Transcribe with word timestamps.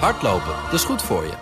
Hardlopen, 0.00 0.54
dat 0.64 0.72
is 0.72 0.84
goed 0.84 1.02
voor 1.02 1.22
je. 1.22 1.32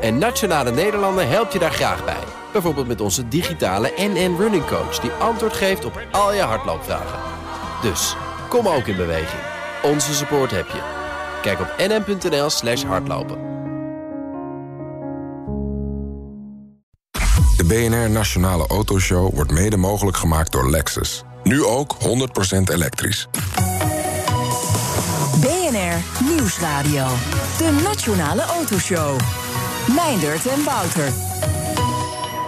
En 0.00 0.18
Nationale 0.18 0.70
Nederlanden 0.70 1.28
helpt 1.28 1.52
je 1.52 1.58
daar 1.58 1.72
graag 1.72 2.04
bij. 2.04 2.24
Bijvoorbeeld 2.52 2.86
met 2.86 3.00
onze 3.00 3.28
digitale 3.28 3.92
NN 3.96 4.36
Running 4.38 4.66
Coach... 4.66 4.98
die 4.98 5.10
antwoord 5.10 5.52
geeft 5.52 5.84
op 5.84 6.00
al 6.10 6.34
je 6.34 6.40
hardloopvragen. 6.40 7.18
Dus, 7.82 8.16
kom 8.48 8.68
ook 8.68 8.86
in 8.86 8.96
beweging. 8.96 9.42
Onze 9.82 10.14
support 10.14 10.50
heb 10.50 10.66
je. 10.66 10.80
Kijk 11.42 11.60
op 11.60 11.74
nn.nl 11.78 12.50
slash 12.50 12.82
hardlopen. 12.82 13.50
De 17.56 17.64
BNR 17.66 18.10
Nationale 18.10 18.66
Autoshow 18.66 19.34
wordt 19.34 19.50
mede 19.50 19.76
mogelijk 19.76 20.16
gemaakt 20.16 20.52
door 20.52 20.70
Lexus. 20.70 21.22
Nu 21.42 21.64
ook 21.64 21.96
100% 22.00 22.72
elektrisch. 22.72 23.28
Nieuwsradio. 26.24 27.06
De 27.58 27.80
Nationale 27.84 28.42
Autoshow. 28.42 29.20
Meindert 29.94 30.46
en 30.46 30.64
Wouter. 30.64 31.12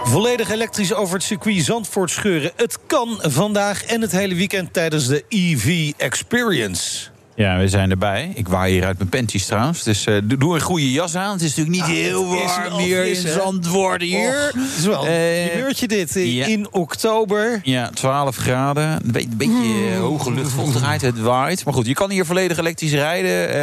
Volledig 0.03 0.49
elektrisch 0.49 0.93
over 0.93 1.13
het 1.13 1.23
circuit 1.23 1.63
Zandvoort 1.63 2.11
scheuren. 2.11 2.51
Het 2.55 2.79
kan 2.87 3.19
vandaag 3.21 3.83
en 3.83 4.01
het 4.01 4.11
hele 4.11 4.35
weekend 4.35 4.73
tijdens 4.73 5.07
de 5.07 5.23
EV 5.29 5.91
Experience. 5.97 7.14
Ja, 7.37 7.57
we 7.57 7.67
zijn 7.67 7.89
erbij. 7.89 8.31
Ik 8.33 8.47
waai 8.47 8.73
hier 8.73 8.85
uit 8.85 8.97
mijn 8.97 9.09
panties 9.09 9.45
trouwens. 9.45 9.83
Dus 9.83 10.05
uh, 10.05 10.17
doe 10.23 10.55
een 10.55 10.61
goede 10.61 10.91
jas 10.91 11.15
aan. 11.15 11.31
Het 11.31 11.41
is 11.41 11.55
natuurlijk 11.55 11.87
niet 11.87 11.97
heel 11.97 12.25
warm 12.27 12.77
hier 12.77 13.05
in 13.05 13.15
Zandvoort 13.15 14.01
hier. 14.01 14.29
Oh, 14.29 14.61
het 14.61 14.77
is 14.77 14.85
wel 14.85 15.07
een 15.07 15.49
gebeurtje 15.49 15.87
dit 15.87 16.13
ja. 16.13 16.45
in 16.45 16.67
oktober. 16.71 17.59
Ja, 17.63 17.89
12 17.89 18.35
graden. 18.35 18.83
Een 18.83 19.11
beetje, 19.11 19.29
een 19.29 19.37
beetje 19.37 19.95
mm. 19.95 20.01
hoge 20.01 20.33
luchtvochtigheid. 20.33 21.01
Het 21.01 21.19
waait. 21.19 21.65
Maar 21.65 21.73
goed, 21.73 21.85
je 21.85 21.93
kan 21.93 22.09
hier 22.09 22.25
volledig 22.25 22.57
elektrisch 22.57 22.91
rijden. 22.91 23.47
Uh, 23.47 23.53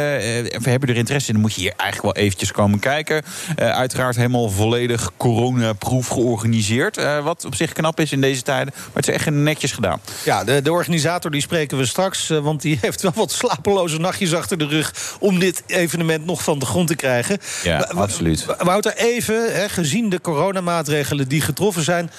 we 0.61 0.69
hebben 0.69 0.89
er 0.89 0.95
interesse 0.95 1.27
in. 1.27 1.33
Dan 1.33 1.43
moet 1.43 1.53
je 1.53 1.61
hier 1.61 1.73
eigenlijk 1.77 2.15
wel 2.15 2.25
eventjes 2.25 2.51
komen 2.51 2.79
kijken. 2.79 3.23
Uiteraard 3.55 4.15
helemaal 4.15 4.49
volledig 4.49 5.11
coronaproof 5.17 6.07
georganiseerd. 6.07 7.21
wat 7.23 7.45
op 7.45 7.55
zich 7.55 7.71
knap 7.71 7.99
is 7.99 8.11
in 8.11 8.21
deze 8.21 8.41
tijden. 8.41 8.73
Maar 8.75 8.93
het 8.93 9.07
is 9.07 9.13
echt 9.13 9.29
netjes 9.29 9.71
gedaan. 9.71 9.99
Ja, 10.25 10.43
de, 10.43 10.61
de 10.61 10.71
organisator 10.71 11.31
die 11.31 11.41
spreken 11.41 11.77
we 11.77 11.85
straks. 11.85 12.27
want 12.27 12.61
die 12.61 12.77
heeft 12.81 13.01
wel 13.01 13.11
wat 13.15 13.31
slaap 13.31 13.61
slapeloze 13.63 13.99
nachtjes 13.99 14.33
achter 14.33 14.57
de 14.57 14.67
rug... 14.67 15.15
om 15.19 15.39
dit 15.39 15.63
evenement 15.67 16.25
nog 16.25 16.43
van 16.43 16.59
de 16.59 16.65
grond 16.65 16.87
te 16.87 16.95
krijgen. 16.95 17.37
Ja, 17.63 17.77
absoluut. 17.77 18.45
Wouter, 18.57 18.95
even, 18.95 19.55
hè, 19.55 19.69
gezien 19.69 20.09
de 20.09 20.21
coronamaatregelen 20.21 21.27
die 21.27 21.41
getroffen 21.41 21.83
zijn... 21.83 22.11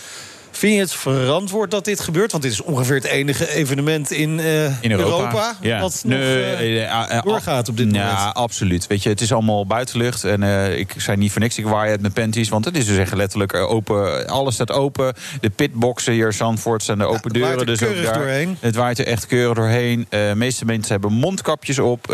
Vind 0.57 0.75
je 0.75 0.81
het 0.81 0.95
verantwoord 0.95 1.71
dat 1.71 1.85
dit 1.85 2.01
gebeurt? 2.01 2.31
Want 2.31 2.43
dit 2.43 2.53
is 2.53 2.63
ongeveer 2.63 2.95
het 2.95 3.05
enige 3.05 3.55
evenement 3.55 4.11
in, 4.11 4.39
uh, 4.39 4.83
in 4.83 4.91
Europa, 4.91 5.17
Europa 5.17 5.57
ja. 5.61 5.81
wat 5.81 6.03
nee, 6.07 6.87
nog 6.87 7.11
uh, 7.11 7.23
doorgaat 7.23 7.69
op 7.69 7.77
dit 7.77 7.87
moment. 7.87 8.05
Ja, 8.05 8.29
absoluut. 8.29 8.87
Weet 8.87 9.03
je, 9.03 9.09
het 9.09 9.21
is 9.21 9.33
allemaal 9.33 9.67
buitenlucht. 9.67 10.25
En 10.25 10.43
uh, 10.43 10.79
ik 10.79 10.95
zei 10.97 11.17
niet 11.17 11.33
voor 11.33 11.41
niks, 11.41 11.59
ik 11.59 11.67
waai 11.67 11.91
het 11.91 12.01
met 12.01 12.13
panties. 12.13 12.49
Want 12.49 12.65
het 12.65 12.77
is 12.77 12.87
dus 12.87 12.97
echt 12.97 13.15
letterlijk 13.15 13.55
open. 13.55 14.27
Alles 14.27 14.55
staat 14.55 14.73
open. 14.73 15.15
De 15.41 15.51
pitboxen 15.51 16.13
hier, 16.13 16.33
Zandvoort, 16.33 16.83
zijn 16.83 16.99
de 16.99 17.05
open 17.05 17.41
ja, 17.41 17.47
deuren. 17.47 17.67
dus 17.67 17.83
ook 17.83 18.03
daar. 18.03 18.19
Doorheen. 18.19 18.57
Het 18.61 18.75
waait 18.75 18.99
er 18.99 19.07
echt 19.07 19.27
keurig 19.27 19.57
doorheen. 19.57 20.07
de 20.09 20.33
meeste 20.37 20.65
mensen 20.65 20.93
hebben 20.93 21.13
mondkapjes 21.13 21.79
op. 21.79 22.11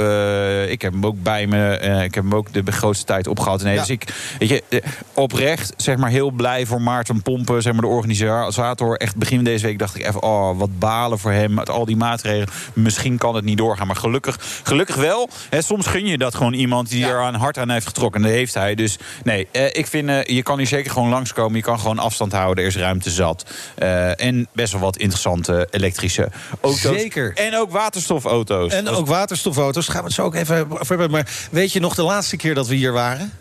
ik 0.69 0.83
heb 0.83 0.93
hem 0.93 1.07
ook 1.07 1.23
bij 1.23 1.47
me. 1.47 1.79
ik 2.05 2.15
heb 2.15 2.25
hem 2.25 2.35
ook 2.35 2.53
de 2.53 2.73
grootste 2.73 3.05
tijd 3.05 3.27
opgehaald. 3.27 3.63
Nee, 3.63 3.75
ja. 3.75 3.81
Dus 3.81 3.91
ik, 3.91 4.05
weet 4.39 4.49
je, 4.49 4.83
oprecht, 5.15 5.73
zeg 5.77 5.97
maar 5.97 6.11
heel 6.11 6.31
blij 6.31 6.67
voor 6.67 6.83
Maarten 6.83 7.23
Pompen, 7.23 7.63
zeg 7.63 7.73
maar 7.73 7.83
de 7.83 7.87
organisatie 7.87 8.29
organisator. 8.47 8.97
Echt 8.97 9.17
begin 9.17 9.45
deze 9.45 9.67
week 9.67 9.79
dacht 9.79 9.97
ik 9.97 10.07
even, 10.07 10.23
oh, 10.23 10.59
wat 10.59 10.79
balen 10.79 11.19
voor 11.19 11.33
hem. 11.33 11.55
Met 11.55 11.71
al 11.71 11.85
die 11.85 11.97
maatregelen. 11.97 12.49
Misschien 12.73 13.19
kan 13.19 13.35
het 13.35 13.45
niet 13.45 13.59
doorgaan. 13.59 13.87
Maar 13.87 13.97
gelukkig, 13.97 14.39
gelukkig 14.63 14.97
wel. 14.97 15.29
Hè, 15.51 15.63
soms 15.63 15.87
gun 15.87 16.07
je 16.07 16.19
dat 16.19 16.35
gewoon 16.35 16.53
iemand 16.53 16.89
die 16.89 17.07
er 17.07 17.21
aan 17.21 17.35
hard 17.35 17.59
aan 17.59 17.71
heeft 17.71 17.87
getrokken. 17.87 18.23
En 18.23 18.29
dat 18.29 18.37
heeft 18.37 18.55
hij. 18.55 18.75
Dus 18.75 18.99
nee, 19.25 19.49
eh, 19.53 19.67
ik 19.67 19.87
vind, 19.87 20.09
eh, 20.09 20.23
je 20.23 20.43
kan 20.43 20.59
hier 20.59 20.67
zeker 20.67 20.91
gewoon 20.91 21.09
langskomen. 21.09 21.57
Je 21.57 21.63
kan 21.63 21.79
gewoon 21.81 21.99
afstand 21.99 22.33
houden. 22.33 22.65
Er 22.65 22.71
is 22.71 22.77
ruimte 22.77 23.11
zat. 23.11 23.45
Uh, 23.79 24.21
en 24.21 24.49
best 24.53 24.73
wel 24.73 24.81
wat 24.81 24.97
interessante 24.97 25.69
elektrische 25.71 26.29
auto's. 26.61 26.81
Zeker. 26.81 27.33
En 27.35 27.57
ook 27.57 27.71
waterstofauto's. 27.71 28.73
En 28.73 28.89
ook 28.89 29.07
waterstofauto's. 29.07 29.89
Gaan 29.89 30.01
we 30.01 30.07
het 30.07 30.15
zo 30.15 30.23
ook 30.23 30.35
even 30.35 30.71
over 30.71 30.87
hebben. 30.89 31.11
Maar 31.11 31.29
weet 31.51 31.73
je 31.73 31.81
nog 31.81 31.95
de 31.95 32.03
laatste 32.03 32.37
keer 32.37 32.55
dat 32.55 32.67
we 32.67 32.75
hier 32.75 32.93
waren? 32.93 33.33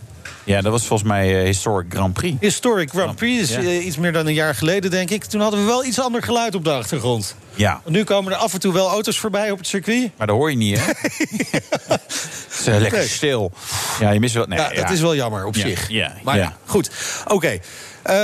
Ja, 0.43 0.61
dat 0.61 0.71
was 0.71 0.85
volgens 0.85 1.09
mij 1.09 1.39
uh, 1.39 1.43
Historic 1.43 1.93
Grand 1.93 2.13
Prix. 2.13 2.37
Historic 2.39 2.89
Grand 2.89 3.15
Prix, 3.15 3.41
is 3.41 3.57
uh, 3.57 3.85
iets 3.85 3.97
meer 3.97 4.11
dan 4.11 4.27
een 4.27 4.33
jaar 4.33 4.55
geleden, 4.55 4.91
denk 4.91 5.09
ik. 5.09 5.23
Toen 5.23 5.41
hadden 5.41 5.59
we 5.59 5.65
wel 5.65 5.85
iets 5.85 5.99
ander 5.99 6.23
geluid 6.23 6.55
op 6.55 6.63
de 6.63 6.71
achtergrond. 6.71 7.35
Ja. 7.55 7.81
Nu 7.85 8.03
komen 8.03 8.31
er 8.31 8.37
af 8.37 8.53
en 8.53 8.59
toe 8.59 8.73
wel 8.73 8.89
auto's 8.89 9.19
voorbij 9.19 9.51
op 9.51 9.57
het 9.57 9.67
circuit. 9.67 10.11
Maar 10.17 10.27
dat 10.27 10.35
hoor 10.35 10.49
je 10.49 10.57
niet, 10.57 10.79
hè? 10.79 10.85
het 11.93 12.47
is 12.59 12.67
uh, 12.67 12.77
lekker 12.77 13.03
stil. 13.03 13.51
Ja, 13.99 14.11
je 14.11 14.19
mist 14.19 14.33
wel... 14.33 14.45
Nee, 14.45 14.59
ja, 14.59 14.71
ja. 14.71 14.81
dat 14.81 14.89
is 14.89 15.01
wel 15.01 15.15
jammer 15.15 15.45
op 15.45 15.55
ja. 15.55 15.61
zich. 15.61 15.89
Ja, 15.89 16.13
maar 16.23 16.37
ja, 16.37 16.57
goed. 16.65 16.89
Oké. 17.27 17.33
Okay. 17.33 17.61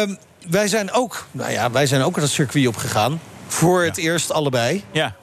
Um, 0.01 0.17
wij 0.49 0.67
zijn 0.67 0.91
ook... 0.91 1.25
Nou 1.31 1.51
ja, 1.51 1.71
wij 1.71 1.85
zijn 1.85 2.01
ook 2.01 2.15
het 2.15 2.29
circuit 2.29 2.67
opgegaan. 2.67 3.21
Voor 3.47 3.83
het 3.83 3.97
eerst 3.97 4.31
allebei. 4.31 4.83
Ja. 4.91 5.15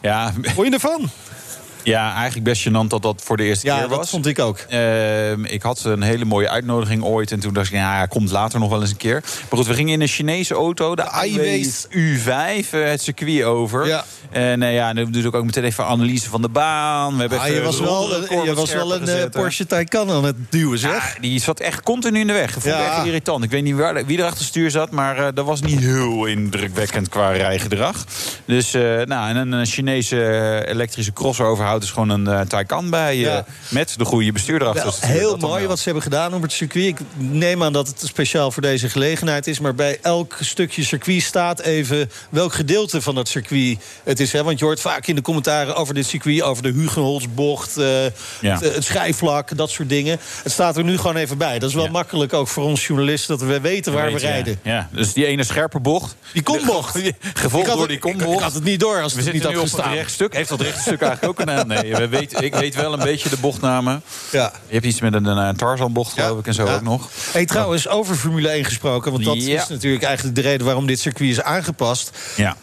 ja. 0.00 0.32
Hoor 0.54 0.64
je 0.64 0.70
ervan? 0.70 1.10
Ja, 1.82 2.14
eigenlijk 2.14 2.44
best 2.44 2.68
gênant 2.68 2.88
dat 2.88 3.02
dat 3.02 3.22
voor 3.24 3.36
de 3.36 3.42
eerste 3.42 3.66
ja, 3.66 3.78
keer 3.78 3.88
was. 3.88 3.98
dat 3.98 4.08
vond 4.08 4.26
ik 4.26 4.38
ook. 4.38 4.58
Uh, 4.72 5.30
ik 5.30 5.62
had 5.62 5.84
een 5.84 6.02
hele 6.02 6.24
mooie 6.24 6.48
uitnodiging 6.48 7.02
ooit. 7.02 7.32
En 7.32 7.40
toen 7.40 7.54
dacht 7.54 7.66
ik, 7.66 7.72
ja, 7.72 8.06
komt 8.06 8.30
later 8.30 8.60
nog 8.60 8.70
wel 8.70 8.80
eens 8.80 8.90
een 8.90 8.96
keer. 8.96 9.20
Maar 9.20 9.58
goed, 9.58 9.66
we 9.66 9.74
gingen 9.74 9.92
in 9.92 10.00
een 10.00 10.08
Chinese 10.08 10.54
auto. 10.54 10.94
De 10.94 11.22
iWays 11.24 11.86
U5, 11.90 12.70
uh, 12.74 12.88
het 12.88 13.02
circuit 13.02 13.42
over. 13.42 13.86
Ja. 13.86 14.04
En 14.30 14.62
uh, 14.62 14.74
ja, 14.74 14.94
ik 14.94 15.34
ook 15.34 15.44
meteen 15.44 15.64
even 15.64 15.86
analyse 15.86 16.28
van 16.28 16.42
de 16.42 16.48
baan. 16.48 17.14
We 17.14 17.20
hebben 17.20 17.40
ah, 17.40 17.48
je 17.48 17.62
was 17.62 17.80
wel, 17.80 18.44
je 18.44 18.54
was 18.54 18.72
wel 18.72 18.94
een 18.94 19.00
gezet, 19.00 19.30
Porsche 19.30 19.66
Taycan 19.66 20.10
aan 20.10 20.24
het 20.24 20.36
duwen, 20.50 20.78
zeg. 20.78 21.14
Ja, 21.14 21.20
die 21.20 21.40
zat 21.40 21.60
echt 21.60 21.82
continu 21.82 22.20
in 22.20 22.26
de 22.26 22.32
weg. 22.32 22.52
Vond 22.52 22.64
ja. 22.64 22.96
echt 22.96 23.06
irritant. 23.06 23.44
Ik 23.44 23.50
weet 23.50 23.62
niet 23.62 23.74
waar, 23.74 24.06
wie 24.06 24.18
er 24.18 24.24
achter 24.24 24.44
stuur 24.44 24.70
zat. 24.70 24.90
Maar 24.90 25.34
dat 25.34 25.44
was 25.44 25.60
niet 25.60 25.80
heel 25.80 26.24
indrukwekkend 26.24 27.08
qua 27.08 27.30
rijgedrag. 27.30 28.04
Dus, 28.44 28.72
nou, 29.04 29.36
en 29.36 29.52
een 29.52 29.66
Chinese 29.66 30.64
elektrische 30.66 31.12
crossover 31.12 31.64
houdt 31.64 31.80
dus 31.80 31.90
gewoon 31.90 32.08
een 32.08 32.48
Taycan 32.48 32.90
bij 32.90 33.16
je. 33.16 33.20
Ja. 33.20 33.44
Met 33.68 33.94
de 33.96 34.04
goede 34.04 34.32
bestuurder 34.32 34.68
achter. 34.68 34.94
Wel, 35.00 35.10
heel 35.10 35.36
mooi 35.36 35.66
wat 35.66 35.78
ze 35.78 35.84
hebben 35.84 36.02
gedaan 36.02 36.34
op 36.34 36.42
het 36.42 36.52
circuit. 36.52 36.86
Ik 36.86 37.00
neem 37.16 37.62
aan 37.62 37.72
dat 37.72 37.88
het 37.88 38.02
speciaal 38.04 38.50
voor 38.50 38.62
deze 38.62 38.88
gelegenheid 38.88 39.46
is. 39.46 39.60
Maar 39.60 39.74
bij 39.74 39.98
elk 40.02 40.36
stukje 40.40 40.84
circuit 40.84 41.22
staat 41.22 41.60
even 41.60 42.10
welk 42.30 42.52
gedeelte 42.52 43.02
van 43.02 43.14
dat 43.14 43.28
circuit 43.28 43.78
het 44.04 44.19
is. 44.20 44.32
Hè? 44.32 44.42
Want 44.42 44.58
je 44.58 44.64
hoort 44.64 44.80
vaak 44.80 45.06
in 45.06 45.14
de 45.14 45.22
commentaren 45.22 45.76
over 45.76 45.94
dit 45.94 46.06
circuit... 46.06 46.42
over 46.42 46.62
de 46.62 46.72
Hugenholzbocht, 46.72 47.78
uh, 47.78 48.04
ja. 48.04 48.10
het, 48.40 48.74
het 48.74 48.84
schrijfvlak, 48.84 49.56
dat 49.56 49.70
soort 49.70 49.88
dingen. 49.88 50.18
Het 50.42 50.52
staat 50.52 50.76
er 50.76 50.84
nu 50.84 50.96
gewoon 50.96 51.16
even 51.16 51.38
bij. 51.38 51.58
Dat 51.58 51.68
is 51.68 51.74
wel 51.74 51.84
ja. 51.84 51.90
makkelijk 51.90 52.32
ook 52.32 52.48
voor 52.48 52.64
ons 52.64 52.86
journalisten... 52.86 53.38
dat 53.38 53.48
we 53.48 53.60
weten 53.60 53.92
waar 53.92 54.12
we, 54.12 54.18
rijden. 54.18 54.60
Ja. 54.62 54.88
dus 54.92 55.12
die 55.12 55.26
ene 55.26 55.44
scherpe 55.44 55.80
bocht. 55.80 56.16
Die 56.32 56.42
kombocht. 56.42 56.98
Gevolgd 57.34 57.72
door 57.72 57.88
die 57.88 57.98
kombocht. 57.98 58.36
Ik 58.36 58.40
had 58.40 58.54
het 58.54 58.64
niet 58.64 58.80
door 58.80 59.02
als 59.02 59.14
we 59.14 59.22
het 59.22 59.32
niet 59.32 59.42
had 59.42 59.52
nu 59.52 59.58
gestaan. 59.58 59.80
op 59.80 59.86
het 59.86 59.94
rechtstuk. 59.94 60.34
Heeft 60.34 60.48
dat 60.48 60.60
rechtstuk 60.60 61.02
eigenlijk 61.02 61.40
ook 61.40 61.48
een... 61.48 61.66
Nee, 61.66 61.94
we 61.94 62.08
weten, 62.08 62.44
ik 62.44 62.54
weet 62.54 62.74
wel 62.74 62.92
een 62.92 62.98
beetje 62.98 63.28
de 63.28 63.36
bochtnamen. 63.36 64.02
Ja. 64.32 64.52
Je 64.66 64.74
hebt 64.74 64.86
iets 64.86 65.00
met 65.00 65.14
een, 65.14 65.24
een 65.24 65.56
Tarzanbocht, 65.56 66.12
geloof 66.12 66.38
ik, 66.38 66.46
en 66.46 66.54
zo 66.54 66.66
ook 66.66 66.82
nog. 66.82 67.08
Hey, 67.32 67.46
trouwens, 67.46 67.88
over 67.88 68.14
Formule 68.14 68.48
1 68.48 68.64
gesproken... 68.64 69.12
want 69.12 69.24
dat 69.24 69.36
is 69.36 69.68
natuurlijk 69.68 70.04
eigenlijk 70.04 70.36
de 70.36 70.42
reden 70.42 70.66
waarom 70.66 70.86
dit 70.86 71.00
circuit 71.00 71.30
is 71.30 71.42
aangepast. 71.42 72.10
Ja. 72.36 72.56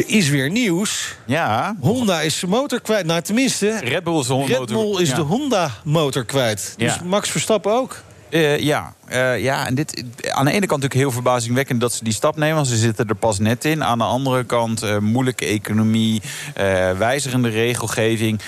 Er 0.00 0.08
is 0.08 0.28
weer 0.28 0.50
nieuws. 0.50 1.14
Ja. 1.26 1.76
Honda 1.80 2.20
is 2.20 2.38
zijn 2.38 2.50
motor 2.50 2.80
kwijt. 2.80 3.06
Nou, 3.06 3.20
tenminste, 3.22 3.78
Red 3.78 4.04
Bull 4.04 4.18
is 4.18 4.26
de 4.26 4.44
Red 4.46 4.66
Bull 4.66 5.00
is 5.00 5.08
ja. 5.08 5.14
de 5.14 5.20
Honda-motor 5.20 6.24
kwijt. 6.24 6.74
Dus 6.76 6.94
Ja. 6.94 7.00
Max 7.04 7.30
Verstappen 7.30 7.72
ook. 7.72 8.02
Uh, 8.30 8.58
ja, 8.58 8.94
uh, 9.12 9.40
ja, 9.40 9.66
en 9.66 9.74
dit, 9.74 10.04
aan 10.28 10.44
de 10.44 10.50
ene 10.50 10.66
kant 10.66 10.82
natuurlijk 10.82 11.00
heel 11.00 11.10
verbazingwekkend 11.10 11.80
dat 11.80 11.92
ze 11.92 12.04
die 12.04 12.12
stap 12.12 12.36
nemen, 12.36 12.54
want 12.54 12.66
ze 12.66 12.76
zitten 12.76 13.08
er 13.08 13.14
pas 13.14 13.38
net 13.38 13.64
in. 13.64 13.84
Aan 13.84 13.98
de 13.98 14.04
andere 14.04 14.44
kant 14.44 14.82
uh, 14.82 14.98
moeilijke 14.98 15.44
economie, 15.44 16.22
wijzigende 16.98 17.48
regelgeving. 17.48 18.40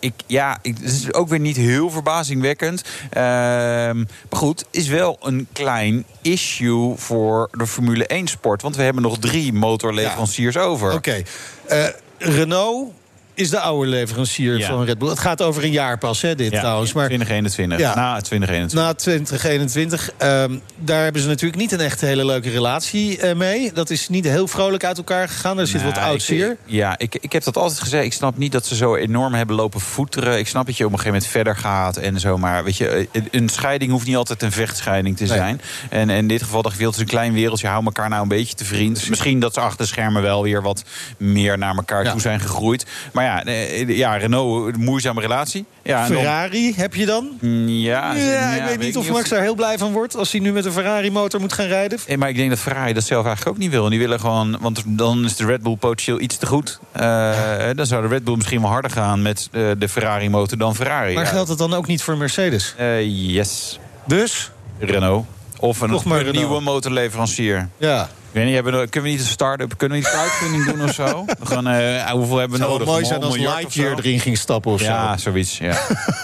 ik, 0.00 0.12
ja, 0.26 0.58
ik, 0.62 0.76
het 0.76 0.92
is 0.92 1.12
ook 1.12 1.28
weer 1.28 1.40
niet 1.40 1.56
heel 1.56 1.90
verbazingwekkend. 1.90 2.84
Ehm, 3.10 3.96
maar 3.96 4.38
goed, 4.38 4.64
is 4.70 4.88
wel 4.88 5.18
een 5.22 5.46
klein 5.52 6.04
issue 6.22 6.96
voor 6.96 7.48
de 7.52 7.66
Formule 7.66 8.10
1-sport. 8.22 8.62
Want 8.62 8.76
we 8.76 8.82
hebben 8.82 9.02
nog 9.02 9.18
drie 9.18 9.52
motorleveranciers 9.52 10.54
ja. 10.54 10.60
over. 10.60 10.92
Oké. 10.92 11.24
Okay. 11.66 11.94
Renault 12.18 12.92
is 13.40 13.50
de 13.50 13.60
oude 13.60 13.88
leverancier 13.90 14.58
Ja. 14.58 14.66
van 14.68 14.84
Red 14.84 14.98
Bull. 14.98 15.08
Het 15.08 15.18
gaat 15.18 15.42
over 15.42 15.64
een 15.64 15.70
jaar 15.70 15.98
pas, 15.98 16.20
hè, 16.22 16.34
dit 16.34 16.52
Ja, 16.52 16.58
trouwens. 16.60 16.92
Maar 16.92 17.06
2021. 17.06 17.78
Ja. 17.78 17.94
Na 17.94 18.20
2021. 18.20 18.78
na 18.78 18.94
2021, 18.94 20.10
ehm, 20.16 20.58
daar 20.78 21.02
hebben 21.02 21.22
ze 21.22 21.28
natuurlijk 21.28 21.60
niet 21.60 21.72
een 21.72 21.80
echt 21.80 22.00
hele 22.00 22.24
leuke 22.24 22.50
relatie 22.50 23.18
eh, 23.20 23.36
mee. 23.36 23.72
Dat 23.72 23.90
is 23.90 24.08
niet 24.08 24.24
heel 24.24 24.48
vrolijk 24.48 24.84
uit 24.84 24.96
elkaar 24.96 25.28
gegaan. 25.28 25.58
Er 25.58 25.66
zit 25.66 25.82
wat 25.82 25.98
oud 25.98 26.22
zeer. 26.22 26.56
Ja, 26.64 26.98
ik, 26.98 27.14
ik 27.20 27.32
heb 27.32 27.44
dat 27.44 27.56
altijd 27.56 27.80
gezegd. 27.80 28.04
Ik 28.04 28.12
snap 28.12 28.36
niet 28.38 28.52
dat 28.52 28.66
ze 28.66 28.74
zo 28.74 28.94
enorm 28.96 29.34
hebben 29.34 29.56
lopen 29.56 29.80
voeteren. 29.80 30.38
Ik 30.38 30.48
snap 30.48 30.66
dat 30.66 30.76
je 30.76 30.84
op 30.84 30.92
een 30.92 30.98
gegeven 30.98 31.18
moment 31.18 31.32
verder 31.32 31.56
gaat 31.56 31.96
en 31.96 32.20
zo. 32.20 32.38
Maar 32.38 32.64
weet 32.64 32.76
je, 32.76 33.08
een 33.30 33.48
scheiding 33.48 33.90
hoeft 33.90 34.06
niet 34.06 34.16
altijd 34.16 34.42
een 34.42 34.52
vechtscheiding 34.52 35.16
te 35.16 35.24
Nee. 35.24 35.32
zijn. 35.36 35.60
En, 35.90 36.10
en 36.10 36.16
in 36.16 36.28
dit 36.28 36.42
geval 36.42 36.62
dacht 36.62 36.78
ik, 36.78 36.84
het 36.86 36.94
is 36.94 37.00
een 37.00 37.06
klein 37.06 37.32
wereldje. 37.32 37.66
Hou 37.66 37.84
elkaar 37.84 38.08
nou 38.08 38.22
een 38.22 38.28
beetje 38.28 38.54
te 38.54 38.64
vriend. 38.64 39.08
Misschien 39.08 39.40
dat 39.40 39.54
ze 39.54 39.60
achter 39.60 39.78
de 39.78 39.86
schermen 39.86 40.22
wel 40.22 40.42
weer 40.42 40.62
wat 40.62 40.84
meer 41.16 41.58
naar 41.58 41.76
elkaar 41.76 42.10
toe 42.10 42.20
zijn 42.20 42.40
gegroeid. 42.40 42.86
Maar 43.12 43.24
ja, 43.24 43.29
eh, 43.38 43.88
ja, 43.88 44.16
Renault, 44.16 44.74
een 44.74 44.80
moeizame 44.80 45.20
relatie. 45.20 45.64
Ja, 45.82 46.08
dan- 46.08 46.16
Ferrari 46.16 46.74
heb 46.76 46.94
je 46.94 47.06
dan? 47.06 47.28
Mm, 47.40 47.68
ja, 47.68 48.14
Ja, 48.14 48.52
ik 48.54 48.64
weet 48.68 48.78
niet 48.78 48.96
of 48.96 49.10
Max 49.10 49.28
daar 49.28 49.40
heel 49.42 49.54
blij 49.54 49.78
van 49.78 49.92
wordt... 49.92 50.16
als 50.16 50.32
hij 50.32 50.40
nu 50.40 50.52
met 50.52 50.64
een 50.64 50.72
Ferrari-motor 50.72 51.40
moet 51.40 51.52
gaan 51.52 51.66
rijden. 51.66 51.98
Eh, 52.06 52.16
Maar 52.16 52.28
ik 52.28 52.36
denk 52.36 52.50
dat 52.50 52.58
Ferrari 52.58 52.92
dat 52.92 53.04
zelf 53.04 53.26
eigenlijk 53.26 53.56
ook 53.56 53.62
niet 53.62 53.70
wil. 53.72 53.84
En 53.84 53.90
die 53.90 53.98
willen 53.98 54.20
gewoon, 54.20 54.56
want 54.60 54.82
dan 54.86 55.24
is 55.24 55.36
de 55.36 55.44
Red 55.44 55.62
Bull 55.62 55.76
potentieel 55.76 56.20
iets 56.20 56.36
te 56.36 56.46
goed. 56.46 56.78
Eh, 56.92 57.32
Dan 57.74 57.86
zou 57.86 58.02
de 58.02 58.08
Red 58.08 58.24
Bull 58.24 58.36
misschien 58.36 58.60
wel 58.60 58.70
harder 58.70 58.90
gaan 58.90 59.22
met 59.22 59.48
eh, 59.52 59.62
de 59.78 59.88
Ferrari-motor 59.88 60.58
dan 60.58 60.74
Ferrari. 60.74 61.14
Maar 61.14 61.24
Ja. 61.24 61.30
geldt 61.30 61.48
het 61.48 61.58
dan 61.58 61.74
ook 61.74 61.86
niet 61.86 62.02
voor 62.02 62.16
Mercedes? 62.16 62.74
Eh, 62.76 63.00
yes, 63.34 63.78
Dus, 64.06 64.50
Renault. 64.78 65.26
Of 65.58 65.80
een, 65.80 65.90
een 66.04 66.32
nieuwe 66.32 66.60
motorleverancier. 66.60 67.68
ja. 67.76 68.08
Ik 68.30 68.36
weet 68.36 68.44
niet, 68.44 68.54
hebben 68.54 68.72
we, 68.80 68.88
kunnen 68.88 69.10
we 69.10 69.16
niet 69.16 69.26
een 69.26 69.32
start-up, 69.32 69.74
kunnen 69.76 69.98
we 69.98 70.04
niet 70.04 70.12
een 70.14 70.20
crowdfunding 70.20 70.64
doen 70.64 70.88
of 70.88 70.94
zo? 70.94 71.24
We 71.38 71.46
gaan, 71.46 71.66
eh, 71.66 72.10
hoeveel 72.10 72.36
hebben 72.36 72.58
we 72.58 72.64
Het 72.64 72.70
zou 72.70 72.70
nodig? 72.70 72.84
wel 72.84 72.86
mooi 72.86 73.00
Een 73.00 73.06
zijn 73.06 73.22
als 73.22 73.36
Lightyear 73.36 73.98
erin 73.98 74.20
ging 74.20 74.38
stappen 74.38 74.72
of 74.72 74.80
Ja, 74.80 75.16
zoiets. 75.16 75.58
Ja. 75.58 75.78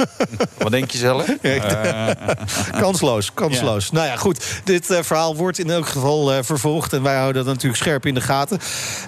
Wat 0.58 0.70
denk 0.70 0.90
je 0.90 0.98
zelf? 0.98 1.28
Eh. 1.28 2.10
Kansloos, 2.78 3.34
kansloos. 3.34 3.90
Nou 3.90 4.06
ja, 4.06 4.16
goed. 4.16 4.60
Dit 4.64 4.90
eh, 4.90 5.02
verhaal 5.02 5.36
wordt 5.36 5.58
in 5.58 5.70
elk 5.70 5.86
geval 5.86 6.32
eh, 6.32 6.38
vervolgd. 6.42 6.92
En 6.92 7.02
wij 7.02 7.16
houden 7.16 7.44
dat 7.44 7.54
natuurlijk 7.54 7.82
scherp 7.82 8.06
in 8.06 8.14
de 8.14 8.20
gaten. 8.20 8.58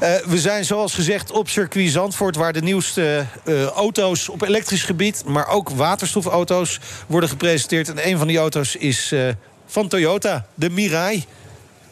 Eh, 0.00 0.10
we 0.26 0.38
zijn 0.38 0.64
zoals 0.64 0.94
gezegd 0.94 1.30
op 1.32 1.48
circuit 1.48 1.90
Zandvoort... 1.90 2.36
waar 2.36 2.52
de 2.52 2.62
nieuwste 2.62 3.26
eh, 3.44 3.64
auto's 3.64 4.28
op 4.28 4.42
elektrisch 4.42 4.82
gebied... 4.84 5.22
maar 5.26 5.48
ook 5.48 5.68
waterstofauto's 5.70 6.80
worden 7.06 7.28
gepresenteerd. 7.28 7.88
En 7.88 8.08
een 8.08 8.18
van 8.18 8.26
die 8.26 8.38
auto's 8.38 8.76
is 8.76 9.12
eh, 9.12 9.20
van 9.66 9.88
Toyota, 9.88 10.46
de 10.54 10.70
Mirai. 10.70 11.24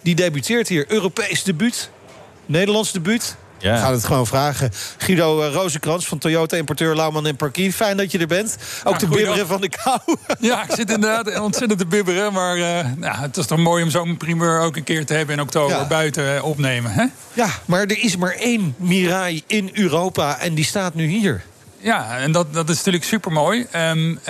Die 0.07 0.15
debuteert 0.15 0.69
hier. 0.69 0.85
Europees 0.89 1.43
debuut. 1.43 1.91
Nederlands 2.47 2.93
debuut. 2.93 3.37
Ja. 3.59 3.73
We 3.73 3.79
gaan 3.79 3.93
het 3.93 4.05
gewoon 4.05 4.27
vragen. 4.27 4.71
Guido 4.99 5.43
uh, 5.43 5.53
Rozenkrans 5.53 6.07
van 6.07 6.19
Toyota, 6.19 6.57
importeur 6.57 6.97
Lauwman 6.97 7.27
en 7.27 7.37
Parkie. 7.37 7.73
Fijn 7.73 7.97
dat 7.97 8.13
je 8.13 8.19
er 8.19 8.27
bent. 8.27 8.57
Ook 8.85 8.93
Ja, 8.93 8.99
de 8.99 9.07
bibberen 9.09 9.47
van 9.47 9.61
de 9.61 9.69
kou. 9.69 9.99
Ja, 10.41 10.63
ik 10.63 10.71
zit 10.75 10.91
inderdaad 10.91 11.39
ontzettend 11.41 11.79
te 11.79 11.87
bibberen. 11.87 12.33
Maar 12.33 12.57
eh, 12.57 12.85
nou, 12.97 13.17
het 13.17 13.37
is 13.37 13.47
toch 13.47 13.59
mooi 13.59 13.83
om 13.83 13.91
zo'n 13.91 14.17
primeur 14.17 14.61
ook 14.61 14.77
een 14.77 14.85
keer 14.85 15.07
te 15.07 15.15
hebben 15.15 15.35
in 15.35 15.41
oktober 15.41 15.77
Ja. 15.77 15.87
buiten 15.87 16.37
eh, 16.37 16.45
opnemen. 16.45 16.91
Hè? 16.91 17.05
Ja, 17.33 17.49
maar 17.65 17.81
er 17.81 17.99
is 17.99 18.17
maar 18.17 18.35
één 18.35 18.75
Mirai 18.79 19.43
in 19.47 19.71
Europa 19.73 20.39
en 20.39 20.55
die 20.55 20.65
staat 20.65 20.95
nu 20.95 21.07
hier. 21.07 21.43
Ja, 21.79 22.19
en 22.19 22.33
dat, 22.33 22.55
dat 22.55 22.69
is 22.69 22.77
natuurlijk 22.77 23.05
super 23.05 23.33
mooi. 23.33 23.67
en 23.71 24.21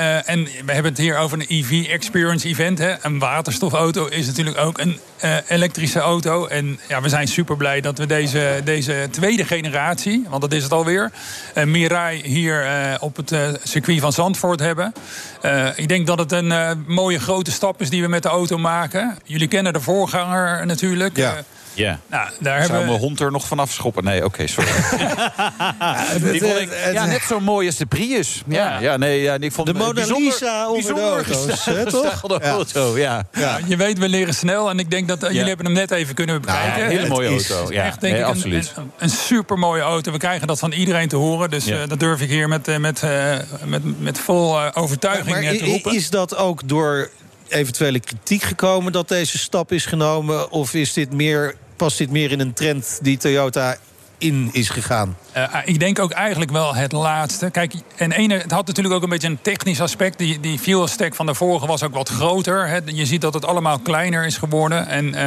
we 0.65 0.73
hebben 0.73 0.93
het 0.93 1.01
hier 1.01 1.19
over 1.19 1.39
een 1.41 1.47
EV 1.49 1.87
Experience 1.89 2.49
Event. 2.49 2.79
Hè. 2.79 2.95
Een 3.03 3.19
waterstofauto 3.19 4.07
is 4.07 4.27
natuurlijk 4.27 4.59
ook 4.59 4.79
een 4.79 4.99
eh, 5.17 5.37
elektrische 5.49 6.01
auto. 6.01 6.47
En 6.47 6.81
ja, 6.89 7.01
we 7.01 7.09
zijn 7.09 7.29
super 7.29 7.57
blij 7.57 7.81
dat 7.81 7.99
we 7.99 8.07
deze, 8.07 8.61
deze 8.65 9.09
tweede 9.11 9.45
generatie, 9.45 10.25
want 10.29 10.43
dat 10.43 10.53
is 10.53 10.63
het 10.63 10.73
alweer, 10.73 11.11
eh 11.55 11.65
Mirai 11.65 12.23
hier 12.23 12.65
eh, 12.65 12.95
op 13.01 13.17
het 13.17 13.33
eh, 13.33 13.49
circuit 13.63 14.01
van 14.01 14.13
Zandvoort 14.13 14.61
hebben. 14.61 14.93
Eh, 15.41 15.69
ik 15.77 15.89
denk 15.89 16.07
dat 16.07 16.19
het 16.19 16.33
een 16.33 16.53
eh, 16.53 16.71
mooie 16.87 17.19
grote 17.19 17.51
stap 17.51 17.81
is 17.81 17.91
die 17.91 18.03
we 18.03 18.09
met 18.09 18.23
de 18.23 18.29
auto 18.29 18.59
maken. 18.59 19.19
Jullie 19.25 19.49
kennen 19.49 19.73
de 19.73 19.81
voorganger 19.81 20.67
natuurlijk. 20.67 21.17
Ja. 21.17 21.45
Eh, 21.77 21.83
Ja. 21.83 21.99
nou, 22.11 22.29
daar 22.29 22.33
Zou 22.41 22.59
hebben 22.61 22.79
mijn 22.79 23.01
we. 23.01 23.07
hond 23.07 23.21
er 23.21 23.31
nog 23.31 23.47
vanaf 23.47 23.73
schoppen? 23.73 24.05
Nee, 24.05 24.25
oké, 24.25 24.47
sorry. 24.47 24.71
Die 26.31 26.41
vond 26.41 26.57
ik- 26.61 26.69
het- 26.71 26.93
ja, 26.95 27.05
net 27.07 27.23
zo 27.29 27.41
mooi 27.41 27.67
als 27.67 27.77
de 27.77 27.87
Prius. 27.87 28.43
Ja, 28.47 28.79
ja, 28.79 28.97
nee, 28.97 29.21
ja, 29.23 29.37
ik 29.41 29.53
vond 29.53 29.67
De 29.67 29.73
eh, 29.73 29.79
Mona 29.79 29.93
bijzonder- 29.93 30.33
Lisa 30.33 30.69
onder 30.71 30.95
de 30.95 31.01
auto's, 31.01 31.65
toch? 31.93 32.23
auto, 32.43 32.99
ja. 32.99 33.27
Ja. 33.33 33.59
Je 33.67 33.77
weet, 33.77 33.99
we 33.99 34.09
leren 34.09 34.35
snel. 34.35 34.71
En 34.71 34.79
ik 34.79 34.91
denk 34.91 35.09
dat 35.09 35.23
eh, 35.23 35.31
jullie 35.31 35.49
hebben 35.49 35.67
hem 35.67 35.75
net 35.75 35.91
even 35.91 36.15
kunnen 36.15 36.41
bekijken. 36.41 36.79
Nou, 36.83 36.91
hele 36.97 37.09
mooie 37.09 37.29
auto. 37.29 37.73
Ja, 37.73 37.85
echt, 37.85 38.01
denk 38.01 38.13
nee, 38.13 38.23
ik, 38.23 38.29
een- 38.29 38.35
absoluut. 38.35 38.73
Een, 38.77 38.91
een, 38.99 39.11
super 39.11 39.59
mooie 39.59 39.83
auto. 39.83 40.13
We 40.13 40.19
krijgen 40.19 40.47
dat 40.47 40.59
van 40.59 40.73
iedereen 40.73 41.09
te 41.09 41.17
horen. 41.17 41.51
Dus 41.51 41.65
Ja. 41.65 41.83
eh, 41.83 41.89
dat 41.89 42.01
durf 42.01 42.21
ik 42.21 42.29
hier 42.29 42.49
met, 42.49 42.69
eh, 42.69 42.77
met, 42.77 43.03
eh, 43.03 43.35
met, 43.65 44.01
met 44.01 44.19
vol 44.19 44.59
eh, 44.61 44.67
overtuiging 44.75 45.29
Maar 45.29 45.43
eh, 45.45 45.59
te 45.59 45.65
roepen. 45.65 45.95
is 45.95 46.11
dat 46.11 46.37
ook 46.37 46.69
door 46.69 47.11
eventuele 47.49 48.01
kritiek 48.01 48.43
gekomen 48.43 48.93
dat 48.93 49.09
deze 49.09 49.39
stap 49.39 49.73
is 49.73 49.87
genomen? 49.87 50.51
Of 50.51 50.75
is 50.75 50.93
dit 50.93 51.13
meer, 51.13 51.55
past 51.77 51.99
dit 51.99 52.11
meer 52.11 52.33
in 52.33 52.41
een 52.41 52.53
trend 52.53 52.99
die 53.03 53.17
Toyota 53.17 53.77
in 54.19 54.49
is 54.53 54.69
gegaan? 54.69 55.17
Eh, 55.33 55.45
ik 55.65 55.81
denk 55.81 55.99
ook 55.99 56.11
eigenlijk 56.11 56.51
wel 56.51 56.75
het 56.75 56.93
laatste. 56.93 57.51
Kijk, 57.51 57.73
en 57.97 58.13
ene, 58.13 58.35
het 58.35 58.51
had 58.51 58.67
natuurlijk 58.67 58.95
ook 58.95 59.03
een 59.03 59.09
beetje 59.09 59.29
een 59.29 59.39
technisch 59.43 59.81
aspect. 59.81 60.19
Die, 60.19 60.41
die 60.41 60.59
fuel 60.59 60.87
stack 60.87 61.15
van 61.15 61.27
de 61.27 61.35
vorige 61.35 61.67
was 61.67 61.83
ook 61.83 61.95
wat 61.95 62.09
groter. 62.09 62.69
Hè. 62.69 62.79
Je 62.85 63.07
ziet 63.07 63.21
dat 63.21 63.35
het 63.35 63.45
allemaal 63.47 63.79
kleiner 63.79 64.27
is 64.27 64.37
geworden. 64.37 64.89
En, 64.89 65.15
eh, 65.15 65.23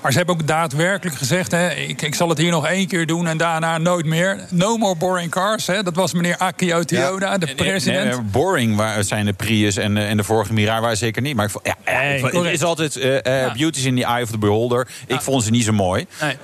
maar 0.00 0.10
ze 0.12 0.16
hebben 0.16 0.34
ook 0.34 0.46
daadwerkelijk 0.46 1.16
gezegd... 1.16 1.50
Hè, 1.50 1.70
ik, 1.70 2.02
ik 2.02 2.14
zal 2.14 2.28
het 2.28 2.38
hier 2.38 2.50
nog 2.50 2.66
één 2.66 2.86
keer 2.86 3.06
doen 3.06 3.26
en 3.26 3.36
daarna 3.36 3.78
nooit 3.78 4.06
meer. 4.06 4.40
No 4.50 4.76
more 4.76 4.96
boring 4.96 5.30
cars. 5.30 5.66
Hè. 5.66 5.82
Dat 5.82 5.94
was 5.94 6.12
meneer 6.12 6.36
Akio 6.36 6.82
Toyoda, 6.82 7.38
de 7.38 7.46
Nee, 7.46 7.54
president. 7.54 8.10
nee, 8.10 8.20
boring 8.20 8.76
waar 8.76 9.04
zijn 9.04 9.24
de 9.24 9.32
Prius 9.32 9.76
en, 9.76 9.94
de- 9.94 10.00
en 10.04 10.16
de 10.16 10.24
vorige 10.24 10.52
Mirai 10.52 10.80
waren 10.80 10.96
zeker 10.96 11.22
niet. 11.22 11.36
Maar 11.36 11.44
ik 11.44 11.50
vond, 11.50 11.66
ja, 11.66 11.74
ja, 11.84 12.00
Nee, 12.00 12.14
ik 12.14 12.20
vond- 12.30 12.44
het 12.44 12.52
is 12.54 12.62
altijd 12.62 12.94
Ja. 13.24 13.52
beauty's 13.52 13.84
in 13.84 13.96
the 13.96 14.04
eye 14.04 14.22
of 14.22 14.30
the 14.30 14.38
beholder. 14.38 14.88
Ik 15.06 15.20
vond 15.20 15.42
ze 15.44 15.50
niet 15.50 15.64
zo 15.64 15.72
mooi. 15.72 16.06
Nee. 16.20 16.36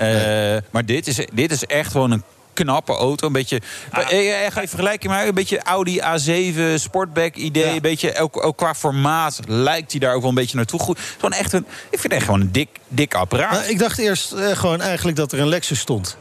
Eh, 0.55 0.63
maar 0.71 0.85
dit 0.85 1.07
is, 1.07 1.21
dit 1.33 1.51
is 1.53 1.65
echt 1.67 1.90
gewoon 1.91 2.11
een 2.11 2.23
knappe 2.53 2.93
auto. 2.93 3.27
Een 3.27 3.33
beetje, 3.33 3.61
eh, 3.93 4.47
eh, 4.47 4.53
ga 4.53 4.61
je 4.61 4.69
vergelijken 4.69 5.11
maar 5.11 5.27
een 5.27 5.35
beetje 5.35 5.63
Audi 5.63 6.01
A7 6.01 6.79
Sportback 6.81 7.35
idee. 7.35 7.67
Ja. 7.67 7.75
Een 7.75 7.81
beetje 7.81 8.19
ook, 8.19 8.45
ook 8.45 8.57
qua 8.57 8.75
formaat 8.75 9.41
lijkt 9.47 9.91
hij 9.91 10.01
daar 10.01 10.15
ook 10.15 10.21
wel 10.21 10.29
een 10.29 10.35
beetje 10.35 10.57
naartoe. 10.57 10.81
Goed, 10.81 10.99
gewoon 11.15 11.33
echt 11.33 11.53
een, 11.53 11.67
ik 11.91 11.99
vind 11.99 12.03
het 12.03 12.13
echt 12.13 12.25
gewoon 12.25 12.41
een 12.41 12.53
dik, 12.53 12.69
dik 12.89 13.15
apparaat. 13.15 13.53
Nou, 13.53 13.65
ik 13.65 13.79
dacht 13.79 13.99
eerst 13.99 14.33
eh, 14.33 14.57
gewoon 14.57 14.81
eigenlijk 14.81 15.17
dat 15.17 15.33
er 15.33 15.41
een 15.41 15.49
Lexus 15.49 15.79
stond. 15.79 16.17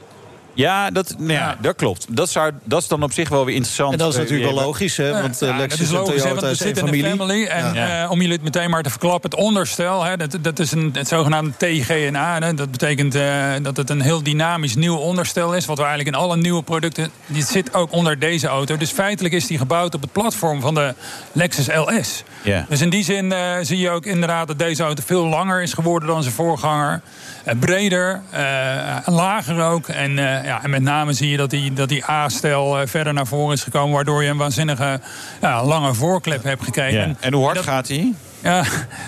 Ja, 0.59 0.91
dat, 0.91 1.15
nou 1.17 1.31
ja, 1.31 1.39
Ja. 1.39 1.57
dat 1.61 1.75
klopt. 1.75 2.05
Dat, 2.09 2.29
zou, 2.29 2.51
dat 2.63 2.81
is 2.81 2.87
dan 2.87 3.03
op 3.03 3.11
zich 3.13 3.29
wel 3.29 3.45
weer 3.45 3.55
interessant. 3.55 3.91
En 3.91 3.97
dat 3.97 4.07
is 4.07 4.15
Eh, 4.15 4.21
natuurlijk 4.21 4.51
wel 4.53 4.63
logisch, 4.63 4.97
hè? 4.97 5.21
Want 5.21 5.41
eh, 5.41 5.49
Ja, 5.49 5.57
Lexus 5.57 5.79
is 5.81 5.87
en 5.89 5.93
logisch, 5.93 6.13
hè, 6.13 6.19
Toyota 6.21 6.41
want 6.41 6.51
is 6.51 6.59
we 6.59 6.65
één 6.65 6.75
zitten 6.75 6.93
in 6.95 7.03
familie. 7.03 7.11
een 7.11 7.17
family. 7.17 7.45
En 7.67 7.73
Ja. 7.73 8.03
eh, 8.03 8.11
om 8.11 8.17
jullie 8.17 8.33
het 8.33 8.43
meteen 8.43 8.69
maar 8.69 8.83
te 8.83 8.89
verklappen, 8.89 9.29
het 9.29 9.39
onderstel, 9.39 10.03
hè, 10.03 10.17
dat, 10.17 10.37
dat 10.41 10.59
is 10.59 10.71
een, 10.71 10.89
het 10.93 11.07
zogenaamde 11.07 11.51
TGNA. 11.57 12.39
Hè, 12.41 12.53
dat 12.53 12.71
betekent 12.71 13.15
eh, 13.15 13.51
dat 13.61 13.77
het 13.77 13.89
een 13.89 14.01
heel 14.01 14.23
dynamisch 14.23 14.75
nieuw 14.75 14.95
onderstel 14.95 15.55
is. 15.55 15.65
Wat 15.65 15.77
we 15.77 15.83
eigenlijk 15.83 16.15
in 16.15 16.21
alle 16.23 16.37
nieuwe 16.37 16.63
producten. 16.63 17.09
Die 17.25 17.43
zit 17.43 17.73
ook 17.73 17.91
onder 17.91 18.19
deze 18.19 18.47
auto. 18.47 18.77
Dus 18.77 18.91
feitelijk 18.91 19.33
is 19.33 19.47
die 19.47 19.57
gebouwd 19.57 19.95
op 19.95 20.01
het 20.01 20.11
platform 20.11 20.61
van 20.61 20.73
de 20.75 20.93
Lexus 21.31 21.67
LS. 21.67 22.23
Ja. 22.43 22.65
Dus 22.69 22.81
in 22.81 22.89
die 22.89 23.03
zin 23.03 23.31
eh, 23.31 23.55
zie 23.61 23.77
je 23.77 23.89
ook 23.89 24.05
inderdaad 24.05 24.47
dat 24.47 24.59
deze 24.59 24.83
auto 24.83 25.03
veel 25.05 25.25
langer 25.27 25.61
is 25.61 25.73
geworden 25.73 26.07
dan 26.09 26.23
zijn 26.23 26.35
voorganger. 26.35 27.01
Eh, 27.43 27.55
breder, 27.59 28.21
eh, 28.29 28.97
lager 29.05 29.63
ook. 29.63 29.87
En, 29.87 30.19
eh, 30.19 30.45
ja, 30.45 30.63
en 30.63 30.69
met 30.69 30.81
name 30.81 31.13
zie 31.13 31.29
je 31.29 31.37
dat 31.37 31.49
die, 31.49 31.73
dat 31.73 31.89
die 31.89 32.09
A-stijl 32.09 32.87
verder 32.87 33.13
naar 33.13 33.27
voren 33.27 33.53
is 33.53 33.63
gekomen. 33.63 33.95
Waardoor 33.95 34.23
je 34.23 34.29
een 34.29 34.37
waanzinnige 34.37 34.99
lange 35.41 35.93
voorklep 35.93 36.43
hebt 36.43 36.63
gekregen. 36.63 37.07
Ja. 37.07 37.15
En 37.19 37.33
hoe 37.33 37.43
hard 37.43 37.55
dat- 37.55 37.63
gaat 37.65 37.87
hij? 37.87 38.13
Ja, 38.43 38.63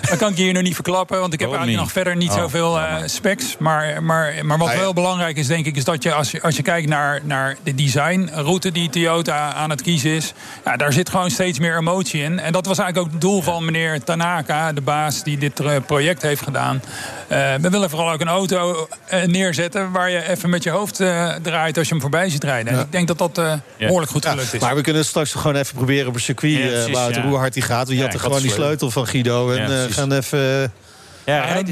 dat 0.08 0.18
kan 0.18 0.30
ik 0.30 0.36
je 0.36 0.42
hier 0.42 0.52
nog 0.52 0.62
niet 0.62 0.74
verklappen. 0.74 1.20
Want 1.20 1.32
ik 1.32 1.40
heb 1.40 1.48
Waarom 1.48 1.66
eigenlijk 1.68 1.94
nog 1.94 2.04
verder 2.04 2.22
niet 2.22 2.30
Oh, 2.30 2.36
zoveel 2.36 2.78
eh, 2.80 2.94
specs. 3.06 3.56
Maar, 3.58 4.02
maar, 4.02 4.34
maar 4.42 4.58
wat 4.58 4.68
Ah, 4.68 4.74
ja. 4.74 4.80
wel 4.80 4.92
belangrijk 4.92 5.36
is, 5.36 5.46
denk 5.46 5.66
ik, 5.66 5.76
is 5.76 5.84
dat 5.84 6.02
je 6.02 6.12
als 6.12 6.30
je, 6.30 6.42
als 6.42 6.56
je 6.56 6.62
kijkt 6.62 6.88
naar, 6.88 7.20
naar 7.24 7.56
de 7.62 7.74
designroute 7.74 8.72
die 8.72 8.90
Toyota 8.90 9.52
aan 9.52 9.70
het 9.70 9.82
kiezen 9.82 10.10
is. 10.10 10.32
Ja, 10.64 10.76
daar 10.76 10.92
zit 10.92 11.08
gewoon 11.10 11.30
steeds 11.30 11.58
meer 11.58 11.76
emotie 11.76 12.22
in. 12.22 12.40
En 12.40 12.52
dat 12.52 12.66
was 12.66 12.78
eigenlijk 12.78 13.06
ook 13.08 13.12
het 13.12 13.20
doel 13.22 13.42
van 13.42 13.64
meneer 13.64 14.02
Tanaka, 14.04 14.72
de 14.72 14.80
baas 14.80 15.22
die 15.22 15.38
dit 15.38 15.60
eh, 15.60 15.76
project 15.86 16.22
heeft 16.22 16.42
gedaan. 16.42 16.82
Eh, 17.28 17.54
we 17.60 17.70
willen 17.70 17.90
vooral 17.90 18.10
ook 18.12 18.20
een 18.20 18.28
auto 18.28 18.88
neerzetten 19.26 19.90
waar 19.92 20.10
je 20.10 20.28
even 20.28 20.50
met 20.50 20.62
je 20.62 20.70
hoofd 20.70 21.00
eh, 21.00 21.28
draait 21.42 21.78
als 21.78 21.86
je 21.86 21.92
hem 21.92 22.00
voorbij 22.02 22.30
ziet 22.30 22.44
rijden. 22.44 22.72
En 22.72 22.80
ik 22.80 22.92
denk 22.92 23.06
dat 23.08 23.18
dat 23.18 23.38
eh, 23.38 23.52
behoorlijk 23.78 24.10
goed 24.12 24.26
gelukt 24.26 24.54
is. 24.54 24.60
Maar 24.60 24.74
we 24.74 24.80
kunnen 24.80 25.00
het 25.00 25.10
straks 25.10 25.32
gewoon 25.32 25.56
even 25.56 25.74
proberen 25.74 26.08
op 26.08 26.14
een 26.14 26.20
circuit, 26.20 26.52
Ja, 26.58 26.68
precies, 26.68 26.92
Wouter, 26.92 27.22
ja. 27.22 27.28
hoe 27.28 27.38
hard 27.38 27.52
die 27.52 27.62
gaat. 27.62 27.76
Want 27.76 27.88
je 27.88 27.94
Ja, 27.96 28.02
had 28.02 28.14
er 28.14 28.20
gewoon 28.20 28.40
die 28.42 28.50
sleutel 28.50 28.90
van 28.90 29.06
Guido. 29.22 29.52
En 29.52 29.70
Ja, 29.70 29.84
eh, 29.84 29.92
gaan 29.92 30.12
even 30.12 30.72
Ja, 31.24 31.44
rijdt, 31.44 31.68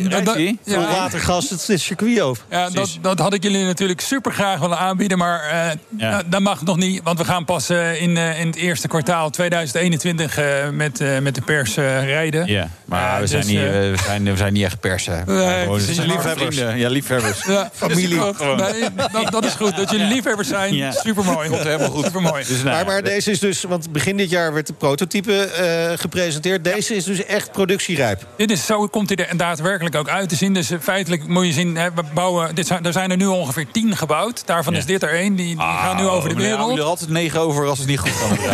ja. 0.64 0.78
watergas 0.80 1.50
het, 1.50 1.66
het 1.66 1.80
circuit 1.80 2.23
op. 2.23 2.45
Ja, 2.50 2.71
dat, 2.71 2.99
dat 3.00 3.19
had 3.19 3.35
ik 3.35 3.42
jullie 3.42 3.64
natuurlijk 3.64 4.00
super 4.00 4.33
graag 4.33 4.59
willen 4.61 4.78
aanbieden. 4.78 5.19
Maar 5.19 5.40
eh, 5.42 5.71
Ja. 5.97 6.11
nou, 6.11 6.23
dat 6.26 6.40
mag 6.40 6.62
nog 6.62 6.76
niet. 6.76 7.00
Want 7.04 7.19
we 7.19 7.25
gaan 7.25 7.45
pas 7.45 7.69
eh, 7.69 8.02
in, 8.02 8.16
eh, 8.16 8.40
in 8.40 8.47
het 8.47 8.57
eerste 8.57 8.88
kwartaal 8.88 9.30
2021 9.30 10.37
eh, 10.38 10.69
met, 10.69 11.00
eh, 11.00 11.19
met 11.19 11.35
de 11.35 11.40
pers 11.40 11.76
eh, 11.76 12.04
rijden. 12.04 12.47
Ja, 12.47 12.69
maar 12.85 13.21
we, 13.21 13.26
zijn 13.26 13.40
dus, 13.42 13.50
niet, 13.50 13.61
we, 13.61 13.95
zijn, 14.07 14.25
we 14.25 14.37
zijn 14.37 14.52
niet 14.52 14.64
echt 14.64 14.80
persen. 14.80 15.25
Nee, 15.40 15.69
we 15.69 15.80
zijn 15.80 16.07
Liefhebbers. 16.07 16.57
vrienden. 16.57 16.78
Ja, 16.78 16.88
liefhebbers. 16.88 17.45
Ja, 17.47 17.71
Familie. 17.75 18.19
dus 18.19 18.37
Nee, 18.73 18.88
dat, 19.12 19.33
dat 19.33 19.45
is 19.45 19.52
goed. 19.52 19.76
Dat 19.76 19.90
jullie 19.90 20.07
liefhebbers 20.07 20.49
zijn. 20.49 20.75
Ja. 20.75 20.90
Super 20.92 21.25
mooi. 21.25 21.49
Komt 21.49 21.62
helemaal 21.62 21.90
goed. 21.90 22.04
Super 22.04 22.23
mooi. 22.23 22.45
Dus, 22.47 22.62
nou, 22.62 22.64
Maar, 22.64 22.85
maar 22.87 22.95
ja, 22.97 23.02
deze 23.02 23.30
is 23.30 23.38
dus, 23.38 23.62
want 23.62 23.92
begin 23.92 24.16
dit 24.16 24.30
jaar 24.30 24.52
werd 24.52 24.66
de 24.66 24.73
prototype 24.73 25.33
eh, 25.45 25.99
gepresenteerd. 25.99 26.64
Deze 26.64 26.95
is 26.95 27.04
dus 27.04 27.25
echt 27.25 27.52
productierijp. 27.52 28.26
Dit 28.37 28.50
is, 28.50 28.66
zo 28.66 28.87
komt 28.87 29.09
hij 29.14 29.26
er. 29.26 29.37
Daadwerkelijk 29.40 29.97
ook 29.97 30.09
uit 30.09 30.28
te 30.28 30.35
zien. 30.35 30.54
Dus 30.54 30.70
feitelijk 30.80 31.26
moet 31.26 31.47
je 31.47 31.52
zien, 31.52 31.76
hè, 31.76 31.92
we 31.94 32.02
bouwen, 32.14 32.54
dit 32.54 32.66
zijn, 32.66 32.85
er 32.85 32.92
zijn 32.92 33.11
er 33.11 33.16
nu 33.16 33.26
ongeveer 33.26 33.66
tien 33.73 33.97
gebouwd. 33.97 34.47
Daarvan 34.47 34.75
is 34.75 34.87
dit 34.87 35.02
er 35.02 35.14
één, 35.14 35.35
die, 35.35 35.56
die 35.56 35.66
gaan 35.66 35.97
nu 35.97 36.06
over 36.06 36.28
de 36.28 36.35
wereld. 36.35 36.75
We 36.75 36.80
er 36.80 36.87
altijd 36.87 37.11
negen 37.11 37.40
over 37.40 37.66
als 37.66 37.78
het 37.78 37.88
niet 37.88 37.99
goed 37.99 38.12
kan 38.18 38.38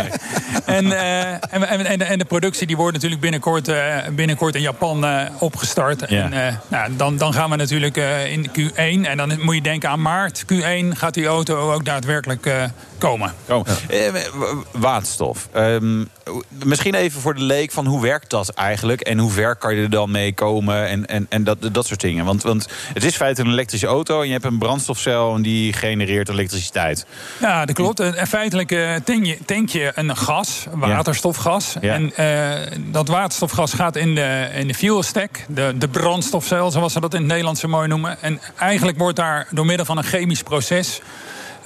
en, 0.65 0.91
en, 1.49 1.85
en, 1.85 2.01
en, 2.01 2.17
de 2.17 2.25
productie 2.25 2.67
die 2.67 2.77
wordt 2.77 2.93
natuurlijk 2.93 3.21
binnenkort, 3.21 3.71
binnenkort 4.15 4.55
in 4.55 4.61
Japan 4.61 5.05
opgestart. 5.39 6.01
En 6.01 6.59
nou, 6.67 6.95
dan, 6.95 7.17
dan 7.17 7.33
gaan 7.33 7.49
we 7.49 7.55
natuurlijk 7.55 7.97
in 8.27 8.49
Q1. 8.59 9.07
En 9.07 9.17
dan 9.17 9.39
moet 9.41 9.55
je 9.55 9.61
denken 9.61 9.89
aan 9.89 10.01
maart 10.01 10.43
Q1 10.53 10.87
gaat 10.89 11.13
die 11.13 11.25
auto 11.25 11.73
ook 11.73 11.85
daadwerkelijk 11.85 12.69
komen. 12.97 13.33
Oh. 13.49 13.65
waterstof. 14.71 15.47
Ehm, 15.51 16.03
misschien 16.63 16.95
even 16.95 17.21
voor 17.21 17.35
de 17.35 17.43
leek 17.43 17.71
van 17.71 17.85
hoe 17.85 18.01
werkt 18.01 18.29
dat 18.29 18.49
eigenlijk? 18.49 19.01
En 19.01 19.17
hoe 19.17 19.31
ver 19.31 19.55
kan 19.55 19.75
je 19.75 19.81
er 19.81 19.89
dan 19.89 20.11
mee 20.11 20.33
komen? 20.33 20.76
En, 20.85 21.05
en, 21.05 21.25
en 21.29 21.43
dat, 21.43 21.57
dat 21.71 21.85
soort 21.85 22.01
dingen. 22.01 22.25
Want, 22.25 22.43
want 22.43 22.67
het 22.93 23.03
is 23.03 23.15
feitelijk 23.15 23.49
een 23.49 23.55
elektrische 23.55 23.87
auto. 23.87 24.21
En 24.21 24.27
je 24.27 24.33
hebt 24.33 24.45
een 24.45 24.57
brandstofcel 24.57 25.35
en 25.35 25.41
die 25.41 25.73
genereert 25.73 26.29
elektriciteit. 26.29 27.05
Ja, 27.39 27.65
dat 27.65 27.75
klopt. 27.75 27.99
En 27.99 28.27
feitelijk 28.27 28.71
uh, 28.71 28.95
tank, 28.95 29.25
je, 29.25 29.37
tank 29.45 29.69
je 29.69 29.91
een 29.95 30.17
gas, 30.17 30.65
waterstofgas. 30.71 31.75
En 31.79 32.11
uh, 32.19 32.53
dat 32.91 33.07
waterstofgas 33.07 33.73
gaat 33.73 33.95
in 33.95 34.15
de, 34.15 34.49
in 34.53 34.67
de 34.67 34.73
fuel 34.73 35.03
stack. 35.03 35.45
De, 35.47 35.73
de 35.77 35.87
brandstofcel, 35.87 36.71
zoals 36.71 36.93
ze 36.93 36.99
dat 36.99 37.13
in 37.13 37.19
het 37.19 37.27
Nederlands 37.27 37.61
zo 37.61 37.67
mooi 37.67 37.87
noemen. 37.87 38.21
En 38.21 38.39
eigenlijk 38.57 38.97
wordt 38.97 39.15
daar 39.15 39.47
door 39.51 39.65
middel 39.65 39.85
van 39.85 39.97
een 39.97 40.03
chemisch 40.03 40.43
proces 40.43 41.01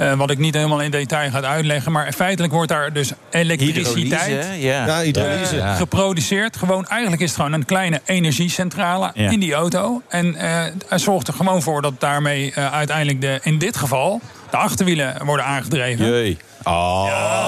uh, 0.01 0.13
wat 0.13 0.31
ik 0.31 0.37
niet 0.37 0.53
helemaal 0.53 0.81
in 0.81 0.91
detail 0.91 1.29
ga 1.29 1.41
uitleggen. 1.41 1.91
Maar 1.91 2.13
feitelijk 2.13 2.53
wordt 2.53 2.69
daar 2.69 2.93
dus 2.93 3.11
elektriciteit 3.29 4.47
ja. 4.59 5.01
Ja, 5.01 5.75
geproduceerd. 5.75 6.57
Gewoon, 6.57 6.87
eigenlijk 6.87 7.21
is 7.21 7.27
het 7.27 7.37
gewoon 7.37 7.53
een 7.53 7.65
kleine 7.65 8.01
energiecentrale 8.05 9.11
in 9.13 9.39
die 9.39 9.53
auto. 9.53 10.01
En 10.09 10.25
uh, 10.25 10.41
hij 10.87 10.97
zorgt 10.97 11.27
er 11.27 11.33
gewoon 11.33 11.61
voor 11.61 11.81
dat 11.81 11.99
daarmee 11.99 12.53
uh, 12.57 12.73
uiteindelijk 12.73 13.21
de, 13.21 13.39
in 13.43 13.57
dit 13.57 13.77
geval 13.77 14.21
de 14.51 14.57
achterwielen 14.57 15.25
worden 15.25 15.45
aangedreven. 15.45 16.05
Jee. 16.05 16.37
Oh, 16.63 17.03
ja. 17.07 17.41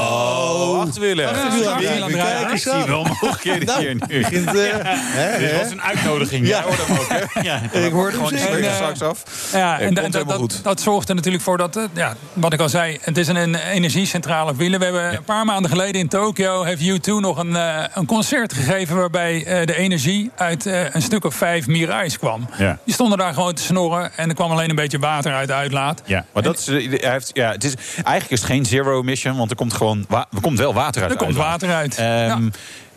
achterwielen. 0.86 1.30
Achterwielen 1.30 2.12
Kijk 2.12 2.52
eens 2.52 2.62
zie 2.62 2.84
wel 2.86 3.04
mogelijkheden 3.04 3.66
nou, 3.74 3.80
hier 3.80 3.96
nu. 4.08 4.22
Begint, 4.22 4.56
uh, 4.56 4.64
hè, 4.84 5.40
Dit 5.40 5.58
was 5.62 5.72
een 5.72 5.82
uitnodiging. 5.82 6.48
Ja, 6.48 6.62
hoor 6.62 6.76
hem 6.78 6.98
ook. 6.98 7.10
Hè? 7.10 7.42
Ja, 7.50 7.62
ik 7.72 7.92
hoor 7.92 8.06
het 8.06 8.16
gewoon 8.16 8.34
en, 8.34 8.64
uh, 8.64 8.74
straks 8.74 9.02
af. 9.02 9.24
Ja, 9.54 9.80
en, 9.80 9.98
en 9.98 10.12
dat, 10.12 10.28
dat, 10.28 10.60
dat, 10.64 10.82
zorgt 10.82 11.10
er 11.10 11.16
natuurlijk 11.16 11.44
voor 11.44 11.58
dat, 11.58 11.80
ja, 11.94 12.16
wat 12.34 12.54
ik 12.54 12.60
al 12.60 12.70
zei, 12.70 12.98
het 13.02 13.18
is 13.18 13.28
een 13.28 13.56
energiecentrale 13.56 14.56
wielen. 14.56 14.80
We 14.80 14.86
hebben 14.86 15.14
een 15.14 15.24
paar 15.24 15.46
maanden 15.46 15.72
geleden 15.72 16.02
in 16.02 16.08
Tokio 16.08 16.64
heeft 16.64 16.82
U2 16.82 17.04
nog 17.04 17.38
een, 17.38 17.52
uh, 17.52 17.84
een 17.94 18.06
concert 18.06 18.54
gegeven 18.54 18.96
waarbij 18.96 19.66
de 19.66 19.76
energie 19.76 20.32
uit 20.36 20.66
een 20.66 21.02
stuk 21.02 21.26
of 21.26 21.36
vijf 21.36 21.68
Mirais 21.68 22.18
kwam. 22.18 22.50
Ja. 22.58 22.78
Die 22.86 22.94
stonden 22.94 23.18
daar 23.18 23.34
gewoon 23.34 23.54
te 23.54 23.62
snorren 23.62 24.12
en 24.16 24.30
er 24.30 24.36
kwam 24.36 24.52
alleen 24.52 24.70
een 24.70 24.76
beetje 24.76 25.00
water 25.00 25.34
uit 25.34 25.48
de 25.48 25.54
uitlaat. 25.54 26.02
Ja, 26.06 26.26
maar 26.34 26.44
dat 26.44 26.58
is, 26.58 26.66
hij 26.66 27.12
heeft, 27.12 27.30
ja, 27.34 27.52
het 27.52 27.64
is, 27.64 27.74
eigenlijk 27.96 28.30
is 28.30 28.40
het 28.40 28.50
geen 28.50 28.66
zero 28.66 29.03
mission, 29.04 29.38
want 29.38 29.50
er 29.50 29.56
komt 29.56 29.74
gewoon 29.74 30.06
er 30.10 30.42
komt 30.42 30.58
wel 30.58 30.74
water 30.74 31.02
uit. 31.02 31.12
Er 31.12 31.18
komt 31.18 31.36
water 31.36 31.74
uit. 31.74 32.00
Um, 32.00 32.06
ja. 32.06 32.40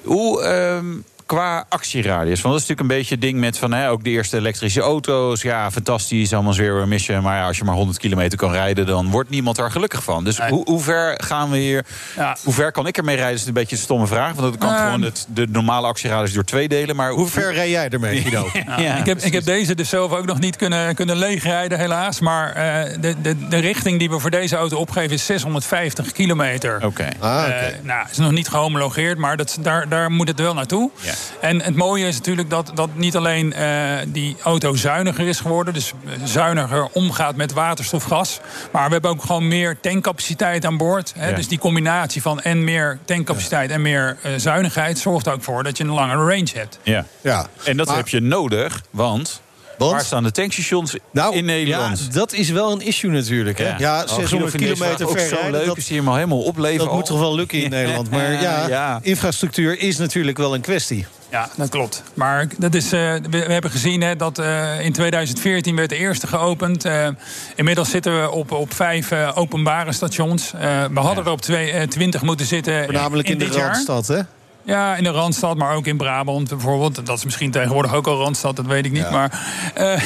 Hoe. 0.02 0.44
Um, 0.44 1.04
qua 1.26 1.66
actieradius. 1.68 2.40
Want 2.40 2.54
dat 2.54 2.62
is 2.62 2.68
natuurlijk 2.68 2.80
een 2.80 2.98
beetje 2.98 3.14
het 3.14 3.22
ding 3.22 3.38
met 3.38 3.58
van 3.58 3.72
hè, 3.72 3.90
ook 3.90 4.04
de 4.04 4.10
eerste 4.10 4.36
elektrische 4.36 4.80
auto's. 4.80 5.42
Ja, 5.42 5.70
fantastisch, 5.70 6.32
allemaal 6.32 6.52
zero 6.52 6.82
emission. 6.82 7.22
Maar 7.22 7.36
ja, 7.36 7.46
als 7.46 7.56
je 7.56 7.64
maar 7.64 7.74
100 7.74 7.98
kilometer 7.98 8.38
kan 8.38 8.52
rijden, 8.52 8.86
dan 8.86 9.10
wordt 9.10 9.30
niemand 9.30 9.56
daar 9.56 9.70
gelukkig 9.70 10.02
van. 10.02 10.24
Dus 10.24 10.38
hoe, 10.38 10.64
hoe, 10.64 10.80
ver 10.80 11.20
gaan 11.24 11.50
we 11.50 11.58
hier? 11.58 11.84
Ja. 12.16 12.36
Hoe 12.44 12.52
ver 12.54 12.72
kan 12.72 12.86
ik 12.86 12.96
ermee 12.96 13.16
rijden? 13.16 13.32
Dat 13.32 13.42
is 13.42 13.46
een 13.48 13.54
beetje 13.54 13.76
een 13.76 13.82
stomme 13.82 14.06
vraag. 14.06 14.34
Want 14.34 14.52
dat 14.52 14.58
kan 14.58 14.78
uh, 14.78 14.84
gewoon 14.84 15.02
het, 15.02 15.26
de 15.28 15.46
normale 15.46 15.86
actieradius 15.86 16.32
door 16.32 16.44
twee 16.44 16.68
delen. 16.68 16.96
Maar 16.96 17.10
hoe 17.10 17.26
ver 17.28 17.52
rij 17.52 17.70
jij 17.70 17.88
ermee, 17.88 18.20
Guido? 18.20 18.50
ja, 18.84 18.96
ik, 18.96 19.06
heb, 19.06 19.18
ik 19.18 19.32
heb 19.32 19.44
deze 19.44 19.74
dus 19.74 19.88
zelf 19.88 20.12
ook 20.12 20.26
nog 20.26 20.38
niet 20.38 20.56
kunnen, 20.56 20.94
kunnen 20.94 21.16
leegrijden, 21.16 21.78
helaas. 21.78 22.20
Maar 22.20 22.48
uh, 22.48 23.00
de, 23.00 23.14
de, 23.22 23.48
de 23.48 23.58
richting 23.58 23.98
die 23.98 24.10
we 24.10 24.18
voor 24.18 24.30
deze 24.30 24.56
auto 24.56 24.76
opgeven 24.76 25.12
is 25.12 25.26
650 25.26 26.12
kilometer. 26.12 26.76
Oké. 26.76 26.86
Okay. 26.86 27.12
Ah, 27.18 27.44
okay. 27.46 27.70
uh, 27.70 27.76
nou, 27.82 28.06
is 28.10 28.16
nog 28.16 28.32
niet 28.32 28.48
gehomologeerd, 28.48 29.18
maar 29.18 29.36
dat, 29.36 29.58
daar, 29.60 29.88
daar 29.88 30.10
moet 30.10 30.28
het 30.28 30.40
wel 30.40 30.54
naartoe. 30.54 30.90
Ja. 31.00 31.14
En 31.40 31.62
het 31.62 31.76
mooie 31.76 32.06
is 32.06 32.16
natuurlijk 32.16 32.50
dat, 32.50 32.70
dat 32.74 32.88
niet 32.94 33.16
alleen 33.16 33.54
uh, 33.58 33.98
die 34.06 34.36
auto 34.42 34.74
zuiniger 34.74 35.26
is 35.26 35.40
geworden, 35.40 35.74
dus 35.74 35.92
zuiniger 36.24 36.88
omgaat 36.92 37.36
met 37.36 37.52
waterstofgas, 37.52 38.40
maar 38.72 38.86
we 38.86 38.92
hebben 38.92 39.10
ook 39.10 39.24
gewoon 39.24 39.48
meer 39.48 39.80
tankcapaciteit 39.80 40.64
aan 40.64 40.76
boord. 40.76 41.12
Hè, 41.16 41.28
ja. 41.28 41.34
Dus 41.34 41.48
die 41.48 41.58
combinatie 41.58 42.22
van 42.22 42.40
en 42.40 42.64
meer 42.64 42.98
tankcapaciteit 43.04 43.68
ja. 43.68 43.74
en 43.74 43.82
meer 43.82 44.16
uh, 44.26 44.32
zuinigheid 44.36 44.98
zorgt 44.98 45.28
ook 45.28 45.42
voor 45.42 45.62
dat 45.62 45.76
je 45.76 45.84
een 45.84 45.90
langere 45.90 46.24
range 46.30 46.50
hebt. 46.52 46.78
Ja, 46.82 47.04
ja. 47.20 47.46
en 47.64 47.76
dat 47.76 47.86
maar, 47.86 47.96
heb 47.96 48.08
je 48.08 48.20
nodig, 48.20 48.82
want 48.90 49.40
want? 49.78 49.92
Waar 49.92 50.04
staan 50.04 50.22
de 50.22 50.30
tankstations 50.30 50.96
nou, 51.10 51.34
in 51.34 51.44
Nederland? 51.44 51.98
Ja, 51.98 52.12
dat 52.12 52.32
is 52.32 52.50
wel 52.50 52.72
een 52.72 52.80
issue 52.80 53.10
natuurlijk. 53.10 53.58
Hè? 53.58 53.68
Ja, 53.68 53.76
ja 53.78 54.06
600 54.06 54.54
oh, 54.54 54.60
kilometer 54.60 55.08
ver 55.08 55.28
zo 55.28 55.50
leuk 55.50 55.66
dat, 55.66 55.76
is 55.76 55.84
die 55.84 55.92
helemaal, 55.92 56.14
helemaal 56.14 56.42
opleveren. 56.42 56.86
Dat 56.86 56.94
moet 56.94 57.06
toch 57.06 57.18
wel 57.18 57.34
lukken 57.34 57.62
in 57.62 57.70
Nederland. 57.80 58.10
Maar 58.10 58.32
ja, 58.42 58.68
ja, 58.68 58.98
infrastructuur 59.02 59.78
is 59.78 59.96
natuurlijk 59.96 60.36
wel 60.36 60.54
een 60.54 60.60
kwestie. 60.60 61.06
Ja, 61.30 61.48
dat 61.56 61.68
klopt. 61.68 62.02
Maar 62.14 62.46
dat 62.58 62.74
is, 62.74 62.84
uh, 62.84 62.90
we, 62.90 63.28
we, 63.30 63.52
hebben 63.52 63.70
gezien 63.70 64.00
hè, 64.00 64.16
dat 64.16 64.38
uh, 64.38 64.80
in 64.80 64.92
2014 64.92 65.76
werd 65.76 65.88
de 65.88 65.96
eerste 65.96 66.26
geopend. 66.26 66.86
Uh, 66.86 67.08
inmiddels 67.54 67.90
zitten 67.90 68.22
we 68.22 68.30
op, 68.30 68.52
op 68.52 68.74
vijf 68.74 69.12
openbare 69.34 69.92
stations. 69.92 70.50
we 70.92 71.00
hadden 71.00 71.24
er 71.24 71.30
op 71.30 71.40
twee, 71.40 71.88
20 71.88 72.22
moeten 72.22 72.46
zitten. 72.46 72.84
Voornamelijk 72.84 73.28
in, 73.28 73.38
in, 73.40 73.46
in 73.46 73.52
de 73.52 73.58
Randstad, 73.58 74.06
hè? 74.06 74.20
Ja, 74.66 74.96
in 74.96 75.04
de 75.04 75.10
Randstad, 75.10 75.56
maar 75.56 75.74
ook 75.74 75.86
in 75.86 75.96
Brabant 75.96 76.48
bijvoorbeeld. 76.48 77.06
Dat 77.06 77.18
is 77.18 77.24
misschien 77.24 77.50
tegenwoordig 77.50 77.94
ook 77.94 78.06
al 78.06 78.18
Randstad, 78.18 78.56
dat 78.56 78.66
weet 78.66 78.84
ik 78.84 78.92
niet. 78.92 79.02
Ja. 79.02 79.10
Maar, 79.10 79.40
uh, 79.78 80.02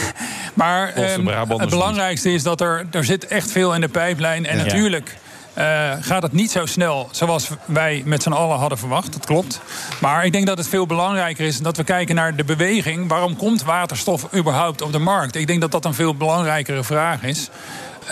maar 0.55 1.13
um, 1.13 1.27
het 1.27 1.71
belangrijkste 1.71 2.33
is 2.33 2.43
dat 2.43 2.61
er, 2.61 2.87
er 2.91 3.05
zit 3.05 3.27
echt 3.27 3.51
veel 3.53 3.75
in 3.75 3.81
de 3.81 3.89
pijplijn. 3.89 4.47
En 4.47 4.59
ja. 4.59 4.65
natuurlijk... 4.65 5.19
Uh, 5.59 5.91
gaat 6.01 6.23
het 6.23 6.33
niet 6.33 6.51
zo 6.51 6.67
snel 6.67 7.09
zoals 7.11 7.49
wij 7.65 8.03
met 8.05 8.23
z'n 8.23 8.33
allen 8.33 8.59
hadden 8.59 8.79
verwacht. 8.79 9.13
Dat 9.13 9.27
klopt. 9.27 9.61
Maar 10.01 10.25
ik 10.25 10.33
denk 10.33 10.47
dat 10.47 10.59
het 10.59 10.69
veel 10.69 10.87
belangrijker 10.87 11.47
is 11.47 11.59
dat 11.59 11.77
we 11.77 11.85
kijken 11.85 12.15
naar 12.15 12.37
de 12.37 12.45
beweging. 12.45 13.09
Waarom 13.09 13.37
komt 13.37 13.63
waterstof 13.63 14.35
überhaupt 14.35 14.83
op 14.83 14.93
de 14.93 14.99
markt? 14.99 15.35
Ik 15.35 15.47
denk 15.47 15.61
dat 15.61 15.71
dat 15.71 15.85
een 15.85 15.95
veel 15.95 16.15
belangrijkere 16.15 16.85
vraag 16.85 17.23
is. 17.23 17.51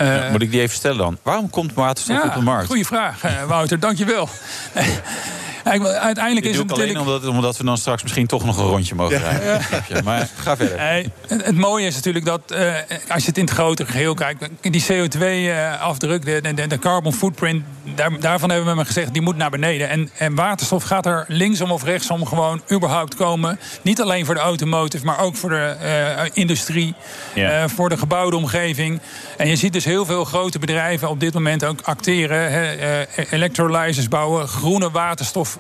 Uh, 0.01 0.17
ja, 0.17 0.31
moet 0.31 0.43
ik 0.43 0.51
die 0.51 0.61
even 0.61 0.77
stellen 0.77 0.99
dan? 0.99 1.19
Waarom 1.23 1.51
komt 1.51 1.75
waterstof 1.75 2.17
ja, 2.17 2.29
op 2.29 2.35
de 2.35 2.41
markt? 2.41 2.67
Goeie 2.67 2.87
vraag, 2.87 3.25
uh, 3.25 3.43
Wouter. 3.45 3.81
Dankjewel. 3.81 4.29
Uiteindelijk 5.69 6.47
is 6.47 6.57
het 6.57 6.67
natuurlijk... 6.67 6.99
alleen 6.99 7.13
omdat, 7.13 7.27
omdat, 7.31 7.57
we 7.57 7.65
dan 7.65 7.79
straks 7.79 8.03
misschien 8.03 8.27
toch 8.27 8.45
nog 8.45 8.59
een 8.59 8.65
rondje 8.65 8.95
mogen 8.95 9.19
rijden. 9.19 9.61
Ja. 9.89 10.03
Maar 10.05 10.29
ga 10.45 10.57
verder. 10.57 11.11
Het 11.27 11.57
mooie 11.57 11.87
is 11.87 11.95
natuurlijk 11.95 12.25
dat 12.25 12.41
uh, 12.53 12.75
als 13.09 13.23
je 13.23 13.29
het 13.29 13.39
in 13.39 13.45
het 13.45 13.53
grote 13.53 13.87
geheel 13.87 14.15
kijkt... 14.15 14.49
die 14.61 14.85
CO2-afdruk, 14.93 16.25
de, 16.25 16.55
de, 16.55 16.67
de, 16.67 16.79
carbon 16.79 17.13
footprint... 17.13 17.65
Daar, 17.95 18.21
daarvan 18.21 18.51
hebben 18.51 18.69
we 18.69 18.75
maar 18.75 18.87
gezegd, 18.87 19.13
die 19.13 19.23
moet 19.23 19.37
naar 19.37 19.51
beneden. 19.51 19.89
En, 19.89 20.11
en 20.19 20.35
waterstof 20.35 20.83
gaat 20.83 21.07
er 21.07 21.25
linksom 21.29 21.71
of 21.71 21.85
rechtsom 21.85 22.27
gewoon 22.27 22.63
überhaupt 22.73 23.15
komen. 23.15 23.59
Niet 23.83 24.01
alleen 24.01 24.25
voor 24.25 24.35
de 24.35 24.41
automotive, 24.41 25.05
maar 25.05 25.19
ook 25.19 25.37
voor 25.37 25.51
de 25.51 25.77
uh, 25.83 26.23
industrie. 26.33 26.95
Yeah. 27.35 27.63
Uh, 27.63 27.69
voor 27.69 27.89
de 27.89 27.97
gebouwde 27.97 28.37
omgeving. 28.37 29.01
En 29.37 29.49
je 29.49 29.57
ziet 29.57 29.73
dus 29.73 29.85
heel 29.85 30.05
veel 30.05 30.25
grote 30.25 30.59
bedrijven 30.59 31.09
op 31.09 31.21
dit 31.21 31.35
moment 31.35 31.65
ook 31.65 31.81
acteren. 31.81 32.53
Hè, 32.53 33.05
electrolyzers 33.31 34.09
bouwen, 34.09 34.49
groene 34.49 34.91
waterstof 34.91 35.58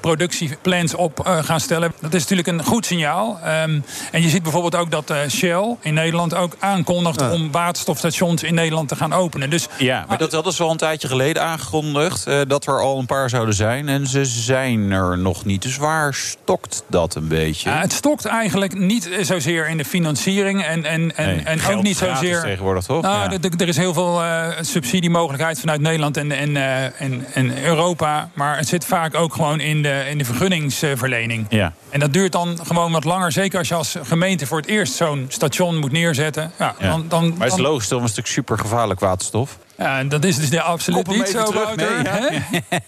productieplans 0.00 0.94
op 0.94 1.26
uh, 1.26 1.44
gaan 1.44 1.60
stellen. 1.60 1.92
Dat 2.00 2.14
is 2.14 2.20
natuurlijk 2.20 2.48
een 2.48 2.64
goed 2.64 2.86
signaal. 2.86 3.38
Um, 3.64 3.84
en 4.12 4.22
je 4.22 4.28
ziet 4.28 4.42
bijvoorbeeld 4.42 4.76
ook 4.76 4.90
dat 4.90 5.10
uh, 5.10 5.16
Shell 5.28 5.76
in 5.80 5.94
Nederland 5.94 6.34
ook 6.34 6.56
aankondigt 6.58 7.20
ja. 7.20 7.32
om 7.32 7.50
waterstofstations 7.50 8.42
in 8.42 8.54
Nederland 8.54 8.88
te 8.88 8.96
gaan 8.96 9.12
openen. 9.12 9.50
Dus, 9.50 9.66
ja, 9.78 10.04
maar 10.08 10.18
dat 10.18 10.32
hadden 10.32 10.52
ze 10.52 10.62
al 10.62 10.70
een 10.70 10.76
tijdje 10.76 11.08
geleden 11.08 11.42
aangekondigd 11.42 12.26
dat 12.48 12.66
er 12.66 12.80
al 12.80 12.98
een 12.98 13.06
paar 13.06 13.30
zouden 13.30 13.54
zijn. 13.54 13.88
En 13.88 14.06
ze 14.06 14.24
zijn 14.24 14.90
er 14.90 15.18
nog 15.18 15.44
niet. 15.44 15.62
Dus 15.62 15.76
waar 15.76 16.14
stokt 16.14 16.84
dat 16.88 17.14
een 17.14 17.28
beetje? 17.28 17.70
het 17.70 17.92
stokt 17.92 18.24
eigenlijk 18.24 18.78
niet 18.78 19.08
zozeer 19.20 19.68
in 19.68 19.76
de 19.76 19.84
financiering. 19.84 20.64
En, 20.64 20.84
en, 20.84 21.16
en, 21.16 21.26
nee, 21.26 21.44
en 21.44 21.76
ook 21.76 21.82
niet 21.82 21.96
zozeer. 21.96 22.40
tegenwoordig 22.42 22.84
toch? 22.84 23.02
Nou, 23.02 23.30
ja. 23.30 23.38
Er 23.58 23.68
is 23.68 23.76
heel 23.76 23.94
veel 23.94 24.22
subsidiemogelijkheid 24.60 25.60
vanuit 25.60 25.80
Nederland 25.80 26.16
en, 26.16 26.32
en, 26.32 26.56
en, 26.98 27.26
en 27.32 27.64
Europa. 27.64 28.30
Maar 28.34 28.56
het 28.56 28.68
zit 28.68 28.84
vaak 28.84 29.14
ook 29.14 29.33
gewoon 29.34 29.60
in 29.60 29.82
de, 29.82 30.04
in 30.10 30.18
de 30.18 30.24
vergunningsverlening. 30.24 31.46
Ja. 31.48 31.72
En 31.90 32.00
dat 32.00 32.12
duurt 32.12 32.32
dan 32.32 32.58
gewoon 32.62 32.92
wat 32.92 33.04
langer. 33.04 33.32
Zeker 33.32 33.58
als 33.58 33.68
je 33.68 33.74
als 33.74 33.96
gemeente 34.02 34.46
voor 34.46 34.58
het 34.58 34.66
eerst 34.66 34.94
zo'n 34.94 35.26
station 35.28 35.78
moet 35.78 35.92
neerzetten. 35.92 36.52
Ja, 36.58 36.74
ja. 36.78 36.90
Dan, 36.90 37.04
dan, 37.08 37.28
maar 37.28 37.46
het 37.46 37.58
is 37.58 37.64
logisch, 37.64 37.88
toch 37.88 38.02
een 38.02 38.08
stuk 38.08 38.26
super 38.26 38.58
gevaarlijk 38.58 39.00
waterstof. 39.00 39.58
Ja, 39.78 39.98
en 39.98 40.08
dat 40.08 40.24
is 40.24 40.36
dus 40.36 40.60
absoluut 40.60 41.06
niet 41.06 41.28
zo, 41.28 41.52
Wouter. 41.52 42.02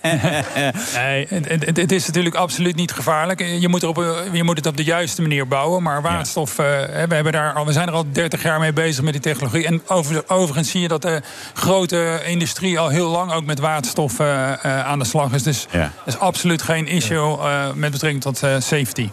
Nee, 0.02 0.42
nee 0.94 1.26
het, 1.28 1.64
het, 1.64 1.76
het, 1.76 1.92
is 1.92 2.06
natuurlijk 2.06 2.34
absoluut 2.34 2.76
niet 2.76 2.92
gevaarlijk. 2.92 3.40
Je 3.40 3.68
moet, 3.68 3.84
op, 3.84 3.96
je 4.32 4.42
moet 4.42 4.56
het 4.56 4.66
op 4.66 4.76
de 4.76 4.84
juiste 4.84 5.22
manier 5.22 5.48
bouwen. 5.48 5.82
Maar 5.82 6.02
waterstof, 6.02 6.56
ja. 6.56 6.88
uh, 6.88 7.02
we, 7.08 7.14
hebben 7.14 7.32
daar 7.32 7.52
al, 7.52 7.66
we 7.66 7.72
zijn 7.72 7.88
er 7.88 7.94
al 7.94 8.04
30 8.12 8.42
jaar 8.42 8.60
mee 8.60 8.72
bezig 8.72 9.04
met 9.04 9.12
die 9.12 9.22
technologie. 9.22 9.66
En 9.66 9.82
over, 9.86 10.24
overigens 10.26 10.70
zie 10.70 10.80
je 10.80 10.88
dat 10.88 11.02
de 11.02 11.22
grote 11.54 12.20
industrie 12.24 12.78
al 12.78 12.88
heel 12.88 13.08
lang 13.08 13.32
ook 13.32 13.44
met 13.44 13.58
waterstof 13.58 14.20
uh, 14.20 14.26
uh, 14.26 14.86
aan 14.86 14.98
de 14.98 15.04
slag 15.04 15.32
is. 15.32 15.42
Dus 15.42 15.66
ja. 15.70 15.92
dat 16.04 16.14
is 16.14 16.20
absoluut 16.20 16.62
geen 16.62 16.86
issue 16.86 17.36
met 17.74 17.90
betrekking 17.90 18.22
tot 18.22 18.38
safety. 18.58 19.10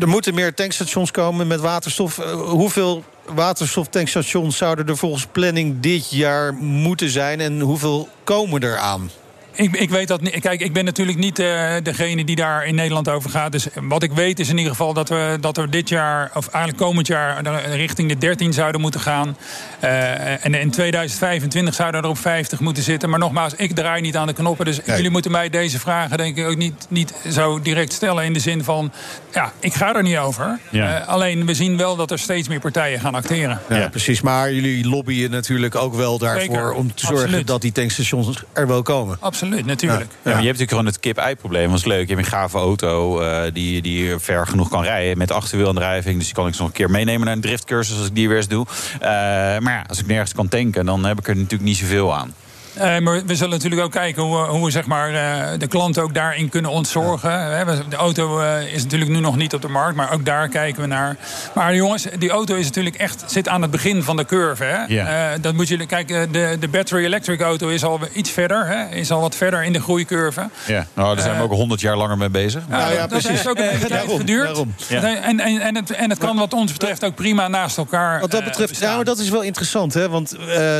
Er 0.00 0.08
moeten 0.08 0.34
meer 0.34 0.54
tankstations 0.54 1.10
komen 1.10 1.46
met 1.46 1.60
waterstof. 1.60 2.18
Uh, 2.18 2.32
hoeveel 2.32 3.04
waterstoftankstations 3.26 4.56
zouden 4.56 4.86
er 4.86 4.96
volgens 4.96 5.26
planning 5.32 5.80
dit 5.80 6.10
jaar 6.10 6.54
moeten 6.54 7.10
zijn... 7.10 7.40
en 7.40 7.60
hoeveel 7.60 8.08
komen 8.24 8.62
er 8.62 8.76
aan? 8.76 9.10
Ik, 9.56 9.76
ik, 9.76 9.90
weet 9.90 10.08
dat 10.08 10.20
niet. 10.20 10.40
Kijk, 10.40 10.60
ik 10.60 10.72
ben 10.72 10.84
natuurlijk 10.84 11.18
niet 11.18 11.38
uh, 11.38 11.72
degene 11.82 12.24
die 12.24 12.36
daar 12.36 12.66
in 12.66 12.74
Nederland 12.74 13.08
over 13.08 13.30
gaat. 13.30 13.52
Dus 13.52 13.66
wat 13.74 14.02
ik 14.02 14.12
weet 14.12 14.40
is 14.40 14.48
in 14.48 14.56
ieder 14.56 14.72
geval 14.72 14.92
dat 14.92 15.08
we, 15.08 15.36
dat 15.40 15.56
we 15.56 15.68
dit 15.68 15.88
jaar, 15.88 16.30
of 16.34 16.48
eigenlijk 16.48 16.84
komend 16.84 17.06
jaar, 17.06 17.42
richting 17.64 18.08
de 18.08 18.18
13 18.18 18.52
zouden 18.52 18.80
moeten 18.80 19.00
gaan. 19.00 19.36
Uh, 19.84 20.44
en 20.44 20.54
in 20.54 20.70
2025 20.70 21.74
zouden 21.74 22.02
er 22.02 22.08
op 22.08 22.18
50 22.18 22.60
moeten 22.60 22.82
zitten. 22.82 23.10
Maar 23.10 23.18
nogmaals, 23.18 23.54
ik 23.54 23.74
draai 23.74 24.00
niet 24.00 24.16
aan 24.16 24.26
de 24.26 24.32
knoppen. 24.32 24.64
Dus 24.64 24.80
nee. 24.84 24.96
jullie 24.96 25.10
moeten 25.10 25.30
mij 25.30 25.48
deze 25.48 25.78
vragen 25.78 26.16
denk 26.16 26.36
ik 26.36 26.46
ook 26.46 26.56
niet, 26.56 26.86
niet 26.88 27.14
zo 27.30 27.60
direct 27.60 27.92
stellen. 27.92 28.24
In 28.24 28.32
de 28.32 28.40
zin 28.40 28.64
van, 28.64 28.92
ja, 29.32 29.52
ik 29.60 29.74
ga 29.74 29.94
er 29.94 30.02
niet 30.02 30.16
over. 30.16 30.58
Ja. 30.70 31.00
Uh, 31.00 31.08
alleen 31.08 31.46
we 31.46 31.54
zien 31.54 31.76
wel 31.76 31.96
dat 31.96 32.10
er 32.10 32.18
steeds 32.18 32.48
meer 32.48 32.60
partijen 32.60 33.00
gaan 33.00 33.14
acteren. 33.14 33.60
Ja, 33.68 33.76
ja. 33.76 33.88
precies. 33.88 34.20
Maar 34.20 34.52
jullie 34.52 34.88
lobbyen 34.88 35.30
natuurlijk 35.30 35.74
ook 35.74 35.94
wel 35.94 36.18
daarvoor 36.18 36.40
Zeker. 36.40 36.72
om 36.72 36.94
te 36.94 37.06
zorgen 37.06 37.24
Absoluut. 37.24 37.46
dat 37.46 37.60
die 37.60 37.72
tankstations 37.72 38.44
er 38.52 38.66
wel 38.66 38.82
komen. 38.82 39.16
Absoluut 39.20 39.43
absoluut, 39.44 39.66
natuurlijk. 39.66 40.10
Ja. 40.10 40.16
Ja, 40.16 40.18
maar 40.22 40.42
je 40.42 40.46
hebt 40.46 40.58
natuurlijk 40.58 40.70
gewoon 40.70 40.86
het 40.86 41.00
kip-ei-probleem. 41.00 41.68
Dat 41.68 41.78
is 41.78 41.84
leuk. 41.84 42.08
Je 42.08 42.14
hebt 42.14 42.26
een 42.26 42.32
gave 42.32 42.58
auto 42.58 43.22
uh, 43.22 43.42
die, 43.52 43.82
die 43.82 44.18
ver 44.18 44.46
genoeg 44.46 44.68
kan 44.68 44.82
rijden 44.82 45.18
met 45.18 45.30
achterwielaandrijving. 45.30 46.16
Dus 46.16 46.24
die 46.24 46.34
kan 46.34 46.46
ik 46.46 46.58
nog 46.58 46.66
een 46.66 46.72
keer 46.72 46.90
meenemen 46.90 47.24
naar 47.24 47.34
een 47.34 47.40
driftcursus 47.40 47.98
als 47.98 48.06
ik 48.06 48.14
die 48.14 48.28
weer 48.28 48.36
eens 48.36 48.48
doe. 48.48 48.66
Uh, 48.94 49.00
maar 49.00 49.72
ja, 49.72 49.84
als 49.88 49.98
ik 49.98 50.06
nergens 50.06 50.32
kan 50.32 50.48
tanken, 50.48 50.86
dan 50.86 51.04
heb 51.04 51.18
ik 51.18 51.28
er 51.28 51.36
natuurlijk 51.36 51.62
niet 51.62 51.76
zoveel 51.76 52.14
aan. 52.14 52.34
Uh, 52.76 52.98
maar 52.98 53.24
we 53.26 53.34
zullen 53.34 53.52
natuurlijk 53.52 53.82
ook 53.82 53.90
kijken 53.90 54.22
hoe, 54.22 54.40
we, 54.40 54.46
hoe 54.46 54.64
we 54.64 54.70
zeg 54.70 54.86
maar, 54.86 55.12
uh, 55.12 55.58
de 55.58 55.66
klant 55.66 55.98
ook 55.98 56.14
daarin 56.14 56.48
kunnen 56.48 56.70
ontzorgen. 56.70 57.30
Ja. 57.30 57.64
De 57.88 57.96
auto 57.96 58.40
uh, 58.40 58.72
is 58.72 58.82
natuurlijk 58.82 59.10
nu 59.10 59.20
nog 59.20 59.36
niet 59.36 59.54
op 59.54 59.62
de 59.62 59.68
markt, 59.68 59.96
maar 59.96 60.12
ook 60.12 60.24
daar 60.24 60.48
kijken 60.48 60.82
we 60.82 60.88
naar. 60.88 61.16
Maar 61.54 61.74
jongens, 61.74 62.06
die 62.18 62.30
auto 62.30 62.54
is 62.54 62.64
natuurlijk 62.64 62.96
echt, 62.96 63.24
zit 63.26 63.48
aan 63.48 63.62
het 63.62 63.70
begin 63.70 64.02
van 64.02 64.16
de 64.16 64.24
curve. 64.24 64.64
Hè? 64.64 64.84
Ja. 64.94 65.38
dat 65.38 65.54
moet 65.54 65.68
jullie 65.68 65.86
kijken. 65.86 66.32
De, 66.32 66.56
de 66.60 66.68
battery 66.68 67.04
electric 67.04 67.40
auto 67.40 67.68
is 67.68 67.84
al 67.84 68.00
iets 68.12 68.30
verder, 68.30 68.66
hè? 68.66 68.96
is 68.96 69.10
al 69.10 69.20
wat 69.20 69.34
verder 69.34 69.64
in 69.64 69.72
de 69.72 69.80
groeicurve. 69.80 70.48
Ja, 70.66 70.86
nou, 70.94 71.14
daar 71.14 71.24
zijn 71.24 71.36
we 71.36 71.42
ook 71.42 71.52
honderd 71.52 71.80
jaar 71.80 71.96
langer 71.96 72.18
mee 72.18 72.28
bezig. 72.28 72.62
Ja, 72.70 72.88
ja, 72.88 72.96
dat 72.96 73.08
precies. 73.08 73.28
heeft 73.28 73.48
ook 73.48 73.58
een 73.58 73.68
hele 73.68 73.86
tijd 73.86 74.10
geduurd. 74.10 74.46
Daarom. 74.46 74.74
En, 74.88 75.40
en, 75.40 75.60
en, 75.60 75.76
het, 75.76 75.90
en 75.90 76.10
het 76.10 76.18
kan 76.18 76.36
wat 76.36 76.52
ons 76.54 76.72
betreft 76.72 77.04
ook 77.04 77.14
prima 77.14 77.48
naast 77.48 77.78
elkaar. 77.78 78.20
Wat 78.20 78.30
dat 78.30 78.44
betreft, 78.44 78.78
ja, 78.78 78.94
maar 78.96 79.04
dat 79.04 79.18
is 79.18 79.28
wel 79.28 79.42
interessant, 79.42 79.94
hè? 79.94 80.08
Want 80.08 80.36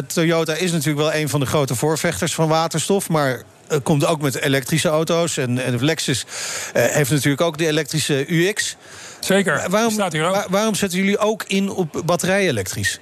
Toyota 0.07 0.53
is 0.55 0.73
natuurlijk 0.73 0.99
wel 0.99 1.15
een 1.15 1.29
van 1.29 1.41
de 1.41 1.47
grote 1.47 1.75
voorvechters 1.85 2.35
van 2.35 2.49
waterstof. 2.49 3.09
Maar 3.09 3.43
het 3.69 3.83
komt 3.83 4.07
ook 4.07 4.21
met 4.21 4.41
elektrische 4.41 4.89
auto's. 4.89 5.37
En, 5.37 5.65
en 5.65 5.85
Lexus 5.85 6.25
uh, 6.25 6.85
heeft 6.85 7.11
natuurlijk 7.11 7.41
ook 7.41 7.59
de 7.59 7.67
elektrische 7.67 8.25
UX. 8.29 8.77
Zeker, 9.21 9.65
waarom, 9.69 9.91
staat 9.91 10.13
hier 10.13 10.27
ook. 10.27 10.35
Waar, 10.35 10.47
waarom 10.49 10.75
zetten 10.75 10.99
jullie 10.99 11.19
ook 11.19 11.45
in 11.47 11.71
op 11.71 12.03
batterij 12.05 12.49
elektrisch? 12.49 13.01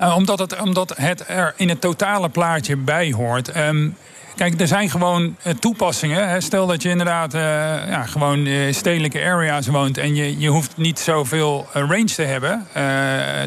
Uh, 0.00 0.16
omdat, 0.16 0.38
het, 0.38 0.60
omdat 0.60 0.92
het 0.96 1.24
er 1.28 1.54
in 1.56 1.68
het 1.68 1.80
totale 1.80 2.28
plaatje 2.28 2.76
bij 2.76 3.12
hoort. 3.12 3.56
Um, 3.56 3.96
Kijk, 4.36 4.60
er 4.60 4.66
zijn 4.66 4.90
gewoon 4.90 5.36
uh, 5.46 5.52
toepassingen. 5.52 6.28
Hè. 6.28 6.40
Stel 6.40 6.66
dat 6.66 6.82
je 6.82 6.88
inderdaad 6.88 7.34
uh, 7.34 7.40
ja, 7.88 8.02
gewoon 8.02 8.48
stedelijke 8.70 9.22
areas 9.22 9.66
woont 9.66 9.98
en 9.98 10.14
je, 10.14 10.38
je 10.38 10.48
hoeft 10.48 10.76
niet 10.76 10.98
zoveel 10.98 11.66
range 11.72 12.04
te 12.04 12.22
hebben. 12.22 12.66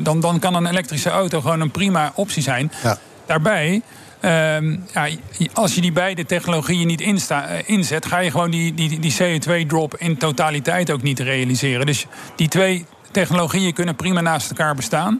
dan, 0.03 0.19
dan 0.19 0.39
kan 0.39 0.53
een 0.53 0.65
elektrische 0.65 1.09
auto 1.09 1.41
gewoon 1.41 1.61
een 1.61 1.71
prima 1.71 2.11
optie 2.15 2.43
zijn. 2.43 2.71
Ja. 2.83 2.97
Daarbij 3.25 3.81
Um, 4.25 4.83
ja, 4.93 5.07
als 5.53 5.75
je 5.75 5.81
die 5.81 5.91
beide 5.91 6.25
technologieën 6.25 6.87
niet 6.87 7.01
insta, 7.01 7.51
uh, 7.51 7.57
inzet, 7.65 8.05
ga 8.05 8.19
je 8.19 8.31
gewoon 8.31 8.51
die, 8.51 8.73
die, 8.73 8.99
die 8.99 9.15
CO2-drop 9.21 9.95
in 9.97 10.17
totaliteit 10.17 10.91
ook 10.91 11.01
niet 11.01 11.19
realiseren. 11.19 11.85
Dus 11.85 12.05
die 12.35 12.47
twee 12.47 12.85
technologieën 13.11 13.73
kunnen 13.73 13.95
prima 13.95 14.21
naast 14.21 14.49
elkaar 14.49 14.75
bestaan. 14.75 15.19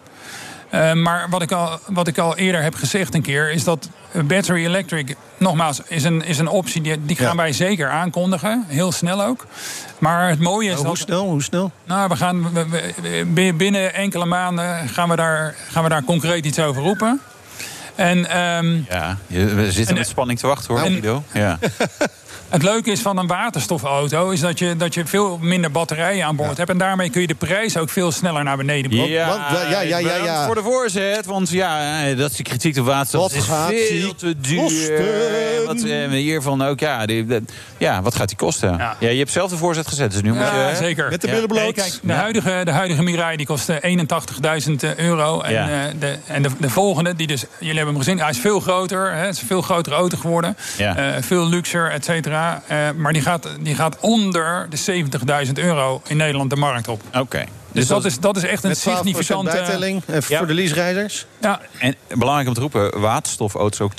Uh, 0.71 0.93
maar 0.93 1.29
wat 1.29 1.41
ik, 1.41 1.51
al, 1.51 1.79
wat 1.87 2.07
ik 2.07 2.17
al 2.17 2.37
eerder 2.37 2.61
heb 2.61 2.75
gezegd 2.75 3.13
een 3.13 3.21
keer, 3.21 3.51
is 3.51 3.63
dat 3.63 3.89
battery 4.23 4.65
electric, 4.65 5.15
nogmaals, 5.37 5.81
is 5.87 6.03
een, 6.03 6.23
is 6.23 6.37
een 6.37 6.47
optie 6.47 6.81
die, 6.81 7.05
die 7.05 7.15
gaan 7.15 7.25
ja. 7.25 7.35
wij 7.35 7.53
zeker 7.53 7.89
aankondigen. 7.89 8.65
Heel 8.67 8.91
snel 8.91 9.23
ook. 9.23 9.45
Maar 9.97 10.29
het 10.29 10.39
mooie 10.39 10.71
is. 10.71 10.79
Oh, 10.79 10.85
hoe 10.85 10.97
snel? 10.97 11.25
Hoe 11.25 11.43
snel? 11.43 11.71
Nou, 11.83 12.09
we 12.09 12.15
gaan 12.15 12.53
we, 12.53 12.65
we, 13.33 13.53
binnen 13.53 13.93
enkele 13.93 14.25
maanden 14.25 14.89
gaan 14.89 15.09
we, 15.09 15.15
daar, 15.15 15.55
gaan 15.69 15.83
we 15.83 15.89
daar 15.89 16.03
concreet 16.03 16.45
iets 16.45 16.59
over 16.59 16.81
roepen. 16.81 17.21
En, 17.95 18.17
um, 18.17 18.85
ja, 18.89 19.17
we 19.27 19.71
zitten 19.71 19.93
en, 19.93 19.99
met 19.99 20.07
spanning 20.07 20.39
te 20.39 20.47
wachten 20.47 20.73
hoor, 20.73 20.83
Guido. 20.83 21.23
Ja. 21.33 21.59
Het 22.49 22.63
leuke 22.63 22.91
is 22.91 23.01
van 23.01 23.17
een 23.17 23.27
waterstofauto 23.27 24.29
is 24.29 24.39
dat 24.39 24.59
je, 24.59 24.75
dat 24.75 24.93
je 24.93 25.05
veel 25.05 25.37
minder 25.41 25.71
batterijen 25.71 26.25
aan 26.25 26.35
boord 26.35 26.49
ja. 26.49 26.55
hebt. 26.55 26.69
En 26.69 26.77
daarmee 26.77 27.09
kun 27.09 27.21
je 27.21 27.27
de 27.27 27.35
prijs 27.35 27.77
ook 27.77 27.89
veel 27.89 28.11
sneller 28.11 28.43
naar 28.43 28.57
beneden 28.57 28.89
brengen. 28.89 29.09
Ja, 29.09 29.27
want, 29.27 29.69
ja, 29.69 29.81
ja, 29.81 29.97
ja, 29.97 30.15
ja, 30.15 30.45
Voor 30.45 30.55
de 30.55 30.61
voorzet, 30.61 31.25
want 31.25 31.49
ja, 31.49 32.03
dat 32.13 32.31
is 32.31 32.37
de 32.37 32.43
kritiek 32.43 32.77
op 32.77 32.85
waterstof. 32.85 33.33
Wat 33.33 33.43
gaat 33.43 33.73
veel 33.73 34.15
te 34.15 34.39
duur. 34.39 34.61
Kosten? 34.61 35.65
Wat 35.65 35.83
eh, 35.83 36.09
hiervan 36.09 36.63
ook, 36.63 36.79
ja, 36.79 37.05
die, 37.05 37.25
de, 37.25 37.43
ja, 37.77 38.01
wat 38.01 38.15
gaat 38.15 38.27
die 38.27 38.37
kosten? 38.37 38.77
Ja. 38.77 38.95
ja. 38.99 39.09
je 39.09 39.17
hebt 39.17 39.31
zelf 39.31 39.49
de 39.49 39.57
voorzet 39.57 39.87
gezet, 39.87 40.11
dus 40.11 40.21
nu 40.21 40.33
moet 40.33 40.45
je... 40.45 40.75
zeker. 40.79 41.09
Met 41.09 41.21
de 41.21 41.27
billen 41.27 41.47
bloot. 41.47 41.73
kijk, 41.73 41.99
de, 42.01 42.13
huidige, 42.13 42.61
de 42.63 42.71
huidige 42.71 43.03
Mirai 43.03 43.37
die 43.37 43.45
kost 43.45 43.71
81.000 43.71 43.77
euro. 44.95 45.41
En, 45.41 45.69
uh, 45.69 45.81
de, 45.99 46.17
en 46.27 46.41
de, 46.41 46.49
de 46.59 46.69
volgende, 46.69 47.15
die 47.15 47.27
dus, 47.27 47.45
jullie 47.59 47.75
hebben 47.75 47.93
hem 47.93 48.03
gezien, 48.03 48.19
hij 48.19 48.29
is 48.29 48.37
veel 48.37 48.59
groter. 48.59 49.11
Hè, 49.11 49.25
het 49.25 49.35
is 49.35 49.41
een 49.41 49.47
veel 49.47 49.61
grotere 49.61 49.95
auto 49.95 50.17
geworden. 50.17 50.57
Uh, 50.79 51.07
veel 51.19 51.49
luxer, 51.49 51.91
et 51.91 52.05
cetera. 52.05 52.34
Uh, 52.35 52.91
maar 52.95 53.13
die 53.13 53.21
gaat, 53.21 53.49
die 53.59 53.75
gaat 53.75 53.97
onder 53.99 54.67
de 54.69 55.03
70.000 55.45 55.51
euro 55.53 56.01
in 56.07 56.17
Nederland 56.17 56.49
de 56.49 56.55
markt 56.55 56.87
op. 56.87 57.01
Oké. 57.13 57.45
Dus, 57.75 57.87
dus 57.87 57.97
dat, 57.97 58.05
is, 58.05 58.19
dat 58.19 58.37
is 58.37 58.43
echt 58.43 58.63
een 58.63 58.75
significante 58.75 59.51
bijtelling 59.51 60.03
ja. 60.27 60.37
voor 60.37 60.47
de 60.47 60.53
leaserijders. 60.53 61.25
Ja. 61.41 61.61
En 61.77 61.95
belangrijk 62.07 62.47
om 62.47 62.53
te 62.53 62.59
roepen, 62.59 62.99
waterstofauto's 62.99 63.79
ook 63.79 63.91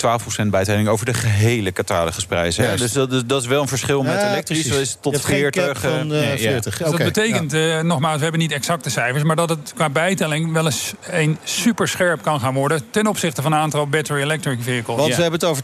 12% 0.43 0.47
bijtelling 0.47 0.87
over 0.87 1.05
de 1.05 1.13
gehele 1.13 1.71
catalogusprijs. 1.71 2.55
Dus 2.55 2.91
dat, 2.91 3.11
is, 3.11 3.25
dat 3.25 3.41
is 3.41 3.47
wel 3.47 3.61
een 3.61 3.67
verschil 3.67 4.03
met 4.03 4.13
ja, 4.13 4.29
elektrisch. 4.29 4.67
Dat 4.67 4.79
is 4.79 4.97
tot 4.99 5.21
40. 5.21 5.79
Van, 5.79 5.91
uh, 5.91 6.07
nee, 6.07 6.37
40. 6.37 6.77
Dus 6.77 6.87
okay. 6.87 7.05
Dat 7.05 7.13
betekent, 7.13 7.53
uh, 7.53 7.81
nogmaals, 7.81 8.17
we 8.17 8.23
hebben 8.23 8.39
niet 8.41 8.51
exacte 8.51 8.89
cijfers, 8.89 9.23
maar 9.23 9.35
dat 9.35 9.49
het 9.49 9.73
qua 9.75 9.89
bijtelling 9.89 10.51
wel 10.51 10.65
eens 10.65 10.93
een 11.09 11.37
super 11.43 11.87
scherp 11.87 12.21
kan 12.21 12.39
gaan 12.39 12.53
worden 12.53 12.81
ten 12.91 13.07
opzichte 13.07 13.41
van 13.41 13.51
een 13.51 13.59
aantal 13.59 13.87
battery 13.87 14.21
electric 14.21 14.61
vehicles. 14.61 14.97
Want 14.97 15.15
we 15.15 15.21
hebben 15.21 15.39
het 15.39 15.49
over 15.49 15.63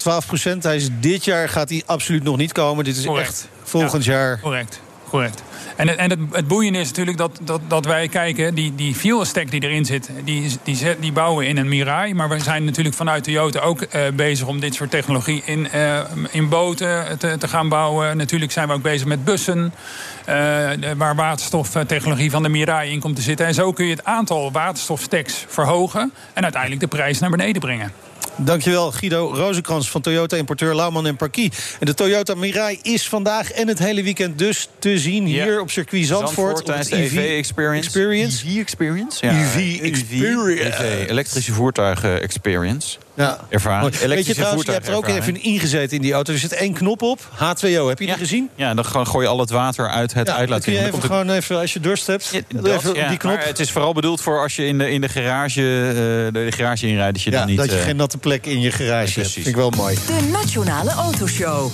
12%. 0.55 0.57
Hij 0.61 0.75
is, 0.75 0.89
dit 0.99 1.25
jaar 1.25 1.49
gaat 1.49 1.69
hij 1.69 1.83
absoluut 1.85 2.23
nog 2.23 2.37
niet 2.37 2.51
komen. 2.51 2.83
Dit 2.83 2.97
is 2.97 3.05
Correct. 3.05 3.27
echt 3.27 3.47
volgend 3.63 4.03
jaar. 4.03 4.39
Correct. 4.39 4.81
Correct. 5.13 5.43
En, 5.75 5.97
en 5.97 6.09
het, 6.09 6.19
het 6.31 6.47
boeiende 6.47 6.79
is 6.79 6.87
natuurlijk 6.87 7.17
dat, 7.17 7.39
dat, 7.41 7.61
dat 7.67 7.85
wij 7.85 8.07
kijken, 8.07 8.55
die, 8.55 8.75
die 8.75 8.95
fuel 8.95 9.25
stack 9.25 9.51
die 9.51 9.63
erin 9.63 9.85
zit, 9.85 10.09
die, 10.23 10.57
die, 10.63 10.77
die 10.99 11.11
bouwen 11.11 11.47
in 11.47 11.57
een 11.57 11.67
Mirai. 11.67 12.13
Maar 12.13 12.29
we 12.29 12.39
zijn 12.39 12.63
natuurlijk 12.63 12.95
vanuit 12.95 13.23
Toyota 13.23 13.59
ook 13.59 13.81
uh, 13.81 14.01
bezig 14.13 14.47
om 14.47 14.59
dit 14.59 14.73
soort 14.73 14.89
technologie 14.89 15.41
in, 15.45 15.67
uh, 15.75 15.99
in 16.31 16.49
boten 16.49 17.19
te, 17.19 17.35
te, 17.37 17.47
gaan 17.47 17.69
bouwen. 17.69 18.17
Natuurlijk 18.17 18.51
zijn 18.51 18.67
we 18.67 18.73
ook 18.73 18.81
bezig 18.81 19.07
met 19.07 19.23
bussen, 19.25 19.73
uh, 20.29 20.35
waar 20.97 21.15
waterstoftechnologie 21.15 22.31
van 22.31 22.43
de 22.43 22.49
Mirai 22.49 22.91
in 22.91 22.99
komt 22.99 23.15
te 23.15 23.21
zitten. 23.21 23.45
En 23.45 23.53
zo 23.53 23.71
kun 23.71 23.85
je 23.85 23.91
het 23.91 24.05
aantal 24.05 24.51
waterstofstacks 24.51 25.45
verhogen 25.47 26.13
en 26.33 26.43
uiteindelijk 26.43 26.81
de 26.81 26.87
prijs 26.87 27.19
naar 27.19 27.29
beneden 27.29 27.61
brengen. 27.61 27.91
Dankjewel 28.37 28.91
Guido 28.91 29.33
Rozenkrans 29.33 29.89
van 29.89 30.01
Toyota 30.01 30.37
importeur 30.37 30.75
Lauman 30.75 31.07
en 31.07 31.15
Parkie. 31.15 31.51
En 31.79 31.85
de 31.85 31.93
Toyota 31.93 32.35
Mirai 32.35 32.79
is 32.81 33.07
vandaag 33.07 33.51
en 33.51 33.67
het 33.67 33.79
hele 33.79 34.03
weekend 34.03 34.37
dus 34.37 34.69
te 34.79 34.99
zien 34.99 35.25
hier 35.25 35.61
op 35.61 35.71
circuit 35.71 36.05
Zandvoort. 36.05 36.65
De 36.65 36.73
EV 36.73 37.15
e 37.15 37.37
Experience. 37.37 37.85
Experience. 37.85 38.47
EV 38.47 38.57
Experience. 38.57 39.25
Ja. 39.25 39.31
EV 39.31 39.81
Experience. 39.81 40.83
EV, 40.83 41.09
elektrische 41.09 41.53
voertuigen 41.53 42.21
Experience. 42.21 42.97
Ja. 43.15 43.39
Ervaring. 43.49 43.97
Weet 43.97 44.25
je 44.25 44.33
trouwens, 44.33 44.65
je 44.65 44.71
hebt 44.71 44.87
er 44.87 44.95
ook 44.95 45.07
even 45.07 45.43
ingezeten 45.43 45.95
in 45.95 46.01
die 46.01 46.13
auto. 46.13 46.33
Er 46.33 46.39
zit 46.39 46.53
één 46.53 46.73
knop 46.73 47.01
op, 47.01 47.19
H2O. 47.19 47.87
Heb 47.87 47.99
je 47.99 48.05
ja. 48.05 48.13
die 48.13 48.13
gezien? 48.13 48.49
Ja, 48.55 48.73
dan 48.73 48.85
gooi 48.85 49.25
je 49.25 49.31
al 49.31 49.39
het 49.39 49.49
water 49.49 49.89
uit 49.89 50.13
het 50.13 50.27
ja, 50.27 50.35
uitlaatklep. 50.35 50.75
Kun 50.75 50.83
je 50.83 50.91
even 50.91 51.01
gewoon 51.01 51.29
even, 51.29 51.59
als 51.59 51.73
je 51.73 51.79
dorst 51.79 52.07
hebt, 52.07 52.29
ja, 52.31 52.39
dat, 52.61 52.67
even 52.67 52.95
ja, 52.95 53.07
die 53.07 53.17
knop. 53.17 53.35
Maar 53.35 53.45
het 53.45 53.59
is 53.59 53.71
vooral 53.71 53.93
bedoeld 53.93 54.21
voor 54.21 54.41
als 54.41 54.55
je 54.55 54.65
in 54.65 54.77
de, 54.77 54.91
in 54.91 55.01
de 55.01 55.09
garage, 55.09 55.61
uh, 55.61 55.95
de 56.43 56.51
garage 56.51 56.87
inrijdt. 56.87 57.13
Dat 57.13 57.23
je, 57.23 57.31
dan 57.31 57.47
niet, 57.47 57.57
dat 57.57 57.71
je 57.71 57.77
uh, 57.77 57.83
geen 57.83 57.95
natte 57.95 58.17
plek 58.17 58.45
in 58.45 58.61
je 58.61 58.71
garage 58.71 59.19
hebt. 59.19 59.31
Vind 59.31 59.47
ik 59.47 59.55
wel 59.55 59.69
mooi. 59.69 59.95
De 59.95 60.29
Nationale 60.31 60.91
Autoshow. 60.91 61.71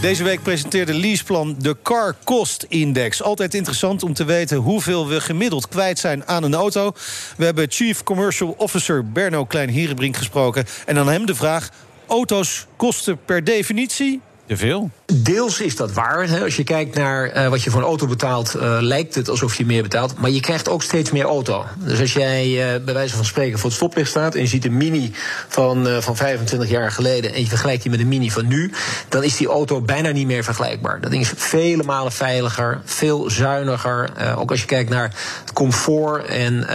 Deze 0.00 0.24
week 0.24 0.42
presenteerde 0.42 0.94
Leaseplan 0.94 1.56
de 1.58 1.76
Car 1.82 2.16
Cost 2.24 2.66
Index. 2.68 3.22
Altijd 3.22 3.54
interessant 3.54 4.02
om 4.02 4.12
te 4.12 4.24
weten 4.24 4.56
hoeveel 4.56 5.08
we 5.08 5.20
gemiddeld 5.20 5.68
kwijt 5.68 5.98
zijn 5.98 6.26
aan 6.26 6.42
een 6.42 6.54
auto. 6.54 6.92
We 7.36 7.44
hebben 7.44 7.70
Chief 7.70 8.02
Commercial 8.02 8.54
Officer 8.58 9.10
Berno 9.12 9.44
Klein-Hierenbrink 9.44 10.16
gesproken. 10.16 10.64
En 10.86 10.98
aan 10.98 11.08
hem 11.08 11.26
de 11.26 11.34
vraag, 11.34 11.70
auto's 12.06 12.66
kosten 12.76 13.18
per 13.24 13.44
definitie... 13.44 14.20
Te 14.46 14.56
veel. 14.56 14.90
Deels 15.12 15.60
is 15.60 15.76
dat 15.76 15.92
waar. 15.92 16.28
Hè. 16.28 16.42
Als 16.44 16.56
je 16.56 16.64
kijkt 16.64 16.94
naar 16.94 17.36
uh, 17.36 17.48
wat 17.48 17.62
je 17.62 17.70
voor 17.70 17.80
een 17.80 17.86
auto 17.86 18.06
betaalt, 18.06 18.56
uh, 18.56 18.76
lijkt 18.80 19.14
het 19.14 19.28
alsof 19.28 19.54
je 19.54 19.66
meer 19.66 19.82
betaalt. 19.82 20.18
Maar 20.18 20.30
je 20.30 20.40
krijgt 20.40 20.68
ook 20.68 20.82
steeds 20.82 21.10
meer 21.10 21.24
auto. 21.24 21.64
Dus 21.78 22.00
als 22.00 22.12
jij 22.12 22.48
uh, 22.48 22.84
bij 22.84 22.94
wijze 22.94 23.16
van 23.16 23.24
spreken 23.24 23.58
voor 23.58 23.68
het 23.68 23.78
stoplicht 23.78 24.10
staat 24.10 24.34
en 24.34 24.40
je 24.40 24.46
ziet 24.46 24.64
een 24.64 24.76
mini 24.76 25.12
van, 25.48 26.02
van 26.02 26.16
25 26.16 26.68
jaar 26.68 26.92
geleden 26.92 27.34
en 27.34 27.40
je 27.40 27.46
vergelijkt 27.46 27.82
die 27.82 27.90
met 27.90 28.00
een 28.00 28.08
mini 28.08 28.30
van 28.30 28.46
nu, 28.46 28.72
dan 29.08 29.22
is 29.22 29.36
die 29.36 29.48
auto 29.48 29.80
bijna 29.80 30.10
niet 30.10 30.26
meer 30.26 30.44
vergelijkbaar. 30.44 31.00
Dat 31.00 31.10
ding 31.10 31.22
is 31.22 31.32
vele 31.36 31.82
malen 31.82 32.12
veiliger, 32.12 32.80
veel 32.84 33.30
zuiniger. 33.30 34.10
ook 34.36 34.50
als 34.50 34.60
je 34.60 34.66
kijkt 34.66 34.90
naar 34.90 35.14
het 35.40 35.52
comfort 35.52 36.24
en 36.24 36.68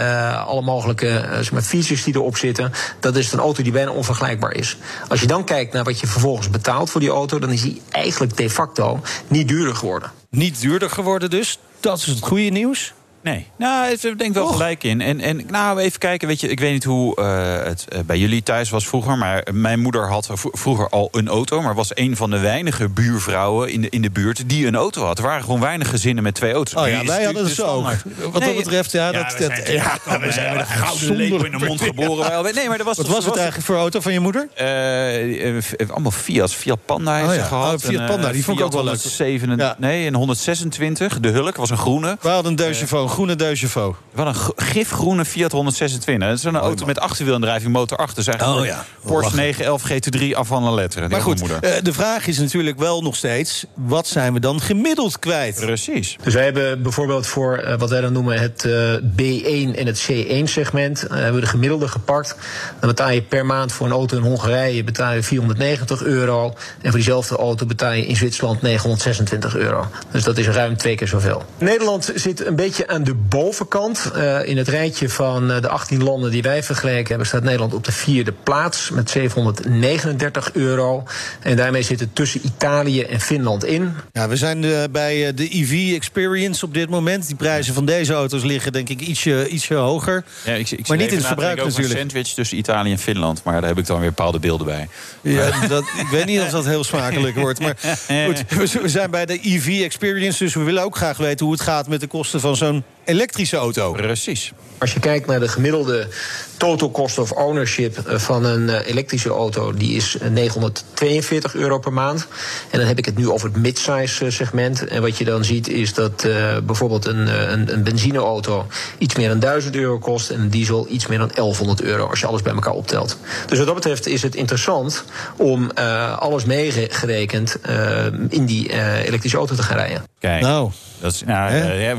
alle 0.46 0.62
mogelijke 0.62 1.24
zeg 1.32 1.52
maar, 1.52 1.62
features 1.62 2.04
die 2.04 2.14
erop 2.14 2.36
zitten, 2.36 2.72
dat 3.00 3.16
is 3.16 3.32
een 3.32 3.38
auto 3.38 3.62
die 3.62 3.72
bijna 3.72 3.90
onvergelijkbaar 3.90 4.54
is. 4.54 4.76
Als 5.08 5.20
je 5.20 5.26
dan 5.26 5.44
kijkt 5.44 5.72
naar 5.72 5.84
wat 5.84 6.00
je 6.00 6.06
vervolgens 6.06 6.50
betaalt 6.50 6.90
voor 6.90 7.00
die 7.00 7.10
auto, 7.10 7.38
dan 7.38 7.50
is 7.50 7.62
die 7.62 7.82
eigenlijk 7.90 8.25
de 8.34 8.50
facto 8.50 9.00
niet 9.28 9.48
duurder 9.48 9.76
geworden. 9.76 10.10
Niet 10.30 10.60
duurder 10.60 10.90
geworden 10.90 11.30
dus. 11.30 11.58
Dat 11.80 11.98
is 11.98 12.06
het 12.06 12.20
goede 12.22 12.42
nieuws. 12.42 12.92
Nee, 13.26 13.46
nou, 13.56 13.90
ik 13.90 14.18
denk 14.18 14.34
wel 14.34 14.46
gelijk 14.46 14.84
in. 14.84 15.00
En, 15.00 15.20
en 15.20 15.42
nou, 15.48 15.78
even 15.78 15.98
kijken, 15.98 16.28
weet 16.28 16.40
je, 16.40 16.48
ik 16.48 16.60
weet 16.60 16.72
niet 16.72 16.84
hoe 16.84 17.16
uh, 17.20 17.64
het 17.64 17.84
uh, 17.92 17.98
bij 18.00 18.18
jullie 18.18 18.42
thuis 18.42 18.70
was 18.70 18.86
vroeger, 18.86 19.18
maar 19.18 19.46
mijn 19.52 19.80
moeder 19.80 20.08
had 20.08 20.30
vroeger 20.34 20.88
al 20.88 21.08
een 21.12 21.28
auto, 21.28 21.62
maar 21.62 21.74
was 21.74 21.90
een 21.94 22.16
van 22.16 22.30
de 22.30 22.38
weinige 22.38 22.88
buurvrouwen 22.88 23.70
in 23.70 23.80
de, 23.80 23.88
in 23.88 24.02
de 24.02 24.10
buurt 24.10 24.48
die 24.48 24.66
een 24.66 24.74
auto 24.74 25.04
had. 25.04 25.18
Er 25.18 25.24
waren 25.24 25.44
gewoon 25.44 25.60
weinig 25.60 25.88
gezinnen 25.88 26.22
met 26.22 26.34
twee 26.34 26.52
auto's. 26.52 26.82
Oh 26.82 26.88
ja, 26.88 27.04
wij 27.04 27.24
hadden 27.24 27.44
het 27.44 27.54
zo. 27.54 27.82
Wat 27.82 28.42
nee, 28.42 28.54
dat 28.54 28.64
betreft, 28.64 28.92
ja, 28.92 29.06
ja 29.06 29.22
dat, 29.22 29.32
we 29.32 29.44
zijn, 29.44 29.72
ja, 29.72 29.98
ja, 30.06 30.20
we 30.20 30.32
zijn 30.32 30.56
met 30.56 30.68
een 30.68 30.74
gouden 30.76 31.16
lepel 31.16 31.44
in 31.44 31.58
de 31.58 31.64
mond 31.66 31.80
geboren. 31.80 32.42
Wij 32.42 32.52
nee, 32.52 32.68
maar 32.68 32.76
dat 32.76 32.86
was, 32.86 32.96
Wat 32.96 33.08
was 33.08 33.24
het 33.24 33.36
eigenlijk 33.36 33.66
voor 33.66 33.76
auto 33.76 34.00
van 34.00 34.12
je 34.12 34.20
moeder? 34.20 34.48
Uh, 34.60 35.90
allemaal 35.90 36.10
Fiat, 36.10 36.54
Fiat 36.54 36.78
Panda 36.84 37.16
heeft 37.16 37.28
oh, 37.28 37.34
ze 37.34 37.42
gehad. 37.42 37.84
Oh, 37.84 37.90
Fiat 37.90 38.06
Panda, 38.06 38.32
die 38.32 38.44
vond 38.44 38.58
ik 38.58 38.64
ook 38.64 38.72
wel 38.72 38.84
leuk. 38.84 38.98
7, 38.98 39.56
ja. 39.56 39.76
Nee, 39.78 40.06
een 40.06 40.14
126, 40.14 41.20
de 41.20 41.28
Hulk 41.28 41.56
was 41.56 41.70
een 41.70 41.78
groene. 41.78 42.16
We 42.20 42.28
hadden 42.28 42.50
een 42.50 42.56
Deugevo, 42.56 43.02
een 43.02 43.15
groene 43.16 43.36
Deugevo. 43.36 43.96
Wat 44.12 44.26
een 44.26 44.52
gifgroene 44.56 45.24
Fiat 45.24 45.52
126. 45.52 46.28
Dat 46.28 46.38
is 46.38 46.44
een 46.44 46.56
oh, 46.56 46.62
auto 46.62 46.76
man. 46.76 46.86
met 46.86 46.98
achterwielaandrijving, 46.98 47.72
motor 47.72 47.98
achter. 47.98 48.16
Dus 48.16 48.26
eigenlijk 48.26 48.60
oh, 48.60 48.66
ja. 48.66 48.84
Porsche 49.04 49.36
911 49.36 49.82
GT3 49.90 50.36
af 50.36 50.46
van 50.46 50.64
de 50.64 50.70
letteren. 50.70 51.10
Maar 51.10 51.20
goed, 51.20 51.42
uh, 51.42 51.70
de 51.82 51.92
vraag 51.92 52.26
is 52.26 52.38
natuurlijk 52.38 52.78
wel 52.78 53.02
nog 53.02 53.16
steeds... 53.16 53.66
wat 53.74 54.06
zijn 54.06 54.32
we 54.32 54.40
dan 54.40 54.60
gemiddeld 54.60 55.18
kwijt? 55.18 55.60
Precies. 55.60 56.16
Dus 56.22 56.34
wij 56.34 56.44
hebben 56.44 56.82
bijvoorbeeld 56.82 57.26
voor 57.26 57.62
uh, 57.64 57.78
wat 57.78 57.90
wij 57.90 58.00
dan 58.00 58.12
noemen 58.12 58.40
het 58.40 58.64
uh, 58.64 58.94
B1 58.94 59.78
en 59.78 59.86
het 59.86 60.08
C1-segment... 60.10 61.00
hebben 61.00 61.34
we 61.34 61.40
de 61.40 61.46
gemiddelde 61.46 61.88
gepakt. 61.88 62.36
Dan 62.80 62.88
betaal 62.88 63.10
je 63.10 63.22
per 63.22 63.46
maand 63.46 63.72
voor 63.72 63.86
een 63.86 63.92
auto 63.92 64.16
in 64.16 64.22
Hongarije 64.22 64.84
betaal 64.84 65.12
je 65.12 65.22
490 65.22 66.02
euro. 66.02 66.46
En 66.46 66.54
voor 66.82 66.92
diezelfde 66.92 67.36
auto 67.36 67.66
betaal 67.66 67.92
je 67.92 68.06
in 68.06 68.16
Zwitserland 68.16 68.62
926 68.62 69.56
euro. 69.56 69.86
Dus 70.10 70.22
dat 70.22 70.38
is 70.38 70.48
ruim 70.48 70.76
twee 70.76 70.94
keer 70.94 71.08
zoveel. 71.08 71.42
Nederland 71.58 72.12
zit 72.14 72.46
een 72.46 72.56
beetje 72.56 72.88
aan 72.88 73.04
de 73.06 73.14
bovenkant... 73.14 74.10
Uh, 74.16 74.48
in 74.48 74.56
het 74.56 74.68
rijtje 74.68 75.08
van 75.08 75.50
uh, 75.50 75.60
de 75.60 75.68
18 75.68 76.02
landen 76.02 76.30
die 76.30 76.42
wij 76.42 76.62
vergeleken 76.62 77.08
hebben, 77.08 77.26
staat 77.26 77.42
Nederland 77.42 77.74
op 77.74 77.84
de 77.84 77.92
vierde 77.92 78.32
plaats 78.32 78.90
met 78.90 79.10
739 79.10 80.52
euro. 80.52 81.04
En 81.40 81.56
daarmee 81.56 81.82
zit 81.82 82.00
het 82.00 82.14
tussen 82.14 82.40
Italië 82.44 83.02
en 83.02 83.20
Finland 83.20 83.64
in. 83.64 83.94
Ja, 84.12 84.28
we 84.28 84.36
zijn 84.36 84.62
uh, 84.62 84.82
bij 84.90 85.34
de 85.34 85.48
EV 85.54 85.94
Experience 85.94 86.64
op 86.64 86.74
dit 86.74 86.88
moment. 86.88 87.26
Die 87.26 87.36
prijzen 87.36 87.74
van 87.74 87.84
deze 87.84 88.12
auto's 88.12 88.42
liggen 88.42 88.72
denk 88.72 88.88
ik 88.88 89.00
ietsje, 89.00 89.48
ietsje 89.48 89.74
hoger. 89.74 90.24
Ja, 90.44 90.52
ik, 90.52 90.70
ik 90.70 90.88
maar 90.88 90.96
niet 90.96 91.10
in 91.10 91.16
het 91.16 91.26
verbruik 91.26 91.56
natuurlijk. 91.56 91.92
Een 91.92 91.98
sandwich 91.98 92.28
tussen 92.28 92.58
Italië 92.58 92.92
en 92.92 92.98
Finland, 92.98 93.42
maar 93.44 93.60
daar 93.60 93.68
heb 93.68 93.78
ik 93.78 93.86
dan 93.86 94.00
weer 94.00 94.08
bepaalde 94.08 94.38
beelden 94.38 94.66
bij. 94.66 94.88
Ja, 95.20 95.66
dat, 95.68 95.82
ik 95.82 96.08
weet 96.10 96.26
niet 96.26 96.40
of 96.40 96.48
dat 96.48 96.64
heel 96.64 96.84
smakelijk 96.84 97.36
wordt. 97.36 97.60
Maar 97.60 97.76
goed, 98.56 98.72
we 98.72 98.88
zijn 98.88 99.10
bij 99.10 99.26
de 99.26 99.38
EV 99.42 99.82
Experience, 99.82 100.44
dus 100.44 100.54
we 100.54 100.62
willen 100.62 100.82
ook 100.82 100.96
graag 100.96 101.16
weten 101.16 101.44
hoe 101.44 101.54
het 101.54 101.64
gaat 101.64 101.88
met 101.88 102.00
de 102.00 102.06
kosten 102.06 102.40
van 102.40 102.56
zo'n 102.56 102.84
elektrische 103.06 103.56
auto. 103.56 103.92
Precies. 103.92 104.52
Als 104.78 104.92
je 104.92 105.00
kijkt 105.00 105.26
naar 105.26 105.40
de 105.40 105.48
gemiddelde 105.48 106.08
total 106.56 106.90
cost 106.90 107.18
of 107.18 107.32
ownership 107.32 107.98
van 108.04 108.44
een 108.44 108.80
elektrische 108.80 109.28
auto, 109.28 109.72
die 109.72 109.96
is 109.96 110.16
942 110.30 111.54
euro 111.54 111.78
per 111.78 111.92
maand. 111.92 112.26
En 112.70 112.78
dan 112.78 112.88
heb 112.88 112.98
ik 112.98 113.04
het 113.04 113.16
nu 113.16 113.30
over 113.30 113.48
het 113.48 113.56
midsize 113.56 114.30
segment. 114.30 114.86
En 114.86 115.02
wat 115.02 115.18
je 115.18 115.24
dan 115.24 115.44
ziet 115.44 115.68
is 115.68 115.94
dat 115.94 116.24
uh, 116.24 116.56
bijvoorbeeld 116.58 117.06
een, 117.06 117.52
een, 117.52 117.72
een 117.72 117.82
benzineauto 117.82 118.66
iets 118.98 119.14
meer 119.14 119.28
dan 119.28 119.38
1000 119.38 119.74
euro 119.74 119.98
kost 119.98 120.30
en 120.30 120.40
een 120.40 120.50
diesel 120.50 120.86
iets 120.90 121.06
meer 121.06 121.18
dan 121.18 121.30
1100 121.34 121.82
euro 121.82 122.06
als 122.06 122.20
je 122.20 122.26
alles 122.26 122.42
bij 122.42 122.52
elkaar 122.52 122.72
optelt. 122.72 123.18
Dus 123.46 123.58
wat 123.58 123.66
dat 123.66 123.76
betreft 123.76 124.06
is 124.06 124.22
het 124.22 124.34
interessant 124.34 125.04
om 125.36 125.70
uh, 125.78 126.18
alles 126.18 126.44
meegerekend 126.44 127.56
uh, 127.68 128.06
in 128.28 128.46
die 128.46 128.72
elektrische 129.04 129.36
auto 129.36 129.54
te 129.54 129.62
gaan 129.62 129.76
rijden. 129.76 130.02
Kijk. 130.18 130.42
Nou. 130.42 130.70
Dat 131.00 131.12
is, 131.12 131.22
nou, 131.22 131.54
ja, 131.54 131.94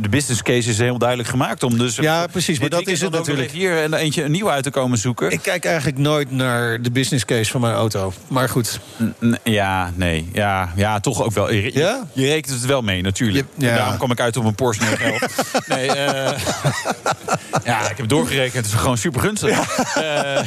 de 0.00 0.08
business 0.10 0.42
case 0.42 0.70
is 0.70 0.78
heel 0.78 0.98
duidelijk 0.98 1.28
gemaakt 1.28 1.62
om 1.62 1.78
dus. 1.78 1.96
Ja, 1.96 2.26
precies. 2.26 2.58
Maar 2.58 2.68
dat 2.68 2.86
is 2.86 3.00
het 3.00 3.12
natuurlijk. 3.12 3.50
Hier 3.50 3.84
een 3.84 3.94
eentje 3.94 4.24
een 4.24 4.30
nieuw 4.30 4.50
uit 4.50 4.62
te 4.62 4.70
komen 4.70 4.98
zoeken. 4.98 5.30
Ik 5.30 5.42
kijk 5.42 5.64
eigenlijk 5.64 5.98
nooit 5.98 6.30
naar 6.30 6.82
de 6.82 6.90
business 6.90 7.24
case 7.24 7.50
van 7.50 7.60
mijn 7.60 7.74
auto. 7.74 8.12
Maar 8.28 8.48
goed. 8.48 8.80
N 9.20 9.36
ja, 9.42 9.92
nee. 9.94 10.30
Ja, 10.32 10.72
ja, 10.76 11.00
toch 11.00 11.22
ook 11.22 11.32
wel. 11.32 11.52
Je, 11.52 11.70
ja? 11.74 12.06
je 12.12 12.26
rekent 12.26 12.54
het 12.54 12.64
wel 12.64 12.82
mee, 12.82 13.02
natuurlijk. 13.02 13.46
Je, 13.54 13.66
ja. 13.66 13.76
Daarom 13.76 13.96
kom 13.96 14.10
ik 14.10 14.20
uit 14.20 14.36
op 14.36 14.44
een 14.44 14.54
Porsche 14.54 14.84
911. 14.84 15.52
nee, 15.66 15.88
uh, 15.88 15.94
ja, 17.64 17.90
ik 17.90 17.96
heb 17.96 18.08
doorgerekend. 18.08 18.64
Het 18.64 18.74
is 18.74 18.80
gewoon 18.80 18.98
super 18.98 19.20
gunstig. 19.20 19.50
Ja. 19.94 20.42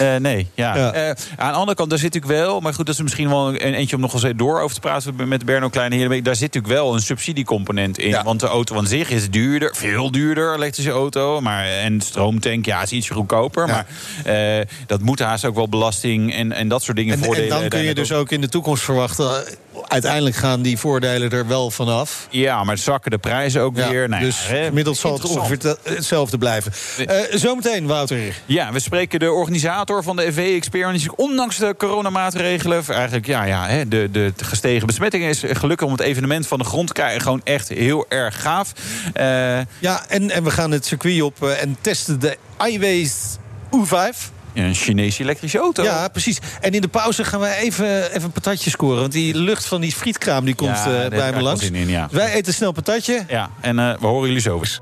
Uh, 0.00 0.14
uh, 0.14 0.20
nee, 0.20 0.50
ja. 0.54 0.76
ja. 0.76 1.16
aan 1.36 1.52
de 1.52 1.58
andere 1.58 1.74
kant, 1.74 1.90
daar 1.90 1.98
zit 1.98 2.14
ik 2.14 2.24
wel. 2.24 2.60
Maar 2.60 2.74
goed, 2.74 2.86
dat 2.86 2.94
is 2.94 3.02
misschien 3.02 3.28
wel 3.28 3.48
een 3.48 3.74
eentje 3.74 3.96
om 3.96 4.02
nog 4.02 4.12
eens 4.12 4.32
door 4.36 4.60
over 4.60 4.74
te 4.74 4.80
praten 4.80 5.28
met 5.28 5.44
Berno 5.44 5.68
Kleine 5.68 5.96
Heer. 5.96 6.21
Daar 6.22 6.36
zit 6.36 6.54
natuurlijk 6.54 6.82
wel 6.82 6.94
een 6.94 7.00
subsidiecomponent 7.00 7.98
in. 7.98 8.08
Ja. 8.08 8.24
Want 8.24 8.40
de 8.40 8.46
auto 8.46 8.76
aan 8.76 8.86
zich 8.86 9.10
is 9.10 9.30
duurder, 9.30 9.76
veel 9.76 10.10
duurder, 10.10 10.54
elektrische 10.54 10.90
auto. 10.90 11.40
Maar, 11.40 11.64
en 11.64 12.00
stroomtank, 12.00 12.66
ja, 12.66 12.82
is 12.82 12.92
ietsje 12.92 13.14
goedkoper. 13.14 13.66
Ja. 13.66 13.86
Maar 14.24 14.58
uh, 14.58 14.64
dat 14.86 15.00
moet 15.00 15.18
haast 15.18 15.44
ook 15.44 15.54
wel 15.54 15.68
belasting 15.68 16.34
en, 16.34 16.52
en 16.52 16.68
dat 16.68 16.82
soort 16.82 16.96
dingen 16.96 17.14
en, 17.14 17.24
voordelen. 17.24 17.54
En 17.54 17.60
dan 17.60 17.68
kun 17.68 17.82
je 17.82 17.94
dus 17.94 18.12
ook 18.12 18.30
in 18.30 18.40
de 18.40 18.48
toekomst 18.48 18.82
verwachten... 18.82 19.44
uiteindelijk 19.88 20.36
gaan 20.36 20.62
die 20.62 20.78
voordelen 20.78 21.30
er 21.30 21.46
wel 21.46 21.70
vanaf. 21.70 22.26
Ja, 22.30 22.64
maar 22.64 22.78
zakken 22.78 23.10
de 23.10 23.18
prijzen 23.18 23.60
ook 23.60 23.76
ja, 23.76 23.88
weer. 23.88 24.08
Nou, 24.08 24.22
dus 24.22 24.36
gemiddeld 24.36 24.96
zal 24.96 25.12
het 25.12 25.24
ongeveer 25.24 25.76
hetzelfde 25.82 26.38
blijven. 26.38 26.72
Uh, 26.98 27.16
zometeen, 27.30 27.86
Wouter. 27.86 28.34
Ja, 28.46 28.72
we 28.72 28.80
spreken 28.80 29.18
de 29.18 29.30
organisator 29.30 30.02
van 30.02 30.16
de 30.16 30.26
EV 30.26 30.56
Experience. 30.56 31.16
Ondanks 31.16 31.56
de 31.56 31.74
coronamaatregelen, 31.78 32.84
eigenlijk 32.88 33.26
ja, 33.26 33.44
ja, 33.44 33.84
de, 33.84 34.08
de 34.12 34.32
gestegen 34.36 34.86
besmettingen... 34.86 35.28
is 35.28 35.42
gelukkig 35.46 35.86
om 35.86 35.92
het 35.92 36.00
evenement 36.00 36.46
van 36.46 36.58
de 36.58 36.64
grond 36.64 36.86
te 36.86 36.92
krijgen 36.92 37.20
gewoon 37.20 37.40
echt 37.44 37.68
heel 37.68 38.06
erg 38.08 38.42
gaaf. 38.42 38.72
Uh, 39.16 39.60
ja, 39.78 40.04
en, 40.08 40.30
en 40.30 40.44
we 40.44 40.50
gaan 40.50 40.70
het 40.70 40.86
circuit 40.86 41.22
op 41.22 41.36
uh, 41.42 41.62
en 41.62 41.76
testen 41.80 42.20
de 42.20 42.36
iWays 42.66 43.36
U5. 43.76 44.32
Een 44.54 44.74
Chinese 44.74 45.22
elektrische 45.22 45.58
auto. 45.58 45.82
Ja, 45.82 46.08
precies. 46.08 46.38
En 46.60 46.72
in 46.72 46.80
de 46.80 46.88
pauze 46.88 47.24
gaan 47.24 47.40
we 47.40 47.54
even, 47.54 48.08
even 48.08 48.22
een 48.22 48.32
patatje 48.32 48.70
scoren. 48.70 49.00
Want 49.00 49.12
die 49.12 49.34
lucht 49.34 49.64
van 49.64 49.80
die 49.80 49.92
frietkraam 49.92 50.44
die 50.44 50.54
komt 50.54 50.76
ja, 50.76 51.04
uh, 51.04 51.08
bij 51.08 51.32
me 51.32 51.42
langs. 51.42 51.70
In, 51.70 51.88
ja. 51.88 52.08
Wij 52.10 52.32
eten 52.32 52.54
snel 52.54 52.72
patatje. 52.72 53.24
Ja, 53.28 53.50
en 53.60 53.78
uh, 53.78 53.94
we 54.00 54.06
horen 54.06 54.26
jullie 54.26 54.42
zo 54.42 54.58
eens. 54.58 54.80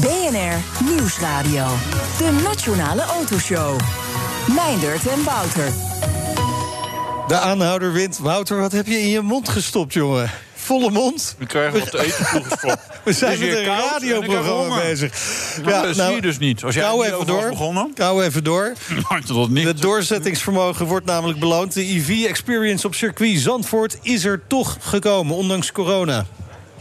BNR 0.00 0.84
Nieuwsradio. 0.84 1.66
De 2.18 2.40
Nationale 2.42 3.02
Autoshow. 3.02 3.80
Meindert 4.54 5.06
en 5.06 5.24
Wouter. 5.24 5.72
De 7.28 7.38
aanhouder 7.38 7.92
wint. 7.92 8.18
Wouter, 8.18 8.60
wat 8.60 8.72
heb 8.72 8.86
je 8.86 9.00
in 9.00 9.08
je 9.08 9.20
mond 9.20 9.48
gestopt, 9.48 9.92
jongen? 9.92 10.30
Volle 10.62 10.90
mond. 10.90 11.34
We 11.38 11.46
krijgen 11.46 11.78
wat 11.78 11.90
te 11.90 11.98
eten. 11.98 12.42
We 13.04 13.12
zijn 13.12 13.38
met 13.38 13.48
een 13.48 13.64
radioprogramma 13.64 14.76
bezig. 14.76 15.12
Ja, 15.64 15.70
ja, 15.70 15.82
dat 15.82 15.96
nou, 15.96 16.06
zie 16.06 16.14
je 16.14 16.22
dus 16.22 16.38
niet. 16.38 16.64
Als 16.64 16.74
jij 16.74 16.84
kou 16.84 17.06
even 17.06 17.26
door. 17.26 17.48
begonnen. 17.48 17.92
Kou 17.94 18.24
even 18.24 18.44
door. 18.44 18.72
niet. 19.48 19.66
Het 19.66 19.80
doorzettingsvermogen 19.80 20.86
wordt 20.86 21.06
namelijk 21.06 21.38
beloond. 21.38 21.74
De 21.74 21.94
EV 21.94 22.24
Experience 22.28 22.86
op 22.86 22.94
circuit 22.94 23.38
Zandvoort 23.38 23.98
is 24.02 24.24
er 24.24 24.42
toch 24.46 24.76
gekomen, 24.80 25.36
ondanks 25.36 25.72
corona. 25.72 26.26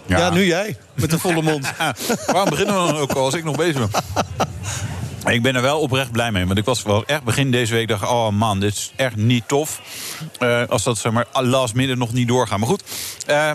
Ja, 0.05 0.17
ja 0.17 0.29
nu 0.29 0.45
jij, 0.45 0.77
met 0.93 1.09
de 1.09 1.19
volle 1.19 1.41
mond. 1.41 1.71
Waarom 2.25 2.49
beginnen 2.49 2.85
we 2.85 2.91
dan 2.91 3.01
ook 3.01 3.11
al 3.11 3.23
als 3.23 3.33
ik 3.33 3.43
nog 3.43 3.55
bezig 3.55 3.89
ben? 3.89 4.01
Ik 5.25 5.41
ben 5.41 5.55
er 5.55 5.61
wel 5.61 5.79
oprecht 5.79 6.11
blij 6.11 6.31
mee. 6.31 6.45
Want 6.45 6.57
ik 6.57 6.65
was 6.65 6.83
wel 6.83 7.05
echt 7.05 7.23
begin 7.23 7.51
deze 7.51 7.73
week 7.73 7.87
dacht 7.87 8.03
oh 8.03 8.29
man, 8.29 8.59
dit 8.59 8.73
is 8.73 8.91
echt 8.95 9.15
niet 9.15 9.47
tof. 9.47 9.81
Uh, 10.39 10.63
als 10.67 10.83
dat 10.83 10.97
zeg 10.97 11.11
maar 11.11 11.25
last 11.31 11.73
minute 11.73 11.97
nog 11.97 12.13
niet 12.13 12.27
doorgaat. 12.27 12.59
Maar 12.59 12.67
goed, 12.67 12.83
uh, 13.29 13.51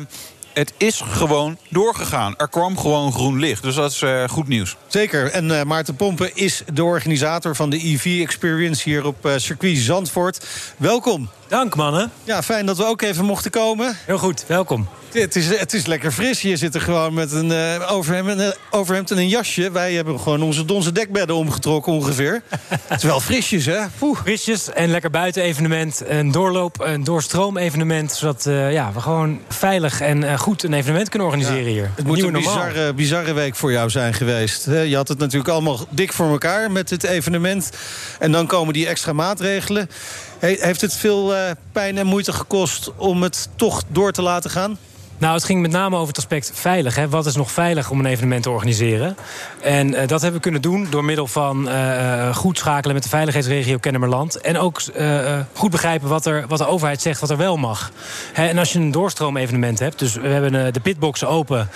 het 0.57 0.73
is 0.77 1.01
gewoon 1.01 1.59
doorgegaan. 1.69 2.35
Er 2.37 2.49
kwam 2.49 2.79
gewoon 2.79 3.13
groen 3.13 3.39
licht. 3.39 3.63
Dus 3.63 3.75
dat 3.75 3.91
is 3.91 4.03
uh, 4.03 4.29
goed 4.29 4.49
nieuws. 4.49 4.77
Zeker. 4.87 5.31
En 5.31 5.49
uh, 5.49 5.63
Maarten 5.63 5.97
Pompen 5.97 6.37
is 6.37 6.63
de 6.73 6.85
organisator 6.85 7.57
van 7.57 7.71
de 7.71 7.77
EV 7.77 8.21
Experience 8.23 8.83
hier 8.89 9.07
op 9.07 9.27
uh, 9.27 9.33
circuit 9.37 9.77
Zandvoort. 9.77 10.47
Welkom. 10.77 11.29
Dank, 11.49 11.77
mannen. 11.77 12.11
Ja, 12.25 12.43
fijn 12.43 12.67
dat 12.67 12.77
we 12.77 12.85
ook 12.85 13.03
even 13.03 13.25
mochten 13.25 13.51
komen. 13.51 13.97
Heel 14.07 14.19
goed, 14.19 14.45
welkom. 14.47 14.89
Het 15.13 15.37
is, 15.37 15.59
het 15.59 15.73
is 15.73 15.87
lekker 15.87 16.13
fris. 16.13 16.43
Je 16.43 16.57
zit 16.57 16.75
er 16.75 16.81
gewoon 16.81 17.15
met 17.15 17.33
een 17.33 17.51
uh, 17.51 17.93
overhemd, 17.93 18.41
een 18.41 18.55
overhemd 18.71 19.11
en 19.11 19.19
een 19.19 19.29
jasje. 19.29 19.71
Wij 19.71 19.93
hebben 19.93 20.21
gewoon 20.21 20.43
onze 20.43 20.65
donze 20.65 20.93
dekbedden 20.93 21.37
omgetrokken 21.37 21.93
ongeveer. 21.93 22.43
het 22.69 22.99
is 22.99 23.03
wel 23.03 23.21
frisjes, 23.21 23.67
hè? 23.67 23.81
Poeh. 23.99 24.19
Frisjes 24.19 24.73
en 24.73 24.91
lekker 24.91 25.11
buiten 25.11 25.43
evenement. 25.43 26.03
Een 26.07 26.31
doorloop, 26.31 26.81
een 26.81 27.05
doorstroom 27.05 27.57
evenement. 27.57 28.13
Zodat 28.13 28.47
uh, 28.47 28.73
ja, 28.73 28.93
we 28.93 29.01
gewoon 29.01 29.41
veilig 29.49 30.01
en 30.01 30.23
uh, 30.23 30.39
goed 30.47 30.63
een 30.63 30.73
evenement 30.73 31.09
kunnen 31.09 31.29
organiseren 31.29 31.65
ja, 31.65 31.71
hier. 31.71 31.91
Het 31.95 32.07
moet 32.07 32.23
een 32.23 32.33
bizarre, 32.33 32.95
bizarre 32.95 33.33
week 33.33 33.55
voor 33.55 33.73
jou 33.73 33.91
zijn 33.91 34.15
geweest. 34.15 34.65
Je 34.65 34.97
had 34.97 35.09
het 35.09 35.19
natuurlijk 35.19 35.51
allemaal 35.51 35.87
dik 35.91 36.13
voor 36.13 36.29
elkaar 36.29 36.71
met 36.71 36.89
dit 36.89 37.05
evenement. 37.05 37.71
En 38.19 38.33
dan 38.33 38.47
komen 38.47 38.73
die 38.73 38.87
extra 38.87 39.13
maatregelen. 39.13 39.91
Heeft 40.39 40.81
het 40.81 40.95
veel 40.95 41.35
pijn 41.73 41.99
en 41.99 42.07
moeite 42.07 42.33
gekost 42.33 42.93
om 42.97 43.23
het 43.23 43.49
toch 43.57 43.83
door 43.89 44.13
te 44.13 44.23
laten 44.23 44.51
gaan? 44.51 44.79
Nou, 45.19 45.35
het 45.35 45.45
ging 45.45 45.61
met 45.61 45.71
name 45.71 45.97
over 45.97 46.09
het 46.09 46.17
aspect 46.17 46.51
veilig. 46.55 46.97
Hè. 46.97 47.09
Wat 47.09 47.27
is 47.27 47.37
nog 47.37 47.51
veilig 47.51 47.91
om 47.91 47.99
een 47.99 48.07
evenement 48.07 48.43
te 48.43 48.51
organiseren? 48.51 49.17
En 49.61 49.89
uh, 49.89 49.99
dat 49.99 50.21
hebben 50.21 50.33
we 50.33 50.41
kunnen 50.41 50.63
doen 50.63 50.87
door 50.91 51.05
middel 51.05 51.27
van 51.27 51.69
uh, 51.69 52.37
goed 52.37 52.59
schakelen 52.59 52.95
met 52.95 53.03
de 53.03 53.09
veiligheidsregio 53.09 53.79
Kennemerland. 53.79 54.41
En 54.41 54.59
ook 54.59 54.83
uh, 54.99 55.41
goed 55.53 55.71
begrijpen 55.71 56.09
wat, 56.09 56.27
er, 56.27 56.45
wat 56.49 56.59
de 56.59 56.67
overheid 56.67 57.03
zegt, 57.03 57.21
wat 57.21 57.31
er 57.31 57.37
wel 57.37 57.57
mag. 57.57 57.93
Hè, 58.33 58.47
en 58.47 58.59
als 58.59 58.73
je 58.73 58.79
een 58.79 58.91
doorstroom-evenement 58.91 59.79
hebt, 59.79 59.99
dus 59.99 60.15
we 60.15 60.29
hebben 60.29 60.73
de 60.73 60.81
pitboxen 60.81 61.29
open, 61.29 61.69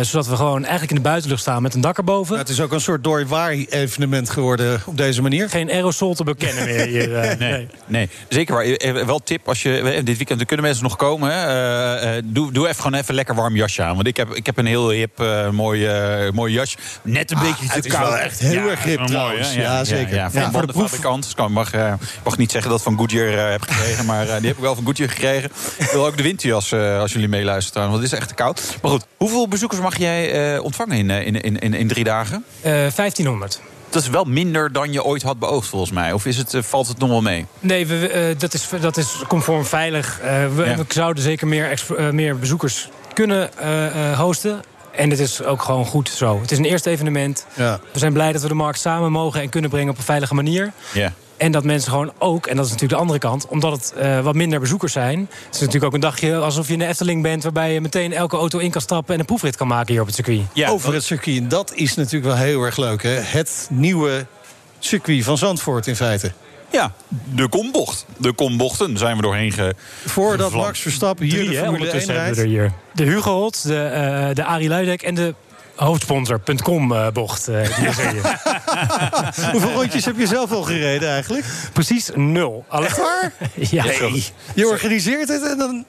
zodat 0.00 0.26
we 0.26 0.36
gewoon 0.36 0.60
eigenlijk 0.60 0.90
in 0.90 0.96
de 0.96 1.02
buitenlucht 1.02 1.40
staan 1.40 1.62
met 1.62 1.74
een 1.74 1.80
dak 1.80 1.96
erboven. 1.96 2.34
Ja, 2.34 2.40
het 2.40 2.50
is 2.50 2.60
ook 2.60 2.72
een 2.72 2.80
soort 2.80 3.04
doorwaai-evenement 3.04 4.30
geworden 4.30 4.80
op 4.86 4.96
deze 4.96 5.22
manier. 5.22 5.48
Geen 5.48 5.70
aerosol 5.70 6.14
te 6.14 6.24
bekennen 6.24 6.64
meer 6.64 6.86
hier. 6.94 7.08
nee, 7.08 7.36
nee, 7.36 7.68
nee, 7.86 8.08
zeker 8.28 8.54
waar. 8.54 9.04
Wel 9.06 9.18
tip, 9.18 9.48
als 9.48 9.62
je, 9.62 10.00
dit 10.04 10.16
weekend 10.16 10.44
kunnen 10.44 10.66
mensen 10.66 10.84
nog 10.84 10.96
komen. 10.96 11.30
Hè, 11.32 12.20
doe 12.32 12.52
doe 12.56 12.68
even 12.68 12.82
gewoon 12.82 12.98
even 12.98 13.14
lekker 13.14 13.34
warm 13.34 13.56
jasje 13.56 13.82
aan. 13.82 13.94
Want 13.94 14.06
ik 14.06 14.16
heb, 14.16 14.34
ik 14.34 14.46
heb 14.46 14.58
een 14.58 14.66
heel 14.66 14.90
hip 14.90 15.20
uh, 15.20 15.50
mooi, 15.50 16.24
uh, 16.26 16.32
mooi 16.32 16.52
jasje. 16.52 16.76
Net 17.02 17.30
een 17.30 17.36
ah, 17.36 17.42
beetje 17.42 17.66
te 17.66 17.70
koud. 17.70 17.74
Het 17.74 17.84
is 17.84 17.98
wel 17.98 18.16
echt 18.16 18.38
heel 18.38 18.70
erg 18.70 18.82
hip 18.82 19.06
trouwens. 19.06 19.46
Mooi, 19.46 19.60
ja, 19.60 19.76
ja, 19.76 19.84
zeker. 19.84 20.14
Ja, 20.14 20.30
van 20.30 20.40
ja, 20.40 20.60
de, 20.60 20.66
de 20.66 20.72
fabrikant. 20.72 21.22
Dus 21.22 21.32
ik 21.32 21.48
mag, 21.48 21.74
uh, 21.74 21.92
mag 22.24 22.36
niet 22.38 22.50
zeggen 22.50 22.70
dat 22.70 22.82
van 22.82 22.96
Goodyear 22.96 23.50
heb 23.50 23.62
gekregen. 23.62 24.04
maar 24.04 24.24
die 24.26 24.46
heb 24.46 24.56
ik 24.56 24.62
wel 24.62 24.74
van 24.74 24.84
Goodyear 24.84 25.10
gekregen. 25.10 25.50
Ik 25.78 25.90
wil 25.90 26.06
ook 26.06 26.16
de 26.16 26.22
winterjas 26.22 26.72
als 26.72 27.12
jullie 27.12 27.28
meeluisteren. 27.28 27.82
Want 27.88 28.02
het 28.02 28.12
is 28.12 28.18
echt 28.18 28.28
te 28.28 28.34
koud. 28.34 28.76
Maar 28.82 28.90
goed, 28.90 29.06
hoeveel 29.16 29.48
bezoekers 29.48 29.80
mag 29.80 29.98
jij 29.98 30.58
ontvangen 30.58 30.96
in, 30.96 31.10
in, 31.10 31.40
in, 31.40 31.58
in, 31.58 31.74
in 31.74 31.88
drie 31.88 32.04
dagen? 32.04 32.44
1500 32.62 33.60
dat 33.90 34.02
is 34.02 34.08
wel 34.08 34.24
minder 34.24 34.72
dan 34.72 34.92
je 34.92 35.04
ooit 35.04 35.22
had 35.22 35.38
beoogd, 35.38 35.68
volgens 35.68 35.90
mij. 35.90 36.12
Of 36.12 36.26
is 36.26 36.36
het, 36.36 36.52
uh, 36.52 36.62
valt 36.62 36.88
het 36.88 36.98
nog 36.98 37.08
wel 37.08 37.22
mee? 37.22 37.46
Nee, 37.60 37.86
we, 37.86 38.28
uh, 38.30 38.38
dat, 38.40 38.54
is, 38.54 38.68
dat 38.80 38.96
is 38.96 39.22
conform 39.28 39.64
veilig. 39.64 40.20
Uh, 40.20 40.26
we, 40.54 40.64
ja. 40.64 40.76
we, 40.76 40.84
zouden 40.88 41.22
zeker 41.22 41.46
meer, 41.46 41.82
meer 42.12 42.38
bezoekers 42.38 42.88
kunnen 43.12 43.50
hosten. 44.16 44.62
En 44.92 45.10
het 45.10 45.18
is 45.18 45.42
ook 45.42 45.62
gewoon 45.62 45.86
goed 45.86 46.08
zo. 46.08 46.40
Het 46.40 46.50
is 46.50 46.58
een 46.58 46.64
eerste 46.64 46.90
evenement. 46.90 47.46
Ja. 47.54 47.80
We 47.92 47.98
zijn 47.98 48.12
blij 48.12 48.32
dat 48.32 48.42
we 48.42 48.48
de 48.48 48.54
markt 48.54 48.80
samen 48.80 49.12
mogen 49.12 49.40
en 49.40 49.48
kunnen 49.48 49.70
brengen 49.70 49.90
op 49.90 49.98
een 49.98 50.04
veilige 50.04 50.34
manier. 50.34 50.72
Ja. 50.92 51.12
En 51.36 51.52
dat 51.52 51.64
mensen 51.64 51.90
gewoon 51.90 52.12
ook, 52.18 52.46
en 52.46 52.56
dat 52.56 52.64
is 52.64 52.70
natuurlijk 52.70 52.98
de 52.98 53.04
andere 53.06 53.18
kant... 53.18 53.46
omdat 53.48 53.72
het 53.72 53.94
uh, 53.98 54.20
wat 54.20 54.34
minder 54.34 54.60
bezoekers 54.60 54.92
zijn... 54.92 55.18
het 55.30 55.54
is 55.54 55.60
natuurlijk 55.60 55.84
ook 55.84 55.94
een 55.94 56.00
dagje 56.00 56.36
alsof 56.36 56.66
je 56.66 56.72
in 56.72 56.78
de 56.78 56.86
Efteling 56.86 57.22
bent... 57.22 57.42
waarbij 57.42 57.72
je 57.72 57.80
meteen 57.80 58.12
elke 58.12 58.36
auto 58.36 58.58
in 58.58 58.70
kan 58.70 58.80
stappen... 58.80 59.14
en 59.14 59.20
een 59.20 59.26
proefrit 59.26 59.56
kan 59.56 59.66
maken 59.66 59.92
hier 59.92 60.00
op 60.00 60.06
het 60.06 60.14
circuit. 60.16 60.40
Ja, 60.52 60.68
Over 60.68 60.94
het 60.94 61.04
circuit, 61.04 61.50
dat 61.50 61.74
is 61.74 61.94
natuurlijk 61.94 62.24
wel 62.24 62.44
heel 62.44 62.62
erg 62.62 62.76
leuk. 62.76 63.02
Hè? 63.02 63.10
Het 63.10 63.68
nieuwe 63.70 64.26
circuit 64.78 65.24
van 65.24 65.38
Zandvoort 65.38 65.86
in 65.86 65.96
feite. 65.96 66.32
Ja, 66.70 66.92
de 67.34 67.48
kombocht. 67.48 68.06
De 68.16 68.32
kombochten 68.32 68.98
zijn 68.98 69.16
we 69.16 69.22
doorheen 69.22 69.52
ge... 69.52 69.74
Voordat 70.04 70.52
Max 70.52 70.80
Verstappen 70.80 71.24
hier 71.24 71.34
Drie, 71.34 71.48
de 71.48 71.56
Formule 71.56 71.90
1 71.90 72.06
rijdt. 72.06 72.42
Hier. 72.42 72.72
De 72.92 73.04
Hugo 73.04 73.32
Holt, 73.32 73.62
de, 73.62 73.90
uh, 74.28 74.34
de 74.34 74.44
Arie 74.44 74.68
Luidek 74.68 75.02
en 75.02 75.14
de 75.14 75.34
hoofdsponsor.com 75.76 76.92
uh, 76.92 77.08
bocht. 77.08 77.48
Uh, 77.48 77.68
Hoeveel 79.52 79.72
rondjes 79.72 80.04
heb 80.04 80.18
je 80.18 80.26
zelf 80.26 80.52
al 80.52 80.62
gereden 80.62 81.08
eigenlijk? 81.08 81.44
Precies 81.72 82.10
nul. 82.14 82.64
Echt 82.70 82.96
waar? 82.96 83.32
ja. 83.54 83.84
Nee. 83.84 84.24
Je 84.54 84.68
organiseert 84.68 85.28
het 85.28 85.42
en 85.42 85.58
dan... 85.58 85.84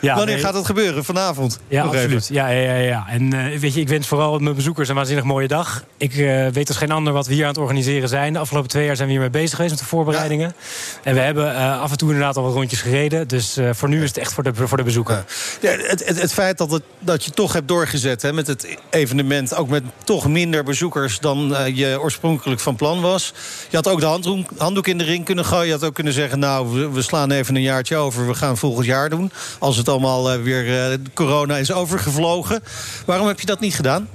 Ja, 0.00 0.16
Wanneer 0.16 0.34
nee. 0.34 0.44
gaat 0.44 0.52
dat 0.52 0.66
gebeuren? 0.66 1.04
Vanavond? 1.04 1.58
Ja, 1.68 1.84
absoluut. 1.84 2.28
Ja, 2.32 2.48
ja, 2.48 2.72
ja, 2.72 2.74
ja. 2.74 3.06
En 3.08 3.34
uh, 3.34 3.58
weet 3.58 3.74
je, 3.74 3.80
ik 3.80 3.88
wens 3.88 4.06
vooral 4.06 4.38
mijn 4.38 4.54
bezoekers 4.54 4.88
een 4.88 4.94
waanzinnig 4.94 5.24
mooie 5.24 5.48
dag. 5.48 5.84
Ik 5.96 6.14
uh, 6.14 6.46
weet 6.46 6.68
als 6.68 6.76
geen 6.76 6.90
ander 6.90 7.12
wat 7.12 7.26
we 7.26 7.34
hier 7.34 7.42
aan 7.42 7.48
het 7.48 7.58
organiseren 7.58 8.08
zijn. 8.08 8.32
De 8.32 8.38
afgelopen 8.38 8.70
twee 8.70 8.84
jaar 8.84 8.96
zijn 8.96 9.06
we 9.08 9.14
hiermee 9.14 9.30
bezig 9.30 9.54
geweest 9.54 9.70
met 9.70 9.80
de 9.80 9.88
voorbereidingen. 9.88 10.54
En 11.02 11.14
we 11.14 11.20
hebben 11.20 11.52
uh, 11.52 11.80
af 11.80 11.90
en 11.90 11.96
toe 11.96 12.08
inderdaad 12.08 12.36
al 12.36 12.42
wat 12.42 12.52
rondjes 12.52 12.80
gereden. 12.80 13.28
Dus 13.28 13.58
voor 13.70 13.88
nu 13.88 14.02
is 14.02 14.08
het 14.08 14.18
echt 14.18 14.32
voor 14.32 14.42
de, 14.42 14.54
voor 14.54 14.76
de 14.76 14.82
bezoeker. 14.82 15.24
Ja. 15.60 15.70
het, 15.70 16.06
het, 16.06 16.20
het, 16.20 16.32
feit 16.32 16.58
dat, 16.58 16.70
het, 16.70 16.82
dat 16.98 17.24
je 17.24 17.30
toch 17.30 17.52
hebt 17.52 17.68
doorgezet 17.68 18.22
hè, 18.22 18.32
met 18.32 18.46
het 18.46 18.76
evenement... 18.90 19.54
ook 19.54 19.68
met 19.68 19.82
toch 20.04 20.28
minder 20.28 20.64
bezoekers 20.64 21.18
dan 21.18 21.56
je 21.74 22.00
oorspronkelijk 22.00 22.60
van 22.60 22.76
plan 22.76 23.00
was. 23.00 23.32
Je 23.68 23.76
had 23.76 23.88
ook 23.88 24.00
de 24.00 24.06
handdoek, 24.06 24.50
handdoek 24.56 24.86
in 24.86 24.98
de 24.98 25.04
ring 25.04 25.24
kunnen 25.24 25.44
gooien. 25.44 25.66
Je 25.66 25.72
had 25.72 25.84
ook 25.84 25.94
kunnen 25.94 26.12
zeggen, 26.12 26.38
nou, 26.38 26.68
we, 26.68 26.90
we 26.90 27.02
slaan 27.02 27.30
even 27.30 27.56
een 27.56 27.62
jaartje 27.62 27.96
over. 27.96 28.26
We 28.26 28.34
gaan 28.34 28.56
volgend 28.56 28.86
jaar 28.86 29.10
doen. 29.10 29.32
Als 29.58 29.76
het 29.76 29.87
allemaal 29.88 30.34
uh, 30.34 30.42
weer 30.42 30.90
uh, 30.90 30.96
corona 31.14 31.56
is 31.56 31.72
overgevlogen. 31.72 32.62
Waarom 33.06 33.26
heb 33.26 33.40
je 33.40 33.46
dat 33.46 33.60
niet 33.60 33.74
gedaan? 33.74 34.08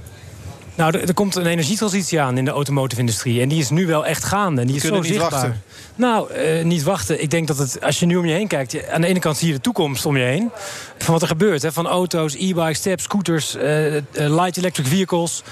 Nou, 0.75 0.97
er, 0.97 1.07
er, 1.07 1.13
komt 1.13 1.35
een 1.35 1.45
energietransitie 1.45 2.21
aan 2.21 2.37
in 2.37 2.45
de 2.45 2.51
automotive-industrie. 2.51 3.41
En 3.41 3.49
die 3.49 3.59
is 3.59 3.69
nu 3.69 3.85
wel 3.87 4.05
echt 4.05 4.23
gaande. 4.23 4.61
En 4.61 4.67
die 4.67 4.75
is 4.75 4.81
zo 4.81 4.95
niet 4.95 5.05
zichtbaar. 5.05 5.29
Wachten. 5.29 5.61
Nou, 5.95 6.33
uh, 6.33 6.63
niet 6.63 6.83
wachten. 6.83 7.21
Ik 7.21 7.29
denk 7.29 7.47
dat 7.47 7.57
het, 7.57 7.81
als 7.81 7.99
je 7.99 8.05
nu 8.05 8.15
om 8.15 8.25
je 8.25 8.33
heen 8.33 8.47
kijkt... 8.47 8.89
aan 8.89 9.01
de 9.01 9.07
ene 9.07 9.19
kant 9.19 9.37
zie 9.37 9.47
je 9.47 9.53
de 9.53 9.61
toekomst 9.61 10.05
om 10.05 10.17
je 10.17 10.23
heen. 10.23 10.51
Van 10.97 11.13
wat 11.13 11.21
er 11.21 11.27
gebeurt. 11.27 11.61
Hè, 11.61 11.71
van 11.71 11.87
auto's, 11.87 12.33
e-bikes, 12.33 12.77
steps, 12.77 13.03
scooters, 13.03 13.55
uh, 13.55 13.61
light 14.11 14.57
electric 14.57 14.87
vehicles. 14.87 15.43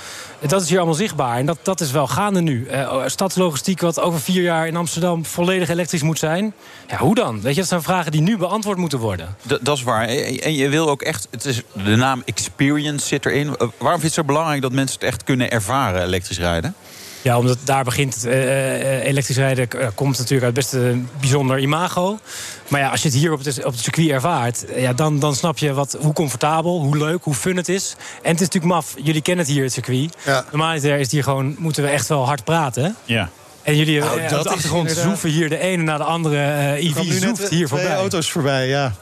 Dat 0.48 0.62
is 0.62 0.70
hier 0.70 0.78
allemaal 0.78 0.96
zichtbaar. 0.96 1.38
En 1.38 1.46
dat, 1.46 1.58
dat 1.64 1.82
is 1.82 1.92
wel 1.92 2.08
gaande 2.08 2.42
nu. 2.42 2.68
Uh, 2.72 3.02
stadslogistiek 3.06 3.82
wat 3.82 4.00
over 4.00 4.20
vier 4.20 4.42
jaar 4.42 4.68
in 4.68 4.76
Amsterdam 4.76 5.26
volledig 5.26 5.70
elektrisch 5.70 6.02
moet 6.02 6.20
zijn. 6.20 6.54
Ja, 6.88 6.98
hoe 6.98 7.16
dan? 7.16 7.42
Weet 7.42 7.54
je, 7.54 7.60
dat 7.60 7.70
zijn 7.70 7.82
vragen 7.82 8.12
die 8.12 8.22
nu 8.22 8.38
beantwoord 8.38 8.78
moeten 8.78 9.00
worden. 9.00 9.36
D 9.48 9.58
dat 9.62 9.78
is 9.78 9.84
waar. 9.84 10.08
En 10.08 10.54
je 10.56 10.70
wil 10.70 10.90
ook 10.90 11.02
echt... 11.02 11.28
Het 11.32 11.46
is, 11.46 11.62
de 11.84 11.96
naam 11.96 12.22
experience 12.26 13.08
zit 13.08 13.26
erin. 13.26 13.48
Waarom 13.58 13.72
vind 13.80 14.02
je 14.02 14.06
het 14.06 14.14
zo 14.14 14.24
belangrijk 14.24 14.62
dat 14.62 14.72
mensen 14.72 15.00
het 15.00 15.10
echt 15.10 15.11
kunnen 15.24 15.52
ervaren, 15.52 16.04
elektrisch 16.04 16.40
rijden? 16.40 16.76
Ja, 17.22 17.38
omdat 17.38 17.58
daar 17.64 17.84
begint 17.84 18.16
het 18.16 18.26
uh, 18.26 19.06
elektrisch 19.06 19.38
rijden. 19.38 19.68
Uh, 19.76 19.88
komt 19.96 20.18
natuurlijk 20.18 20.44
uit 20.44 20.54
best 20.54 20.74
een 20.74 21.10
bijzonder 21.20 21.60
imago. 21.60 22.20
Maar 22.68 22.80
ja, 22.80 22.90
als 22.90 23.02
je 23.02 23.08
het 23.08 23.18
hier 23.18 23.32
op 23.32 23.44
het, 23.44 23.66
op 23.66 23.72
het 23.72 23.82
circuit 23.82 24.10
ervaart... 24.10 24.66
Ja, 24.76 24.94
dan, 24.94 25.20
dan 25.20 25.36
snap 25.36 25.58
je 25.58 25.74
wat, 25.74 25.98
hoe 26.00 26.14
comfortabel, 26.14 26.80
hoe 26.80 26.98
leuk, 26.98 27.24
hoe 27.24 27.34
fun 27.34 27.58
het 27.58 27.70
is. 27.70 27.96
En 27.98 28.32
het 28.32 28.42
is 28.42 28.48
natuurlijk 28.48 28.74
maf. 28.74 28.94
Jullie 29.04 29.22
kennen 29.22 29.46
het 29.46 29.54
hier, 29.54 29.64
het 29.64 29.74
circuit. 29.74 30.16
Ja. 30.26 30.46
Normaal 30.52 30.74
is 30.74 30.84
het 30.84 31.12
hier 31.12 31.24
gewoon... 31.24 31.56
moeten 31.58 31.84
we 31.84 31.90
echt 31.90 32.08
wel 32.08 32.26
hard 32.26 32.44
praten. 32.44 32.96
Ja. 33.04 33.30
En 33.64 33.78
jullie 33.78 34.00
nou, 34.00 34.22
op 34.22 34.30
de 34.30 34.50
achtergrond 34.50 34.92
zoeven 34.92 35.30
hier 35.30 35.50
de 35.50 35.58
ene 35.58 35.84
na 35.84 35.98
de 35.98 36.04
andere 36.04 36.36
uh, 36.36 36.74
EV 36.74 37.22
zoeft 37.22 37.50
hier 37.50 37.68
voorbij. 37.68 37.94
auto's 37.96 38.32
voorbij, 38.32 38.68
ja. 38.68 38.94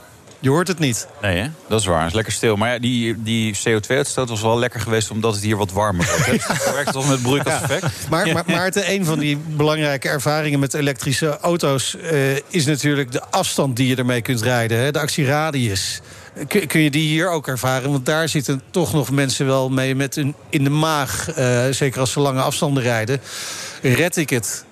Je 0.42 0.50
hoort 0.50 0.68
het 0.68 0.80
niet. 0.80 1.08
Nee, 1.22 1.38
hè? 1.38 1.48
dat 1.68 1.80
is 1.80 1.86
waar. 1.86 2.00
Het 2.00 2.08
is 2.08 2.14
lekker 2.14 2.34
stil. 2.34 2.56
Maar 2.56 2.74
ja, 2.74 2.80
die, 2.80 3.24
die 3.24 3.58
CO2-uitstoot 3.58 4.30
was 4.30 4.42
wel 4.42 4.60
lekker 4.60 4.80
geweest... 4.80 5.12
omdat 5.12 5.34
het 5.34 5.44
hier 5.44 5.58
wat 5.58 5.72
warmer 5.72 6.06
wordt. 6.06 6.48
Het 6.48 6.72
werkt 6.74 6.92
toch 6.92 7.10
met 7.10 7.22
broeikaseffect. 7.22 7.82
Ja. 7.82 7.90
Maar, 8.10 8.34
maar, 8.34 8.44
Maarten, 8.48 8.92
een 8.92 9.06
van 9.06 9.20
die 9.20 9.38
belangrijke 9.38 10.10
ervaringen 10.10 10.60
met 10.60 10.74
elektrische 10.74 11.40
auto's... 11.40 11.96
Uh, 12.02 12.36
is 12.48 12.66
natuurlijk 12.66 13.12
de 13.12 13.22
afstand 13.30 13.76
die 13.76 13.88
je 13.88 13.96
ermee 13.96 14.22
kunt 14.22 14.42
rijden. 14.42 14.78
Hè? 14.78 14.92
De 14.92 15.00
actieradius. 15.00 16.02
Kun, 16.48 16.68
kun, 16.68 16.82
je 16.82 16.92
die 16.92 17.08
hier 17.08 17.30
ook 17.30 17.48
ervaren? 17.48 17.92
Want 17.92 18.06
daar 18.06 18.30
zitten 18.30 18.62
toch 18.72 18.94
nog 18.94 19.12
mensen 19.12 19.46
wel 19.46 19.70
mee 19.70 19.96
met 19.96 20.16
een 20.16 20.36
in 20.50 20.64
de 20.64 20.70
maag. 20.70 21.38
Uh, 21.38 21.66
zeker 21.70 22.00
als 22.00 22.12
ze 22.12 22.20
lange 22.20 22.42
afstanden 22.42 22.84
rijden. 22.84 23.22
Red 23.82 24.18
ik 24.18 24.30
het? 24.30 24.66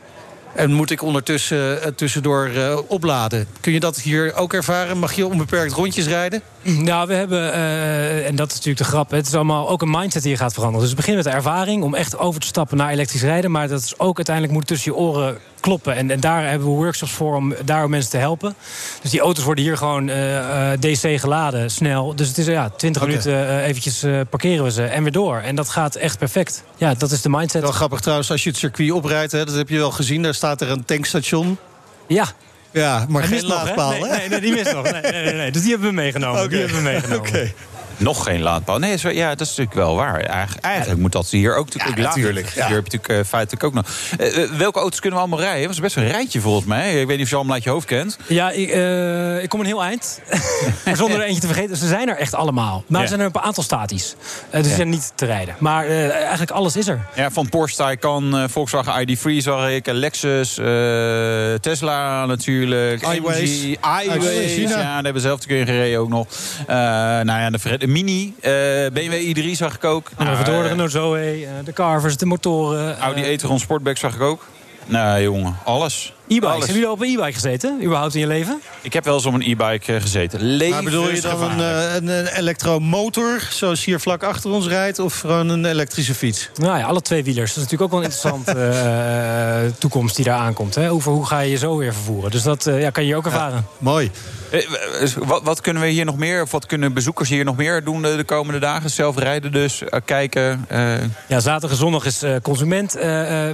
En 0.58 0.72
moet 0.72 0.92
ik 0.92 1.02
ondertussen 1.02 1.78
uh, 1.78 1.86
tussendoor 1.96 2.50
uh, 2.50 2.78
opladen. 2.88 3.48
Kun 3.60 3.74
je 3.74 3.80
dat 3.80 4.00
hier 4.00 4.36
ook 4.36 4.54
ervaren? 4.54 4.98
Mag 4.98 5.14
je 5.14 5.28
onbeperkt 5.28 5.74
rondjes 5.74 6.08
rijden? 6.08 6.42
Nou, 6.62 7.08
we 7.08 7.14
hebben, 7.14 7.40
uh, 7.40 8.28
en 8.28 8.36
dat 8.36 8.48
is 8.48 8.54
natuurlijk 8.54 8.84
de 8.84 8.92
grap... 8.92 9.12
het 9.12 9.28
is 9.28 9.34
allemaal 9.34 9.70
ook 9.70 9.82
een 9.82 9.90
mindset 9.90 10.22
die 10.22 10.32
je 10.32 10.38
gaat 10.38 10.54
veranderen. 10.54 10.82
Dus 10.82 10.90
het 10.90 11.00
begint 11.00 11.16
met 11.16 11.26
de 11.26 11.38
ervaring 11.40 11.84
om 11.84 11.96
echt 11.96 12.18
over 12.18 12.42
te 12.42 12.48
stappen 12.48 12.78
naar 12.78 12.90
elektrisch 12.90 13.22
rijden. 13.22 13.52
Maar 13.52 13.68
dat 13.68 13.82
is 13.82 14.00
ook 14.00 14.16
uiteindelijk 14.16 14.56
moet 14.56 14.68
tussen 14.68 14.92
je 14.92 14.98
oren 14.98 15.38
kloppen. 15.60 15.96
En, 15.96 16.12
en 16.12 16.20
daar 16.20 16.50
hebben 16.50 16.68
we 16.68 16.74
workshops 16.74 17.12
voor 17.12 17.36
om 17.36 17.54
daar 17.66 17.90
mensen 17.90 18.12
te 18.12 18.18
helpen. 18.18 18.56
Dus 19.02 19.12
die 19.12 19.20
auto's 19.20 19.44
worden 19.44 19.64
hier 19.64 19.78
gewoon 19.78 20.08
uh, 20.10 20.72
DC 20.80 21.20
geladen, 21.20 21.72
snel. 21.72 22.16
Dus 22.16 22.28
het 22.28 22.38
is 22.38 22.46
ja, 22.46 22.70
20 22.70 23.02
okay. 23.02 23.14
minuten 23.14 23.42
uh, 23.42 23.68
eventjes 23.68 24.06
parkeren 24.30 24.64
we 24.64 24.72
ze 24.72 24.84
en 24.84 25.04
weer 25.04 25.12
door. 25.12 25.38
En 25.38 25.56
dat 25.56 25.70
gaat 25.70 25.96
echt 25.96 26.18
perfect. 26.18 26.64
Ja, 26.78 26.94
dat 26.94 27.12
is 27.12 27.22
de 27.22 27.30
mindset. 27.30 27.62
Wel 27.62 27.72
grappig 27.72 28.00
trouwens, 28.00 28.32
als 28.32 28.44
je 28.44 28.50
het 28.50 28.58
circuit 28.58 28.92
oprijdt, 28.92 29.32
hè, 29.32 29.46
dat 29.46 29.56
heb 29.56 29.70
je 29.70 29.78
wel 29.78 29.92
gezien. 29.92 30.22
Daar 30.22 30.34
staat 30.34 30.62
er 30.62 30.70
een 30.70 30.86
tankstation. 30.86 31.58
Ja, 32.08 32.26
ja, 32.72 33.06
maar 33.10 33.24
geen 33.24 33.46
laadpaal, 33.46 33.92
hè? 33.92 34.00
Nee, 34.00 34.10
nee, 34.10 34.30
nee, 34.30 34.40
die 34.40 34.52
mist 34.52 34.74
nog. 34.74 34.92
Nee, 34.92 35.02
nee, 35.02 35.34
nee, 35.34 35.52
Dus 35.52 35.62
die 35.62 35.72
hebben 35.72 35.90
we 35.90 35.96
meegenomen. 35.96 36.44
Okay. 36.44 36.50
Die 36.50 36.60
hebben 36.60 36.78
we 36.78 36.84
meegenomen. 36.84 37.28
Okay. 37.28 37.54
Nog 37.98 38.24
geen 38.24 38.42
laadpaal. 38.42 38.80
Nee, 38.80 38.98
zo, 38.98 39.10
ja, 39.10 39.30
dat 39.30 39.42
is 39.42 39.48
natuurlijk 39.48 39.76
wel 39.76 39.96
waar. 39.96 40.20
Eigenlijk, 40.20 40.66
eigenlijk 40.66 41.00
moet 41.00 41.12
dat 41.12 41.30
hier 41.30 41.56
ook 41.56 41.66
natuurlijk. 41.66 41.98
Ja, 41.98 42.04
natuurlijk, 42.04 42.48
ja. 42.48 42.66
Hier 42.66 42.76
heb 42.76 42.88
je 42.88 42.98
natuurlijk 42.98 43.26
uh, 43.26 43.30
feitelijk 43.30 43.64
ook 43.64 43.74
nog. 43.74 43.86
Uh, 44.20 44.38
uh, 44.38 44.52
welke 44.52 44.80
auto's 44.80 45.00
kunnen 45.00 45.20
we 45.20 45.26
allemaal 45.26 45.46
rijden? 45.46 45.62
Dat 45.62 45.72
is 45.72 45.80
best 45.80 45.96
een 45.96 46.08
rijtje 46.08 46.42
volgens 46.42 46.66
mij. 46.66 47.02
Ik 47.02 47.08
weet 47.08 47.16
niet 47.16 47.26
of 47.26 47.30
je 47.30 47.36
allemaal 47.36 47.54
uit 47.54 47.64
je 47.64 47.70
hoofd 47.70 47.86
kent. 47.86 48.18
Ja, 48.28 48.52
ik, 48.52 48.70
ik 49.44 49.50
kom 49.50 49.60
een 49.60 49.66
heel 49.66 49.84
eind. 49.84 50.22
maar 50.86 50.96
zonder 51.04 51.20
er 51.20 51.26
eentje 51.26 51.42
te 51.42 51.48
vergeten. 51.48 51.78
Ze 51.78 51.88
zijn 51.88 52.10
er 52.10 52.18
echt 52.18 52.34
allemaal. 52.34 52.84
Maar 52.88 53.02
er 53.02 53.08
zijn 53.08 53.20
er 53.20 53.26
een 53.26 53.42
aantal 53.42 53.64
statisch. 53.64 54.16
dus 54.52 54.64
die 54.64 54.76
zijn 54.76 54.90
niet 54.90 55.12
te 55.16 55.26
rijden. 55.26 55.56
Maar 55.60 55.86
eigenlijk 55.86 56.52
alles 56.52 56.76
is 56.76 56.88
er. 56.88 57.06
Ja, 57.16 57.32
van 57.32 57.50
Porsche 57.50 57.78
Taycan, 57.78 58.50
Volkswagen 58.50 59.08
ID3 59.08 59.38
zag 59.38 59.70
ik. 59.70 59.86
Lexus, 59.86 60.54
Tesla 61.62 62.26
natuurlijk. 62.26 63.02
iWays. 63.02 63.64
iWays. 64.04 64.56
Ja, 64.56 64.68
daar 64.68 65.04
hebben 65.04 65.22
ze 65.22 65.28
zelf 65.28 65.42
een 65.42 65.48
keer 65.48 65.66
gereden 65.66 66.00
ook 66.00 66.10
nog. 66.10 66.28
nou 66.68 67.26
ja, 67.26 67.50
de, 67.50 67.78
de 67.78 67.87
Mini, 67.88 68.34
BMW 68.94 69.38
i3 69.38 69.52
zag 69.52 69.76
ik 69.76 69.84
ook. 69.84 70.10
Nou, 70.18 70.32
even 70.32 70.46
door 70.46 70.64
de 70.64 70.68
Renault 70.68 70.92
Zoe, 70.92 71.48
de 71.64 71.74
Carvers, 71.74 72.18
de 72.18 72.26
motoren. 72.26 72.98
Audi 73.00 73.22
e-tron 73.22 73.60
Sportback 73.60 73.98
zag 73.98 74.16
ik 74.16 74.22
ook. 74.22 74.48
Nou, 74.86 75.22
jongen, 75.22 75.58
alles. 75.64 76.14
E-bikes. 76.28 76.50
Hebben 76.50 76.68
jullie 76.68 76.86
al 76.86 76.94
op 76.94 77.02
een 77.02 77.08
e-bike 77.08 77.34
gezeten? 77.34 77.84
Überhaupt 77.84 78.14
in 78.14 78.20
je 78.20 78.28
leven? 78.28 78.62
Ik 78.82 78.94
heb 78.94 79.04
wel 79.04 79.14
eens 79.14 79.26
op 79.26 79.34
een 79.34 79.42
e-bike 79.42 80.02
gezeten. 80.02 80.42
Leven 80.42 80.74
maar 80.74 80.84
bedoel 80.84 81.10
je 81.10 81.22
dan 81.22 81.42
een, 81.42 81.60
een, 81.96 82.08
een 82.08 82.28
elektromotor, 82.28 83.48
zoals 83.50 83.86
hier 83.86 84.00
vlak 84.00 84.24
achter 84.24 84.52
ons 84.52 84.68
rijdt... 84.68 85.00
of 85.00 85.20
gewoon 85.20 85.50
een 85.50 85.66
elektrische 85.66 86.14
fiets? 86.14 86.50
Nou 86.56 86.78
ja, 86.78 86.86
alle 86.86 87.02
twee 87.02 87.24
wielers. 87.24 87.54
Dat 87.54 87.64
is 87.64 87.72
natuurlijk 87.72 87.82
ook 87.82 88.00
wel 88.00 88.00
een 88.00 88.16
interessante 88.16 88.70
uh, 89.66 89.74
toekomst 89.80 90.16
die 90.16 90.26
daar 90.26 90.40
aankomt. 90.40 90.76
Hè? 90.76 90.92
Over 90.92 91.12
hoe 91.12 91.26
ga 91.26 91.40
je 91.40 91.52
je 91.52 91.58
zo 91.58 91.78
weer 91.78 91.94
vervoeren? 91.94 92.32
Dus 92.32 92.44
dat 92.44 92.68
uh, 92.68 92.82
ja, 92.82 92.90
kan 92.90 93.06
je 93.06 93.16
ook 93.16 93.26
ervaren. 93.26 93.56
Ja, 93.56 93.64
mooi. 93.78 94.12
Wat, 95.18 95.44
wat, 95.44 95.62
kunnen 95.62 95.82
we 95.82 95.90
hier 95.90 96.06
nog 96.06 96.18
meer, 96.18 96.42
of 96.42 96.52
wat 96.52 96.66
kunnen 96.66 96.94
bezoekers 96.94 97.30
hier 97.30 97.46
nog 97.46 97.58
meer 97.58 97.84
doen 97.84 98.02
de, 98.02 98.16
de 98.16 98.24
komende 98.24 98.60
dagen? 98.60 98.90
Zelf 98.90 99.18
rijden 99.18 99.52
dus, 99.52 99.82
uh, 99.82 99.90
kijken. 100.06 100.66
Uh... 100.72 100.94
Ja, 101.28 101.40
zaterdag 101.40 101.70
en 101.70 101.78
zondag 101.78 102.06
is 102.06 102.24
uh, 102.24 102.36
consument 102.42 102.96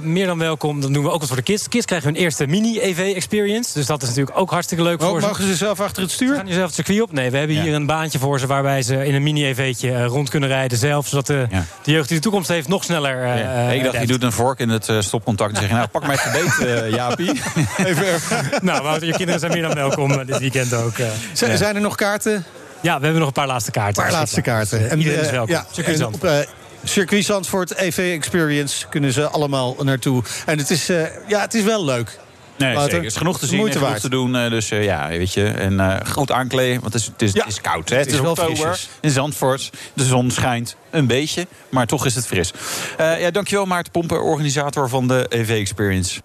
meer 0.02 0.26
dan 0.26 0.38
welkom. 0.38 0.80
Dan 0.80 0.92
doen 0.92 1.02
we 1.02 1.10
ook 1.10 1.18
wat 1.18 1.28
voor 1.28 1.36
de 1.36 1.42
kids. 1.42 1.62
De 1.62 1.68
kids 1.68 1.86
krijgen 1.86 2.12
hun 2.12 2.22
eerste 2.22 2.46
mini-EV-experience. 2.64 3.72
Dus 3.74 3.86
dat 3.86 4.02
is 4.02 4.08
natuurlijk 4.08 4.38
ook 4.38 4.50
hartstikke 4.50 4.82
leuk 4.84 5.02
oh, 5.02 5.08
voor 5.08 5.20
ze. 5.20 5.26
Mogen 5.26 5.44
ze 5.44 5.56
zelf 5.56 5.80
achter 5.80 6.02
het 6.02 6.10
stuur? 6.10 6.28
Ze 6.28 6.34
gaan 6.34 6.46
jezelf 6.46 6.66
het 6.66 6.74
circuit 6.74 7.00
op? 7.00 7.12
Nee, 7.12 7.30
we 7.30 7.36
hebben 7.36 7.56
ja. 7.56 7.62
hier 7.62 7.74
een 7.74 7.86
baantje 7.86 8.18
voor 8.18 8.38
ze... 8.38 8.46
waarbij 8.46 8.82
ze 8.82 9.06
in 9.06 9.14
een 9.14 9.22
mini-EV'tje 9.22 10.04
rond 10.04 10.28
kunnen 10.28 10.48
rijden 10.48 10.78
zelf. 10.78 11.08
Zodat 11.08 11.26
de, 11.26 11.46
ja. 11.50 11.64
de, 11.82 11.90
jeugd 11.90 12.08
die 12.08 12.16
de 12.16 12.22
toekomst 12.22 12.48
heeft 12.48 12.68
nog 12.68 12.84
sneller 12.84 13.26
ja. 13.26 13.70
Ik 13.70 13.84
dacht, 13.84 14.00
je 14.00 14.06
doet 14.06 14.22
een 14.22 14.32
vork 14.32 14.58
in 14.58 14.68
het 14.68 14.92
stopcontact 14.98 15.52
en 15.52 15.60
zeg 15.60 15.68
je... 15.68 15.74
nou, 15.74 15.88
pak 15.88 16.06
mij 16.06 16.16
even 16.24 16.32
beet, 16.32 16.94
Jaapie. 16.94 17.40
Even. 17.76 18.20
nou, 18.62 18.82
Wouter, 18.82 19.06
je 19.06 19.12
kinderen 19.12 19.40
zijn 19.40 19.52
meer 19.52 19.62
dan 19.62 19.74
welkom 19.74 20.26
dit 20.26 20.38
weekend 20.38 20.74
ook. 20.74 20.94
Zijn, 21.32 21.58
zijn 21.58 21.74
er 21.74 21.80
nog 21.80 21.94
kaarten? 21.94 22.44
Ja, 22.80 22.96
we 22.98 23.02
hebben 23.02 23.18
nog 23.18 23.26
een 23.26 23.32
paar 23.34 23.46
laatste 23.46 23.70
kaarten. 23.70 24.02
Een 24.02 24.08
paar 24.08 24.18
laatste 24.18 24.40
kaarten. 24.40 24.90
En, 24.90 24.98
Iedereen 24.98 25.20
is 25.20 25.30
welkom. 25.30 25.54
Ja, 25.54 25.66
circuit 25.70 25.98
Zandvoort. 25.98 26.32
Op, 26.32 26.38
uh, 26.38 26.38
circuit 26.84 27.24
Zandvoort, 27.24 27.74
EV 27.74 28.12
Experience, 28.16 28.86
kunnen 28.88 29.12
ze 29.12 29.28
allemaal 29.28 29.76
naartoe. 29.82 30.22
En 30.46 30.58
het 30.58 30.70
is, 30.70 30.90
uh, 30.90 31.02
ja, 31.28 31.40
het 31.40 31.54
is 31.54 31.62
wel 31.62 31.84
leuk. 31.84 32.18
Nee, 32.56 32.78
zeker. 32.78 32.96
Het 32.96 33.04
is 33.04 33.16
genoeg 33.16 33.38
te 33.38 33.46
zien 33.46 33.66
en 33.66 33.72
genoeg 33.72 33.98
te 33.98 34.08
doen. 34.08 34.34
Uh, 34.34 34.50
dus 34.50 34.70
uh, 34.70 34.84
ja, 34.84 35.08
weet 35.08 35.32
je. 35.32 35.46
En 35.46 35.72
uh, 35.72 35.96
goed 36.06 36.30
aankleden, 36.30 36.80
want 36.80 36.92
het 36.92 37.02
is, 37.02 37.08
het 37.08 37.22
is, 37.22 37.32
ja. 37.32 37.40
het 37.40 37.52
is 37.52 37.60
koud. 37.60 37.88
Hè? 37.88 37.96
Het, 37.96 38.04
het 38.04 38.14
is, 38.14 38.20
is 38.20 38.28
oktober 38.28 38.80
in 39.00 39.10
Zandvoort. 39.10 39.70
De 39.94 40.04
zon 40.04 40.30
schijnt 40.30 40.76
een 40.90 41.06
beetje, 41.06 41.46
maar 41.68 41.86
toch 41.86 42.06
is 42.06 42.14
het 42.14 42.26
fris. 42.26 42.52
ja, 42.98 43.30
dankjewel 43.30 43.66
Maarten 43.66 43.92
Pompen, 43.92 44.22
organisator 44.22 44.88
van 44.88 45.08
de 45.08 45.26
EV 45.28 45.50
Experience. 45.50 46.20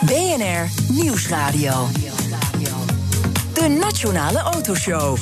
BNR 0.00 0.68
Nieuwsradio. 0.88 1.88
De 3.52 3.68
Nationale 3.68 4.38
Autoshow. 4.38 5.16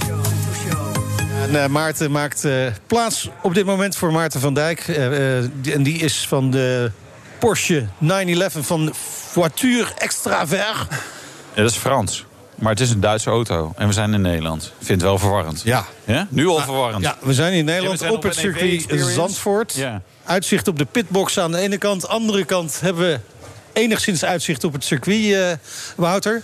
En, 1.43 1.53
uh, 1.53 1.67
Maarten 1.67 2.11
maakt 2.11 2.45
uh, 2.45 2.67
plaats 2.87 3.29
op 3.43 3.55
dit 3.55 3.65
moment 3.65 3.97
voor 3.97 4.13
Maarten 4.13 4.41
van 4.41 4.55
Dijk. 4.55 4.89
Uh, 4.89 5.39
en 5.75 5.83
die 5.83 5.99
is 5.99 6.27
van 6.29 6.51
de 6.51 6.91
Porsche 7.39 7.87
911 7.99 8.67
van 8.67 8.93
Voiture 9.31 9.95
Extravert. 9.99 10.87
Ja, 11.55 11.63
dat 11.63 11.71
is 11.71 11.77
Frans. 11.77 12.25
Maar 12.55 12.71
het 12.71 12.81
is 12.81 12.91
een 12.91 13.01
Duitse 13.01 13.31
auto. 13.31 13.73
En 13.77 13.87
we 13.87 13.93
zijn 13.93 14.15
in 14.15 14.21
Nederland. 14.21 14.65
Ik 14.65 14.87
vind 14.87 15.01
het 15.01 15.11
wel 15.11 15.19
verwarrend. 15.19 15.63
Ja. 15.65 15.87
ja? 16.05 16.27
Nu 16.31 16.47
al 16.47 16.59
verwarrend. 16.59 17.03
Ja, 17.03 17.17
we 17.21 17.35
zijn 17.35 17.53
in 17.53 17.65
Nederland 17.65 18.11
op 18.11 18.23
het 18.23 18.35
circuit 18.35 18.87
Zandvoort. 19.15 19.75
Ja. 19.75 20.03
Uitzicht 20.25 20.69
op 20.69 20.79
de 20.79 20.85
pitbox 20.85 21.39
aan 21.39 21.53
de 21.53 21.59
ene 21.59 21.79
kant. 21.79 22.09
Andere 22.09 22.45
kant 22.45 22.81
hebben 22.81 23.07
we 23.09 23.21
enigszins 23.73 24.25
uitzicht 24.25 24.65
op 24.65 24.73
het 24.73 24.85
circuit, 24.85 25.59
Wouter. 25.97 26.43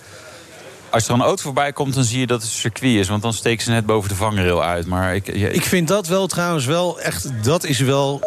Als 0.90 1.08
er 1.08 1.14
een 1.14 1.22
auto 1.22 1.42
voorbij 1.42 1.72
komt, 1.72 1.94
dan 1.94 2.04
zie 2.04 2.20
je 2.20 2.26
dat 2.26 2.42
het 2.42 2.50
circuit 2.50 2.94
is. 2.94 3.08
Want 3.08 3.22
dan 3.22 3.32
steken 3.32 3.64
ze 3.64 3.70
net 3.70 3.86
boven 3.86 4.08
de 4.08 4.14
vangrail 4.14 4.62
uit. 4.62 4.86
Maar 4.86 5.14
ik, 5.14 5.36
ja, 5.36 5.48
ik 5.48 5.64
vind 5.64 5.88
dat 5.88 6.06
wel 6.06 6.26
trouwens 6.26 6.64
wel 6.64 7.00
echt... 7.00 7.44
Dat 7.44 7.64
is 7.64 7.78
wel 7.78 8.20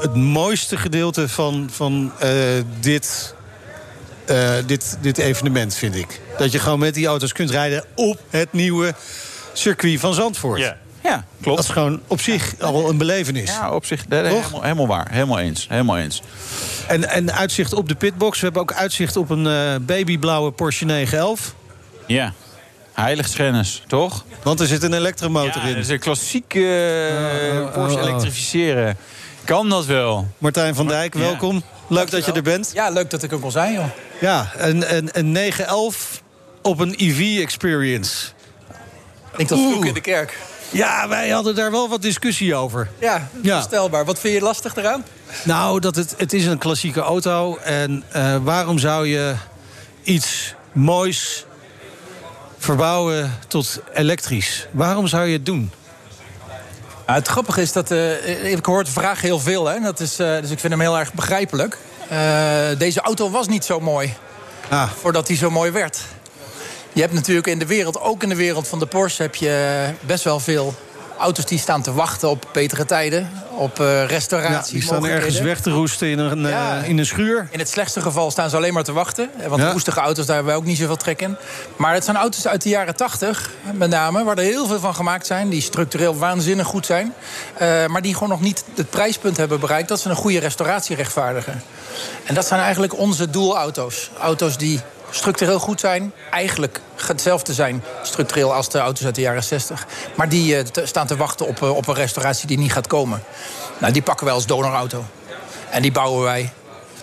het 0.00 0.14
mooiste 0.14 0.76
gedeelte 0.76 1.28
van, 1.28 1.68
van 1.72 2.12
uh, 2.22 2.30
dit, 2.80 3.34
uh, 4.30 4.50
dit, 4.66 4.96
dit 5.00 5.18
evenement, 5.18 5.74
vind 5.74 5.94
ik. 5.94 6.20
Dat 6.38 6.52
je 6.52 6.58
gewoon 6.58 6.78
met 6.78 6.94
die 6.94 7.06
auto's 7.06 7.32
kunt 7.32 7.50
rijden 7.50 7.84
op 7.94 8.20
het 8.30 8.52
nieuwe 8.52 8.94
circuit 9.52 10.00
van 10.00 10.14
Zandvoort. 10.14 10.60
Ja. 10.60 10.76
Ja, 11.02 11.24
klopt. 11.40 11.56
Dat 11.56 11.66
is 11.66 11.72
gewoon 11.72 12.00
op 12.06 12.20
zich 12.20 12.54
ja. 12.58 12.64
al 12.64 12.88
een 12.88 12.96
belevenis. 12.96 13.50
Ja, 13.50 13.70
op 13.70 13.84
zich. 13.84 14.04
Helemaal, 14.08 14.62
helemaal, 14.62 14.86
waar. 14.86 15.06
Helemaal 15.10 15.38
eens. 15.38 15.66
Helemaal 15.68 15.98
eens. 15.98 16.22
En, 16.88 17.08
en 17.08 17.32
uitzicht 17.32 17.72
op 17.72 17.88
de 17.88 17.94
pitbox. 17.94 18.38
We 18.38 18.44
hebben 18.44 18.62
ook 18.62 18.72
uitzicht 18.72 19.16
op 19.16 19.30
een 19.30 19.46
uh, 19.46 19.74
babyblauwe 19.80 20.50
Porsche 20.50 20.84
911. 20.84 21.54
Ja. 22.06 22.32
Heiligschennis, 22.92 23.82
toch? 23.86 24.24
Want 24.42 24.60
er 24.60 24.66
zit 24.66 24.82
een 24.82 24.92
elektromotor 24.92 25.62
ja, 25.62 25.68
in. 25.68 25.74
Dat 25.74 25.82
is 25.82 25.88
een 25.88 25.98
klassieke 25.98 26.58
uh, 27.52 27.72
Porsche 27.72 27.98
uh, 27.98 28.04
elektrificeren. 28.04 28.96
Kan 29.44 29.68
dat 29.68 29.86
wel? 29.86 30.26
Martijn 30.38 30.74
van 30.74 30.86
Dijk, 30.86 31.14
welkom. 31.14 31.54
Ja. 31.54 31.62
Leuk 31.92 32.10
dat 32.10 32.24
je 32.24 32.32
er 32.32 32.42
bent. 32.42 32.70
Ja, 32.74 32.90
leuk 32.90 33.10
dat 33.10 33.22
ik 33.22 33.32
ook 33.32 33.42
al 33.42 33.50
zijn, 33.50 33.72
joh. 33.72 33.84
Ja, 34.20 34.52
een, 34.56 34.96
een, 34.96 35.08
een 35.12 35.32
911 35.32 36.22
op 36.62 36.78
een 36.78 36.94
EV-experience. 36.96 38.26
Ik 39.36 39.48
dat 39.48 39.58
vroeg 39.58 39.84
in 39.84 39.94
de 39.94 40.00
kerk. 40.00 40.38
Ja, 40.70 41.08
wij 41.08 41.28
hadden 41.28 41.54
daar 41.54 41.70
wel 41.70 41.88
wat 41.88 42.02
discussie 42.02 42.54
over. 42.54 42.88
Ja, 42.98 43.28
verstelbaar. 43.42 44.04
Wat 44.04 44.18
vind 44.18 44.34
je 44.34 44.40
lastig 44.40 44.76
eraan? 44.76 45.04
Nou, 45.44 45.80
dat 45.80 45.96
het, 45.96 46.14
het 46.16 46.32
is 46.32 46.46
een 46.46 46.58
klassieke 46.58 47.00
auto. 47.00 47.56
En 47.56 48.04
uh, 48.16 48.36
waarom 48.42 48.78
zou 48.78 49.06
je 49.06 49.34
iets 50.02 50.54
moois 50.72 51.46
verbouwen 52.58 53.38
tot 53.48 53.80
elektrisch? 53.94 54.66
Waarom 54.70 55.06
zou 55.06 55.26
je 55.26 55.32
het 55.32 55.46
doen? 55.46 55.70
Ja, 57.06 57.14
het 57.14 57.28
grappige 57.28 57.60
is 57.60 57.72
dat... 57.72 57.90
Uh, 57.90 58.52
ik 58.52 58.64
hoor 58.64 58.84
de 58.84 58.90
vraag 58.90 59.20
heel 59.20 59.38
veel, 59.38 59.66
hè? 59.66 59.80
Dat 59.80 60.00
is, 60.00 60.20
uh, 60.20 60.40
dus 60.40 60.50
ik 60.50 60.58
vind 60.58 60.72
hem 60.72 60.80
heel 60.80 60.98
erg 60.98 61.12
begrijpelijk. 61.12 61.78
deze 62.78 63.00
auto 63.00 63.30
was 63.30 63.48
niet 63.48 63.64
zo 63.64 63.80
mooi. 63.80 64.14
Ah. 64.68 64.90
Voordat 65.00 65.28
hij 65.28 65.36
zo 65.36 65.50
mooi 65.50 65.70
werd. 65.70 66.00
Je 66.92 67.00
hebt 67.00 67.12
natuurlijk 67.12 67.46
in 67.46 67.58
de 67.58 67.66
wereld, 67.66 68.00
ook 68.00 68.22
in 68.22 68.28
de 68.28 68.36
wereld 68.36 68.68
van 68.68 68.78
de 68.78 68.86
Porsche... 68.86 69.22
heb 69.22 69.34
je 69.34 69.84
best 70.00 70.24
wel 70.24 70.40
veel 70.40 70.74
auto's 71.22 71.46
die 71.46 71.58
staan 71.58 71.82
te 71.82 71.92
wachten 71.92 72.28
op 72.28 72.48
betere 72.52 72.84
tijden. 72.84 73.30
Op 73.50 73.80
uh, 73.80 74.06
restauratie. 74.06 74.74
Ja, 74.74 74.80
die 74.80 74.82
staan 74.82 75.06
ergens 75.06 75.40
weg 75.40 75.60
te 75.60 75.70
roesten 75.70 76.08
in 76.08 76.18
een, 76.18 76.40
ja, 76.40 76.80
uh, 76.82 76.88
in 76.88 76.98
een 76.98 77.06
schuur. 77.06 77.48
In 77.50 77.58
het 77.58 77.68
slechtste 77.68 78.00
geval 78.00 78.30
staan 78.30 78.50
ze 78.50 78.56
alleen 78.56 78.72
maar 78.72 78.84
te 78.84 78.92
wachten. 78.92 79.30
Want 79.48 79.62
ja. 79.62 79.72
roestige 79.72 80.00
auto's, 80.00 80.26
daar 80.26 80.34
hebben 80.34 80.52
wij 80.52 80.62
ook 80.62 80.68
niet 80.68 80.78
zoveel 80.78 80.96
trek 80.96 81.20
in. 81.22 81.36
Maar 81.76 81.94
het 81.94 82.04
zijn 82.04 82.16
auto's 82.16 82.46
uit 82.46 82.62
de 82.62 82.68
jaren 82.68 82.96
80, 82.96 83.50
met 83.72 83.90
name. 83.90 84.24
Waar 84.24 84.38
er 84.38 84.44
heel 84.44 84.66
veel 84.66 84.78
van 84.80 84.94
gemaakt 84.94 85.26
zijn. 85.26 85.48
Die 85.48 85.60
structureel 85.60 86.16
waanzinnig 86.16 86.66
goed 86.66 86.86
zijn. 86.86 87.14
Uh, 87.62 87.86
maar 87.86 88.02
die 88.02 88.14
gewoon 88.14 88.28
nog 88.28 88.40
niet 88.40 88.64
het 88.74 88.90
prijspunt 88.90 89.36
hebben 89.36 89.60
bereikt... 89.60 89.88
dat 89.88 90.00
ze 90.00 90.08
een 90.08 90.16
goede 90.16 90.38
restauratie 90.38 90.96
rechtvaardigen. 90.96 91.62
En 92.24 92.34
dat 92.34 92.46
zijn 92.46 92.60
eigenlijk 92.60 92.98
onze 92.98 93.30
doelauto's. 93.30 94.10
Auto's 94.18 94.58
die 94.58 94.80
structureel 95.12 95.58
goed 95.58 95.80
zijn. 95.80 96.12
Eigenlijk 96.30 96.80
hetzelfde 97.06 97.54
zijn 97.54 97.84
structureel 98.02 98.54
als 98.54 98.68
de 98.68 98.78
auto's 98.78 99.04
uit 99.04 99.14
de 99.14 99.20
jaren 99.20 99.44
60. 99.44 99.86
Maar 100.14 100.28
die 100.28 100.56
uh, 100.56 100.60
te, 100.60 100.86
staan 100.86 101.06
te 101.06 101.16
wachten 101.16 101.46
op, 101.46 101.60
uh, 101.60 101.76
op 101.76 101.88
een 101.88 101.94
restauratie 101.94 102.46
die 102.46 102.58
niet 102.58 102.72
gaat 102.72 102.86
komen. 102.86 103.22
Nou, 103.78 103.92
die 103.92 104.02
pakken 104.02 104.26
wij 104.26 104.34
als 104.34 104.46
donorauto. 104.46 105.04
En 105.70 105.82
die 105.82 105.92
bouwen 105.92 106.22
wij 106.22 106.52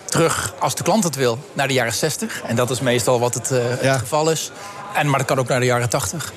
terug, 0.04 0.54
als 0.58 0.74
de 0.74 0.82
klant 0.82 1.04
het 1.04 1.16
wil, 1.16 1.38
naar 1.52 1.68
de 1.68 1.74
jaren 1.74 1.92
60. 1.92 2.42
En 2.42 2.56
dat 2.56 2.70
is 2.70 2.80
meestal 2.80 3.20
wat 3.20 3.34
het, 3.34 3.50
uh, 3.50 3.82
ja. 3.82 3.90
het 3.90 4.00
geval 4.00 4.30
is. 4.30 4.50
En, 4.94 5.08
maar 5.08 5.18
dat 5.18 5.28
kan 5.28 5.38
ook 5.38 5.48
naar 5.48 5.60
de 5.60 5.66
jaren 5.66 5.88
80. 5.88 6.32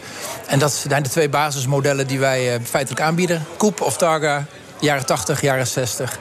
En 0.48 0.60
dat 0.60 0.74
zijn 0.74 1.04
de 1.04 1.10
twee 1.10 1.30
basismodellen 1.30 2.08
die 2.08 2.20
wij 2.20 2.60
feitelijk 2.64 3.02
aanbieden. 3.02 3.46
Coupe 3.58 3.84
of 3.84 3.98
Targa, 3.98 4.46
jaren 4.84 5.06
80, 5.06 5.42
jaren 5.42 5.68
60. 5.68 6.20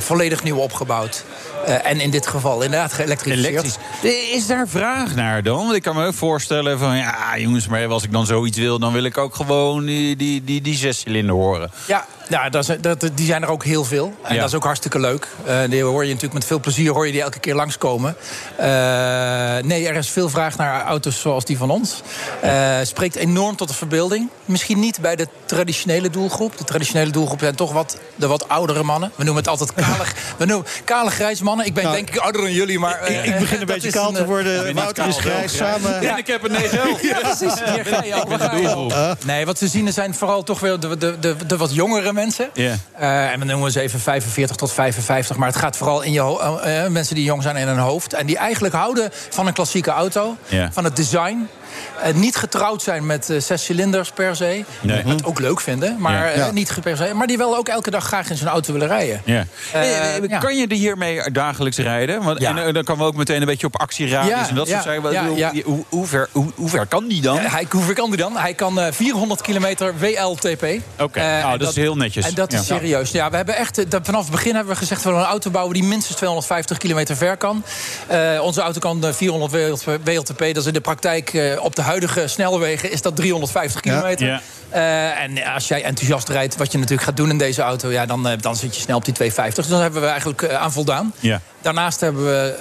volledig 0.00 0.42
nieuw 0.42 0.56
opgebouwd. 0.56 1.24
Uh, 1.68 1.86
en 1.86 2.00
in 2.00 2.10
dit 2.10 2.26
geval 2.26 2.62
inderdaad 2.62 2.92
geëlektrificeerd. 2.92 3.78
Is 4.32 4.46
daar 4.46 4.68
vraag 4.68 5.14
naar 5.14 5.42
dan? 5.42 5.56
Want 5.56 5.74
ik 5.74 5.82
kan 5.82 5.96
me 5.96 6.06
ook 6.06 6.14
voorstellen 6.14 6.78
van... 6.78 6.96
ja, 6.96 7.38
jongens, 7.38 7.68
maar 7.68 7.86
als 7.86 8.04
ik 8.04 8.12
dan 8.12 8.26
zoiets 8.26 8.58
wil... 8.58 8.78
dan 8.78 8.92
wil 8.92 9.04
ik 9.04 9.18
ook 9.18 9.34
gewoon 9.34 9.84
die, 9.84 10.16
die, 10.16 10.44
die, 10.44 10.60
die 10.60 10.76
zescilinder 10.76 11.34
horen. 11.34 11.70
Ja, 11.86 12.06
Ja, 12.28 12.48
dat 12.48 12.68
is, 12.68 12.76
dat, 12.80 13.10
die 13.14 13.26
zijn 13.26 13.42
er 13.42 13.48
ook 13.48 13.64
heel 13.64 13.84
veel. 13.84 14.12
En 14.22 14.34
Ja. 14.34 14.40
dat 14.40 14.48
is 14.48 14.54
ook 14.54 14.64
hartstikke 14.64 15.00
leuk. 15.00 15.28
Eh, 15.44 15.56
die 15.68 15.82
hoor 15.82 16.02
je 16.02 16.08
natuurlijk 16.08 16.34
met 16.34 16.44
veel 16.44 16.60
plezier 16.60 16.92
hoor 16.92 17.06
je 17.06 17.12
die 17.12 17.22
elke 17.22 17.38
keer 17.38 17.54
langskomen. 17.54 18.16
Eh 18.56 18.66
nee, 19.62 19.88
er 19.88 19.94
is 19.96 20.08
veel 20.10 20.28
vraag 20.28 20.56
naar 20.56 20.84
auto's 20.84 21.20
zoals 21.20 21.44
die 21.44 21.56
van 21.56 21.70
ons. 21.70 22.02
Eh 22.40 22.76
spreekt 22.82 23.14
enorm 23.16 23.56
tot 23.56 23.68
de 23.68 23.74
verbeelding. 23.74 24.28
Misschien 24.44 24.78
niet 24.78 25.00
bij 25.00 25.16
de 25.16 25.28
traditionele 25.44 26.10
doelgroep. 26.10 26.58
De 26.58 26.64
traditionele 26.64 27.10
doelgroep 27.10 27.40
zijn 27.40 27.54
toch 27.54 27.72
wat, 27.72 27.98
de 28.14 28.26
wat 28.26 28.48
oudere 28.48 28.82
mannen. 28.82 29.12
We 29.16 29.24
noemen 29.24 29.42
het 29.42 29.50
altijd 29.50 29.74
kale, 29.74 30.04
we 30.38 30.44
noemen 30.44 30.66
kale 30.84 31.10
grijze 31.10 31.44
mannen. 31.44 31.66
Ik 31.66 31.74
ben 31.74 31.82
Nou, 31.82 31.96
denk 31.96 32.08
ik 32.10 32.16
ouder 32.16 32.40
dan 32.40 32.52
jullie, 32.52 32.78
maar... 32.78 33.10
Ik, 33.10 33.24
ik 33.24 33.38
begin 33.38 33.60
een 33.60 33.66
beetje 33.66 33.90
kaal 33.90 34.08
een, 34.08 34.14
te 34.14 34.24
worden. 34.24 34.74
Wouter 34.74 35.06
is 35.06 35.16
grijs 35.16 35.56
samen. 35.56 36.00
En 36.00 36.16
ik 36.16 36.26
heb 36.26 36.44
een 36.44 36.52
9 36.52 36.78
ja, 37.08 37.18
precies. 37.18 37.54
Hier 37.64 37.84
ga 37.84 38.02
je 38.02 38.14
al. 38.74 38.92
Nee, 39.24 39.46
wat 39.46 39.60
we 39.60 39.68
zien 39.68 39.92
zijn 39.92 40.14
vooral 40.14 40.42
toch 40.42 40.60
weer 40.60 40.80
de, 40.80 40.96
de, 40.96 41.18
de, 41.18 41.36
de 41.46 41.56
wat 41.56 41.74
jongere 41.74 42.12
mensen. 42.18 42.50
Eh, 42.54 43.32
en 43.32 43.38
we 43.38 43.44
noemen 43.44 43.72
ze 43.72 43.80
even 43.80 44.00
45 44.00 44.56
tot 44.56 44.72
55. 44.72 45.36
Maar 45.36 45.48
het 45.48 45.56
gaat 45.56 45.76
vooral 45.76 46.02
in 46.02 46.12
je 46.12 46.20
eh, 46.20 46.84
eh, 46.84 46.90
mensen 46.90 47.14
die 47.14 47.24
jong 47.24 47.42
zijn 47.42 47.56
in 47.56 47.66
hun 47.66 47.78
hoofd. 47.78 48.12
En 48.12 48.26
die 48.26 48.36
eigenlijk 48.36 48.74
houden 48.74 49.10
van 49.12 49.46
een 49.46 49.52
klassieke 49.52 49.90
auto. 49.90 50.36
Van 50.70 50.84
het 50.84 50.96
design. 50.96 51.48
Eh, 52.02 52.14
niet 52.14 52.36
getrouwd 52.36 52.82
zijn 52.82 53.06
met 53.06 53.30
eh, 53.30 53.40
zes 53.40 53.64
cilinders 53.64 54.10
per 54.10 54.36
se. 54.36 54.64
Nee. 54.80 55.02
Wat 55.04 55.24
ook 55.24 55.38
leuk 55.40 55.60
vinden. 55.60 55.96
Maar 55.98 56.36
Ja. 56.36 56.46
eh, 56.46 56.50
niet 56.52 56.72
per 56.82 56.96
se. 56.96 57.10
Maar 57.14 57.26
die 57.26 57.38
wel 57.38 57.56
ook 57.56 57.68
elke 57.68 57.90
dag 57.90 58.04
graag 58.04 58.30
in 58.30 58.36
zijn 58.36 58.48
auto 58.50 58.72
willen 58.72 58.88
rijden. 58.88 59.22
Ja. 59.24 59.44
Kan 60.40 60.56
je 60.56 60.66
er 60.66 60.76
hiermee 60.76 61.30
dagelijks 61.30 61.76
rijden? 61.78 62.22
Want, 62.22 62.40
Ja. 62.40 62.56
En 62.56 62.74
dan 62.74 62.84
kan 62.84 62.98
we 62.98 63.04
ook 63.04 63.14
meteen 63.16 63.40
een 63.40 63.46
beetje 63.46 63.66
op 63.66 63.76
actieradius 63.80 64.30
Ja, 64.30 64.48
en 64.48 64.54
dat 64.54 64.68
soort 64.68 64.82
zaken. 64.82 65.12
ja, 65.12 65.26
Hoe- 65.26 65.36
ja. 65.36 65.52
Hoe, 65.64 65.84
hoe, 65.88 66.06
ver, 66.06 66.28
hoe, 66.32 66.46
hoe 66.54 66.68
ver 66.68 66.86
kan 66.86 67.06
die 67.08 67.20
dan? 67.22 67.38
Hij, 67.38 67.66
hoe 67.70 67.82
ver 67.82 67.94
kan 67.94 68.08
die 68.08 68.18
dan? 68.18 68.36
Hij 68.36 68.54
kan 68.54 68.80
eh, 68.80 68.92
400 68.92 69.42
kilometer 69.42 69.94
WLTP. 69.98 70.62
Oké, 70.98 71.20
Eh, 71.20 71.42
nou, 71.42 71.58
dat 71.58 71.68
is 71.70 71.76
heel 71.76 71.96
netjes. 71.96 72.26
En 72.26 72.34
dat 72.34 72.52
is 72.52 72.66
serieus. 72.66 73.10
Ja, 73.10 73.30
we 73.30 73.36
hebben 73.36 73.56
echt, 73.56 73.90
dat, 73.90 74.00
vanaf 74.04 74.22
het 74.22 74.30
begin 74.30 74.54
hebben 74.54 74.72
we 74.72 74.78
gezegd... 74.78 75.02
we 75.02 75.08
willen 75.08 75.24
een 75.24 75.30
auto 75.30 75.50
bouwen 75.50 75.74
die 75.74 75.82
minstens 75.84 76.16
250 76.16 76.78
kilometer 76.78 77.16
ver 77.16 77.36
kan. 77.36 77.64
Eh, 78.06 78.18
onze 78.42 78.60
auto 78.60 78.78
kan 78.78 79.04
eh, 79.06 79.12
400 79.12 79.52
WLTP. 80.04 80.38
Dat 80.38 80.56
is 80.56 80.66
in 80.66 80.72
de 80.72 80.80
praktijk 80.80 81.34
eh, 81.34 81.64
op 81.68 81.76
de 81.76 81.82
huidige 81.82 82.28
snelwegen... 82.28 82.90
is 82.90 83.02
dat 83.02 83.16
350 83.16 83.80
kilometer. 83.80 84.26
Ja. 84.26 84.40
Eh, 84.68 85.22
en 85.22 85.44
als 85.44 85.68
jij 85.68 85.84
enthousiast 85.84 86.28
rijdt, 86.28 86.56
wat 86.56 86.72
je 86.72 86.78
natuurlijk 86.78 87.06
gaat 87.06 87.16
doen 87.16 87.30
in 87.30 87.38
deze 87.38 87.62
auto... 87.62 87.90
Ja, 87.90 88.06
dan, 88.06 88.28
eh, 88.28 88.38
dan 88.40 88.56
zit 88.56 88.74
je 88.74 88.80
snel 88.80 88.96
op 88.96 89.04
die 89.04 89.14
250. 89.14 89.64
Dus 89.64 89.72
dan 89.72 89.82
hebben 89.82 90.00
we 90.00 90.08
eigenlijk 90.08 90.42
eh, 90.42 90.56
aan 90.56 90.72
voldaan. 90.72 91.12
Ja. 91.20 91.40
Daarnaast 91.60 92.00
hebben 92.00 92.24
we, 92.24 92.54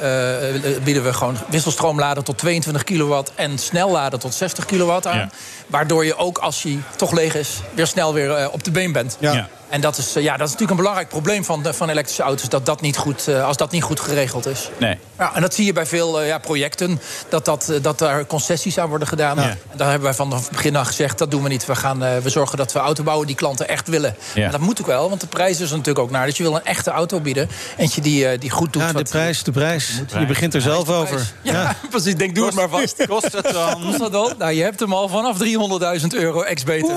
eh, 0.74 0.84
bieden 0.84 1.03
we 1.03 1.14
gewoon 1.14 1.38
wisselstroomlader 1.49 2.24
tot 2.24 2.38
22 2.38 2.84
kilowatt... 2.84 3.32
en 3.36 3.58
snellader 3.58 4.20
tot 4.20 4.34
60 4.34 4.66
kilowatt 4.66 5.08
aan. 5.08 5.18
Ja. 5.18 5.30
Waardoor 5.68 6.05
je 6.05 6.18
ook 6.18 6.38
als 6.38 6.64
hij 6.64 6.80
toch 6.95 7.12
leeg 7.12 7.36
is... 7.36 7.60
weer 7.74 7.88
snel 7.88 8.14
weer 8.14 8.51
op 8.51 8.64
de 8.64 8.72
been 8.72 8.91
bent. 8.91 9.18
Ja. 9.20 9.49
Ja. 9.70 9.74
En 9.76 9.82
dat 9.82 9.97
is, 9.97 10.15
eh, 10.15 10.24
ja, 10.24 10.32
dat 10.32 10.47
is 10.47 10.51
natuurlijk 10.51 10.72
een 10.72 10.78
belangrijk 10.78 11.09
probleem 11.09 11.43
van, 11.45 11.63
de- 11.63 11.74
van 11.74 11.89
elektrische 11.89 12.24
auto's... 12.24 12.49
Dat 12.49 12.65
dat 12.65 12.82
niet 12.82 12.97
goed, 12.97 13.28
eh, 13.28 13.45
als 13.45 13.57
dat 13.57 13.72
niet 13.72 13.84
goed 13.84 13.99
geregeld 13.99 14.45
is. 14.45 14.70
Nee. 14.78 14.97
Ja, 15.18 15.36
en 15.36 15.41
dat 15.41 15.53
zie 15.53 15.65
je 15.65 15.74
bij 15.74 15.86
veel 15.86 16.22
eh, 16.22 16.28
ja, 16.28 16.38
projecten, 16.38 17.01
dat, 17.30 17.45
dat, 17.45 17.72
dat 17.82 17.99
daar 17.99 18.26
concessies 18.26 18.78
aan 18.80 18.89
worden 18.89 19.07
gedaan. 19.07 19.36
Ja. 19.38 19.43
En 19.43 19.57
daar 19.78 19.88
hebben 19.89 20.07
wij 20.07 20.13
van 20.18 20.34
het 20.34 20.49
begin 20.51 20.78
aan 20.78 20.86
gezegd, 20.86 21.18
dat 21.18 21.32
doen 21.32 21.43
we 21.43 21.49
niet. 21.49 21.65
We, 21.65 21.76
gaan, 21.76 22.03
eh, 22.03 22.18
we 22.18 22.30
zorgen 22.30 22.57
dat 22.57 22.72
we 22.74 22.80
auto 22.80 23.03
bouwen 23.03 23.28
die 23.28 23.36
klanten 23.36 23.68
echt 23.68 23.88
willen. 23.88 24.15
Ja. 24.34 24.45
En 24.45 24.51
dat 24.51 24.59
moet 24.59 24.80
ook 24.82 24.86
wel, 24.88 25.09
want 25.09 25.22
de 25.22 25.28
prijs 25.28 25.59
is 25.59 25.70
er 25.70 25.78
natuurlijk 25.78 25.99
ook 26.05 26.11
naar. 26.11 26.26
Dus 26.26 26.38
je 26.38 26.43
wil 26.43 26.55
een 26.55 26.65
echte 26.65 26.91
auto 26.91 27.20
bieden, 27.20 27.49
eentje 27.78 28.01
die, 28.01 28.28
eh, 28.28 28.39
die 28.39 28.49
goed 28.49 28.74
doet. 28.74 28.82
Ja, 28.82 28.88
de 28.88 28.93
wat- 28.93 29.09
prijs, 29.09 29.43
de 29.43 29.51
prijs. 29.51 30.01
Je 30.20 30.26
begint 30.26 30.53
er 30.53 30.61
zelf 30.61 30.89
over. 30.89 31.34
Ja, 31.41 31.76
precies. 31.89 32.15
Denk, 32.15 32.36
doe 32.36 32.45
het 32.45 32.55
maar 32.55 32.70
vast. 32.70 33.05
Kost 33.07 33.32
het 33.34 33.49
dan? 33.53 33.82
Kost 33.86 33.99
dat 33.99 34.11
dan? 34.11 34.34
Nou, 34.38 34.51
je 34.51 34.63
hebt 34.63 34.80
hem 34.80 34.93
al 34.93 35.07
vanaf 35.09 35.38
300.000 35.99 36.07
euro 36.13 36.41
ex-BTW. 36.41 36.88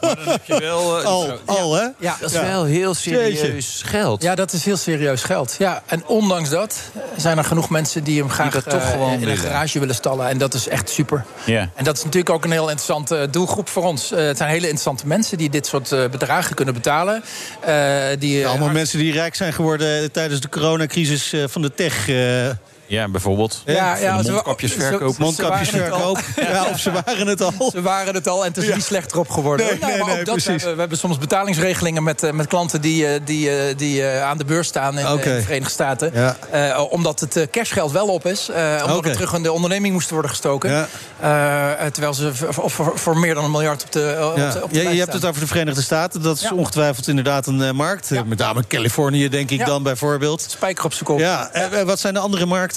Maar 0.00 0.14
dan 0.16 0.28
heb 0.28 0.44
je 0.44 0.58
wel... 0.60 0.71
eh, 0.78 1.04
Al, 1.04 1.38
al 1.46 1.74
hè? 1.74 1.86
Ja, 1.98 2.16
Dat 2.20 2.30
is 2.32 2.40
wel 2.40 2.64
heel 2.64 2.94
serieus 2.94 3.82
geld. 3.84 4.22
Ja, 4.22 4.34
dat 4.34 4.52
is 4.52 4.64
heel 4.64 4.76
serieus 4.76 5.22
geld. 5.22 5.54
Ja, 5.58 5.82
en 5.86 6.06
ondanks 6.06 6.50
dat 6.50 6.78
zijn 7.16 7.38
er 7.38 7.44
genoeg 7.44 7.70
mensen 7.70 8.04
die 8.04 8.20
hem 8.20 8.30
graag 8.30 8.52
toch 8.62 8.82
eh, 8.82 8.90
gewoon 8.90 9.20
in 9.20 9.28
een 9.28 9.36
garage 9.36 9.78
willen 9.78 9.94
stallen. 9.94 10.28
En 10.28 10.38
dat 10.38 10.54
is 10.54 10.68
echt 10.68 10.90
super. 10.90 11.24
Ja. 11.44 11.68
En 11.74 11.84
dat 11.84 11.96
is 11.96 12.04
natuurlijk 12.04 12.34
ook 12.34 12.44
een 12.44 12.50
heel 12.50 12.68
interessante 12.68 13.16
eh, 13.16 13.28
doelgroep 13.30 13.68
voor 13.68 13.84
ons. 13.84 14.12
Eh, 14.12 14.24
het 14.26 14.36
zijn 14.36 14.48
hele 14.48 14.62
interessante 14.62 15.06
mensen 15.06 15.38
die 15.38 15.50
dit 15.50 15.66
soort 15.66 15.92
eh, 15.92 16.08
bedragen 16.10 16.54
kunnen 16.54 16.74
betalen. 16.74 17.22
Eh, 17.60 17.74
die, 18.18 18.46
Allemaal 18.46 18.68
mensen 18.70 18.98
die 18.98 19.12
rijk 19.12 19.34
zijn 19.34 19.52
geworden 19.52 20.12
tijdens 20.12 20.40
de 20.40 20.48
coronacrisis 20.48 21.32
eh, 21.32 21.44
van 21.46 21.62
de 21.62 21.74
tech. 21.74 22.06
Eh, 22.86 22.96
Ja, 22.96 23.08
bijvoorbeeld. 23.08 23.62
Ja, 23.64 23.96
ja, 23.96 24.12
mondkapjesverkoop. 24.22 25.14
ze- 25.14 25.20
mondkapjesverkoop. 25.22 26.18
Ja, 26.36 26.64
of 26.70 26.78
ze 26.78 26.90
waren 27.04 27.26
het 27.26 27.40
al. 27.40 27.70
Ze 27.70 27.82
waren 27.82 28.14
het 28.14 28.28
al 28.28 28.44
en 28.44 28.48
het 28.52 28.56
is 28.64 28.74
niet 28.74 28.84
slechter 28.84 29.18
op 29.18 29.30
geworden. 29.30 29.66
Nee, 29.66 29.78
Nou, 29.78 29.90
nee, 29.92 30.00
maar 30.00 30.08
ook 30.10 30.14
nee, 30.16 30.24
dat, 30.24 30.44
we, 30.44 30.50
hebben, 30.50 30.72
we 30.74 30.80
hebben 30.80 30.98
soms 30.98 31.18
betalingsregelingen 31.18 32.02
met, 32.02 32.22
eh, 32.22 32.30
met 32.32 32.46
klanten 32.46 32.80
die, 32.80 33.06
eh, 33.06 33.20
die, 33.24 33.50
eh, 33.56 33.76
die 33.76 34.02
eh, 34.06 34.22
aan 34.22 34.38
de 34.38 34.44
beurs 34.44 34.68
staan 34.68 34.98
in, 34.98 35.16
de 35.16 35.40
Verenigde 35.42 35.70
Staten. 35.70 36.10
Ja. 36.14 36.36
Eh, 36.50 36.82
omdat 36.92 37.20
het 37.20 37.36
eh, 37.36 37.46
cashgeld 37.50 37.92
wel 37.92 38.06
op 38.06 38.26
is. 38.26 38.48
eh, 38.48 38.78
omdat 38.82 38.96
Oké. 38.96 39.06
het 39.08 39.16
terug 39.16 39.32
in 39.34 39.42
de 39.42 39.52
onderneming 39.52 39.92
moest 39.94 40.10
worden 40.10 40.30
gestoken. 40.30 40.70
Ja. 40.70 40.88
Eh, 41.80 41.86
terwijl 41.86 42.14
ze 42.14 42.34
voor, 42.34 42.70
voor, 42.70 42.92
voor 42.98 43.18
meer 43.18 43.34
dan 43.34 43.44
een 43.44 43.50
miljard 43.50 43.82
op 43.84 43.92
de, 43.92 44.06
eh, 44.12 44.26
op 44.30 44.36
Ja. 44.36 44.50
de, 44.52 44.62
op 44.62 44.72
de 44.72 44.82
Je, 44.82 44.98
hebt 45.00 45.12
het 45.12 45.24
over 45.24 45.40
de 45.40 45.46
Verenigde 45.46 45.82
Staten. 45.82 46.22
Dat 46.22 46.36
is 46.36 46.42
Ja. 46.42 46.52
ongetwijfeld 46.54 47.08
inderdaad 47.08 47.46
een 47.46 47.62
eh, 47.62 47.70
markt. 47.70 48.10
Eh, 48.10 48.16
Ja. 48.18 48.24
Met 48.24 48.38
name 48.38 48.66
Californië, 48.66 49.28
denk 49.28 49.50
ik 49.50 49.58
Ja. 49.58 49.64
dan 49.64 49.82
bijvoorbeeld. 49.82 50.46
Spijker 50.48 50.84
op 50.84 50.92
zijn 50.92 51.04
kop. 51.04 51.18
Ja, 51.18 51.50
en 51.52 51.86
wat 51.86 52.00
zijn 52.00 52.14
de 52.14 52.20
andere 52.20 52.46
markten? 52.46 52.70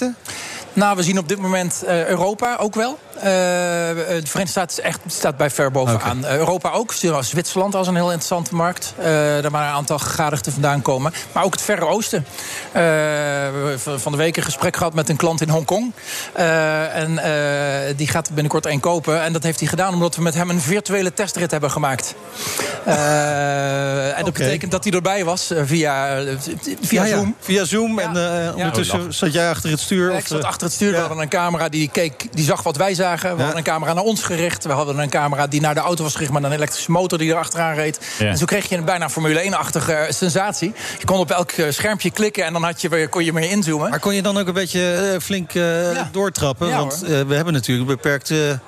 Nou, 0.74 0.96
we 0.96 1.04
zien 1.04 1.18
op 1.18 1.28
dit 1.28 1.40
moment 1.40 1.84
eh, 1.84 2.08
Europa 2.08 2.56
ook 2.56 2.76
wel. 2.76 3.00
Eh, 3.16 3.22
de 3.24 4.22
Verenigde 4.24 4.48
Staten 4.48 4.84
echt, 4.84 5.00
staat 5.08 5.38
bij 5.38 5.50
ver 5.50 5.72
bovenaan. 5.72 6.26
Europa 6.26 6.72
ook. 6.72 6.94
Zwitserland 7.22 7.76
als 7.76 7.88
een 7.88 7.96
heel 7.96 8.06
interessante 8.06 8.56
markt. 8.56 8.94
Eh 8.98 9.06
daar 9.06 9.50
waar 9.52 9.68
een 9.68 9.74
aantal 9.76 10.00
gegadigden 10.00 10.54
vandaan 10.54 10.82
komen. 10.82 11.14
Maar 11.32 11.44
ook 11.44 11.52
het 11.54 11.62
Verre 11.62 11.86
Oosten. 11.86 12.26
Eh, 12.72 12.82
we 12.82 13.78
hebben 13.82 14.00
van- 14.02 14.12
de 14.12 14.18
week 14.18 14.38
een 14.38 14.44
gesprek 14.44 14.76
gehad 14.78 14.94
met 14.94 15.10
een 15.10 15.16
klant 15.16 15.42
in 15.42 15.50
Hongkong. 15.50 15.92
Eh 16.34 16.96
en 16.96 17.18
eh, 17.20 17.94
die 17.98 18.08
gaat 18.08 18.28
binnenkort 18.30 18.66
één 18.66 18.80
kopen. 18.80 19.22
En 19.22 19.34
dat 19.34 19.44
heeft 19.44 19.60
hij 19.60 19.68
gedaan 19.68 19.94
omdat 19.94 20.16
we 20.16 20.22
met 20.22 20.34
hem 20.34 20.50
een 20.50 20.62
virtuele 20.62 21.14
testrit 21.14 21.52
hebben 21.52 21.72
gemaakt. 21.72 22.16
Eh, 22.86 24.18
en 24.18 24.24
dat 24.26 24.34
betekent 24.34 24.72
dat 24.72 24.84
hij 24.84 24.94
erbij 24.94 25.26
was 25.26 25.52
via, 25.64 26.18
via 26.82 27.04
Ja, 27.04 27.06
ja. 27.06 27.16
Zoom. 27.16 27.36
Via 27.40 27.66
Zoom. 27.66 28.00
Ja. 28.00 28.06
En 28.08 28.14
Ja. 28.20 28.52
ondertussen 28.56 29.14
zat 29.14 29.34
jij 29.34 29.50
achter 29.50 29.70
het 29.70 29.80
stuur? 29.80 30.12
Of, 30.12 30.18
ik 30.20 30.28
zat 30.28 30.44
achter 30.44 30.64
het 30.68 30.76
stuur. 30.76 30.92
We 30.92 30.98
hadden 30.98 31.20
een 31.20 31.30
camera 31.30 31.70
die 31.70 31.90
keek, 31.90 32.28
die 32.36 32.46
zag 32.46 32.64
wat 32.64 32.76
wij 32.78 32.94
zagen. 32.94 33.04
We 33.12 33.28
hadden 33.28 33.58
een 33.58 33.64
camera 33.64 33.94
naar 33.94 34.04
ons 34.04 34.24
gericht. 34.24 34.64
We 34.66 34.72
hadden 34.72 34.98
een 35.00 35.10
camera 35.10 35.48
die 35.48 35.62
naar 35.62 35.74
de 35.74 35.80
auto 35.80 36.04
was 36.04 36.14
gericht... 36.14 36.32
met 36.32 36.44
een 36.44 36.52
elektrische 36.52 36.92
motor 36.92 37.18
die 37.18 37.32
er 37.32 37.38
achteraan 37.38 37.74
reed. 37.76 38.00
Ja. 38.20 38.26
En 38.26 38.38
zo 38.38 38.46
kreeg 38.46 38.70
je 38.70 38.78
een 38.78 38.86
bijna 38.86 39.10
Formule 39.10 39.44
1-achtige 39.52 39.94
eh, 39.94 40.12
sensatie. 40.12 40.74
Je 41.00 41.06
kon 41.06 41.20
op 41.20 41.32
elk 41.32 41.52
eh, 41.52 41.66
schermpje 41.72 42.12
klikken 42.12 42.46
en 42.46 42.54
dan 42.54 42.64
had 42.64 42.82
je, 42.82 42.90
weer- 42.90 43.10
kon 43.10 43.24
je 43.26 43.34
meer 43.34 43.50
inzoomen. 43.50 43.90
Maar 43.90 44.00
kon 44.00 44.16
je 44.16 44.22
dan 44.22 44.38
ook 44.38 44.48
een 44.48 44.54
beetje 44.54 45.12
eh, 45.14 45.20
flink 45.22 45.52
Ja. 45.52 46.10
doortrappen? 46.12 46.68
Ja, 46.68 46.78
Want 46.78 47.00
we 47.00 47.34
hebben 47.36 47.54
natuurlijk 47.54 47.90
een 47.90 47.96
beperkte... 47.96 48.60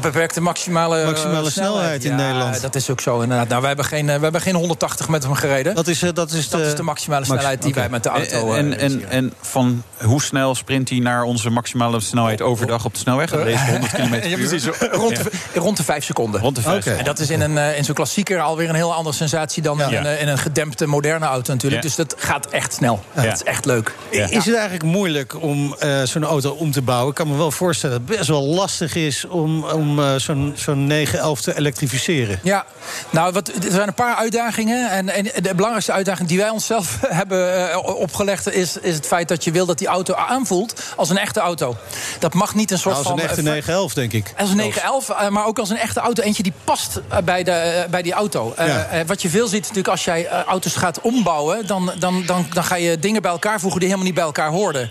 Beperkte 0.00 0.40
maximale, 0.40 0.98
eh, 1.00 1.06
Maximale 1.06 1.50
snelheid 1.50 2.04
in 2.04 2.10
Ja, 2.10 2.16
Nederland. 2.16 2.60
dat 2.60 2.74
is 2.74 2.90
ook 2.90 3.00
zo 3.00 3.20
inderdaad. 3.20 3.48
Nou, 3.48 3.58
wij, 3.60 3.68
hebben 3.68 3.86
geen, 3.86 4.08
eh, 4.08 4.16
we 4.16 4.22
hebben 4.22 4.40
geen 4.40 4.54
180 4.54 5.08
met 5.08 5.22
hem 5.22 5.34
gereden. 5.34 5.74
Dat 5.74 5.88
is, 5.88 6.02
eh, 6.02 6.10
dat 6.14 6.32
is, 6.32 6.48
Dat 6.48 6.60
is 6.60 6.74
de 6.74 6.82
maximale 6.82 7.24
snelheid 7.24 7.62
die 7.62 7.74
wij 7.74 7.88
met 7.88 8.02
de 8.02 8.08
auto... 8.08 8.52
eh, 8.52 8.58
En, 8.58 8.78
en, 8.78 9.08
en 9.10 9.32
van 9.40 9.82
hoe 10.04 10.22
snel 10.22 10.54
sprint 10.54 10.88
hij 10.88 10.98
naar 10.98 11.22
onze 11.22 11.50
maximale 11.50 12.00
snelheid 12.00 12.42
overdag 12.42 12.84
op 12.84 12.92
de 12.94 12.98
snelweg? 13.00 13.30
Dat 13.30 13.42
race 13.44 13.70
100 13.70 13.92
km 13.92 14.28
Ja, 14.28 14.36
precies. 14.36 14.64
Rond, 14.92 15.16
de, 15.16 15.30
rond 15.54 15.76
de 15.76 15.84
vijf 15.84 16.04
seconden. 16.04 16.40
Rond 16.40 16.56
de 16.56 16.62
vijf. 16.62 16.86
Oké. 16.86 16.94
En 16.96 17.04
dat 17.04 17.18
is 17.18 17.30
in, 17.30 17.40
een, 17.40 17.58
eh, 17.58 17.76
in 17.78 17.84
zo'n 17.84 17.94
klassieker 17.94 18.40
alweer 18.40 18.68
een 18.68 18.74
heel 18.74 18.94
andere 18.94 19.16
sensatie 19.16 19.62
dan 19.62 19.82
in, 19.82 19.88
Ja. 19.90 19.98
een, 20.00 20.06
eh, 20.06 20.20
in 20.22 20.28
een 20.28 20.38
gedempte 20.38 20.86
moderne 20.86 21.26
auto 21.26 21.52
natuurlijk. 21.52 21.82
Ja. 21.82 21.88
Dus 21.88 21.96
dat 21.96 22.14
gaat 22.18 22.46
echt 22.46 22.72
snel. 22.72 23.02
Ja. 23.14 23.22
Dat 23.22 23.32
is 23.34 23.42
echt 23.42 23.64
leuk. 23.64 23.94
Ja. 24.10 24.26
Is 24.30 24.44
het 24.44 24.54
eigenlijk 24.54 24.84
moeilijk 24.84 25.42
om 25.42 25.74
eh, 25.78 26.02
zo'n 26.02 26.24
auto 26.24 26.50
om 26.50 26.70
te 26.72 26.82
bouwen? 26.82 27.08
Ik 27.08 27.14
kan 27.14 27.28
me 27.28 27.36
wel 27.36 27.50
voorstellen 27.50 27.98
dat 27.98 28.08
het 28.08 28.16
best 28.18 28.28
wel 28.30 28.42
lastig 28.46 28.94
is 28.94 29.24
om, 29.28 29.59
om 29.64 29.98
eh, 29.98 30.14
zo'n 30.14 30.52
zo'n 30.56 30.86
911 30.86 31.40
te 31.40 31.56
elektrificeren. 31.58 32.40
Ja, 32.42 32.64
nou, 33.10 33.32
wat, 33.32 33.48
er 33.48 33.70
zijn 33.70 33.88
een 33.88 33.94
paar 33.94 34.14
uitdagingen. 34.14 34.90
En, 34.90 35.08
en 35.08 35.24
de 35.24 35.54
belangrijkste 35.54 35.92
uitdaging 35.92 36.28
die 36.28 36.38
wij 36.38 36.48
onszelf 36.48 36.98
hebben 37.20 37.70
eh, 37.70 37.84
opgelegd... 37.84 38.52
Is, 38.52 38.76
is 38.76 38.94
het 38.94 39.06
feit 39.06 39.28
dat 39.28 39.44
je 39.44 39.50
wil 39.50 39.66
dat 39.66 39.78
die 39.78 39.86
auto 39.86 40.14
aanvoelt 40.14 40.82
als 40.96 41.10
een 41.10 41.18
echte 41.18 41.40
auto. 41.40 41.76
Dat 42.18 42.34
mag 42.34 42.54
niet 42.54 42.70
een 42.70 42.78
soort 42.78 42.94
Nou, 42.94 43.06
als 43.06 43.14
van... 43.14 43.22
een 43.22 43.28
echte 43.28 43.40
eh, 43.40 43.46
911, 43.46 43.94
denk 43.94 44.12
ik. 44.12 44.34
Als 44.38 44.50
een 44.50 44.56
911, 44.56 45.08
eh, 45.08 45.28
maar 45.28 45.46
ook 45.46 45.58
als 45.58 45.70
een 45.70 45.78
echte 45.78 46.00
auto. 46.00 46.22
Eentje 46.22 46.42
die 46.42 46.52
past 46.64 47.00
bij, 47.24 47.42
de, 47.42 47.86
bij 47.90 48.02
die 48.02 48.12
auto. 48.12 48.54
Ja. 48.56 49.04
wat 49.06 49.22
je 49.22 49.28
veel 49.28 49.46
ziet 49.46 49.60
natuurlijk 49.60 49.88
als 49.88 50.04
jij 50.04 50.28
auto's 50.28 50.76
gaat 50.76 51.00
ombouwen... 51.00 51.66
Dan, 51.66 51.92
dan, 51.98 52.22
dan, 52.26 52.46
dan 52.52 52.64
ga 52.64 52.74
je 52.74 52.98
dingen 52.98 53.22
bij 53.22 53.30
elkaar 53.30 53.60
voegen 53.60 53.80
die 53.80 53.88
helemaal 53.88 54.10
niet 54.10 54.18
bij 54.18 54.26
elkaar 54.26 54.50
hoorden. 54.50 54.90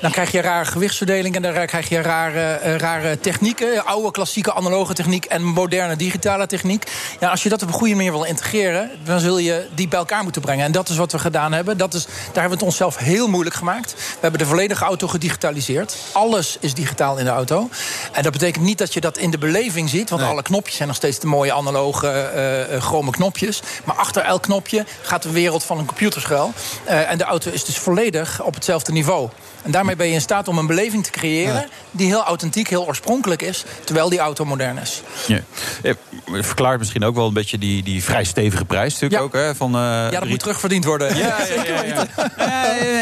Dan 0.00 0.10
krijg 0.10 0.30
je 0.30 0.40
rare 0.40 0.64
gewichtsverdeling 0.64 1.34
en 1.34 1.42
dan 1.42 1.66
krijg 1.66 1.88
je 1.88 2.00
rare, 2.00 2.76
rare 2.76 3.20
technieken. 3.20 3.84
Oude 3.84 4.07
oude 4.08 4.22
klassieke 4.22 4.54
analoge 4.54 4.94
techniek 4.94 5.24
en 5.24 5.44
moderne 5.44 5.96
digitale 5.96 6.46
techniek. 6.46 6.84
Ja, 7.20 7.30
als 7.30 7.42
je 7.42 7.48
dat 7.48 7.62
op 7.62 7.68
een 7.68 7.74
goede 7.74 7.94
manier 7.94 8.12
wil 8.12 8.24
integreren, 8.24 8.90
dan 9.04 9.20
zul 9.20 9.38
je 9.38 9.66
die 9.74 9.88
bij 9.88 9.98
elkaar 9.98 10.22
moeten 10.22 10.42
brengen. 10.42 10.64
En 10.64 10.72
dat 10.72 10.88
is 10.88 10.96
wat 10.96 11.12
we 11.12 11.18
gedaan 11.18 11.52
hebben. 11.52 11.76
Dat 11.78 11.94
is, 11.94 12.04
daar 12.04 12.14
hebben 12.24 12.42
we 12.42 12.54
het 12.54 12.62
onszelf 12.62 12.96
heel 12.96 13.28
moeilijk 13.28 13.56
gemaakt. 13.56 13.94
We 13.94 14.18
hebben 14.20 14.40
de 14.40 14.46
volledige 14.46 14.84
auto 14.84 15.08
gedigitaliseerd. 15.08 15.96
Alles 16.12 16.56
is 16.60 16.74
digitaal 16.74 17.18
in 17.18 17.24
de 17.24 17.30
auto. 17.30 17.68
En 18.12 18.22
dat 18.22 18.32
betekent 18.32 18.64
niet 18.64 18.78
dat 18.78 18.94
je 18.94 19.00
dat 19.00 19.18
in 19.18 19.30
de 19.30 19.38
beleving 19.38 19.88
ziet, 19.88 20.10
want 20.10 20.22
alle 20.22 20.42
knopjes 20.42 20.76
zijn 20.76 20.88
nog 20.88 20.96
steeds 20.96 21.18
de 21.18 21.26
mooie 21.26 21.52
analoge 21.52 22.30
uh, 22.70 22.80
chrome 22.82 23.10
knopjes. 23.10 23.62
Maar 23.84 23.96
achter 23.96 24.22
elk 24.22 24.42
knopje 24.42 24.84
gaat 25.02 25.22
de 25.22 25.30
wereld 25.30 25.64
van 25.64 25.78
een 25.78 25.86
computerschuil. 25.86 26.52
Uh, 26.86 27.10
en 27.10 27.18
de 27.18 27.24
auto 27.24 27.50
is 27.50 27.64
dus 27.64 27.78
volledig 27.78 28.42
op 28.42 28.54
hetzelfde 28.54 28.92
niveau. 28.92 29.28
En 29.62 29.70
daarmee 29.70 29.96
ben 29.96 30.06
je 30.06 30.12
in 30.12 30.20
staat 30.20 30.48
om 30.48 30.58
een 30.58 30.66
beleving 30.66 31.04
te 31.04 31.10
creëren... 31.10 31.68
die 31.90 32.06
heel 32.06 32.24
authentiek, 32.24 32.68
heel 32.68 32.86
oorspronkelijk 32.86 33.42
is... 33.42 33.64
terwijl 33.84 33.97
die 34.06 34.18
auto 34.18 34.44
modern 34.44 34.78
is. 34.78 35.02
Ja. 35.26 35.40
ja 35.82 35.94
verklaart 36.42 36.78
misschien 36.78 37.04
ook 37.04 37.14
wel 37.14 37.26
een 37.26 37.32
beetje 37.32 37.58
die, 37.58 37.82
die 37.82 38.04
vrij 38.04 38.24
stevige 38.24 38.64
prijs 38.64 38.92
natuurlijk 38.92 39.22
ook. 39.22 39.32
Hè, 39.32 39.54
van, 39.54 39.74
uh, 39.74 39.80
ja, 39.80 40.10
dat 40.10 40.28
moet 40.28 40.38
terugverdiend 40.38 40.84
worden. 40.84 41.16
Ja, 41.16 41.36
ja, 41.54 41.62
ja, 41.64 41.82
ja. 41.82 42.06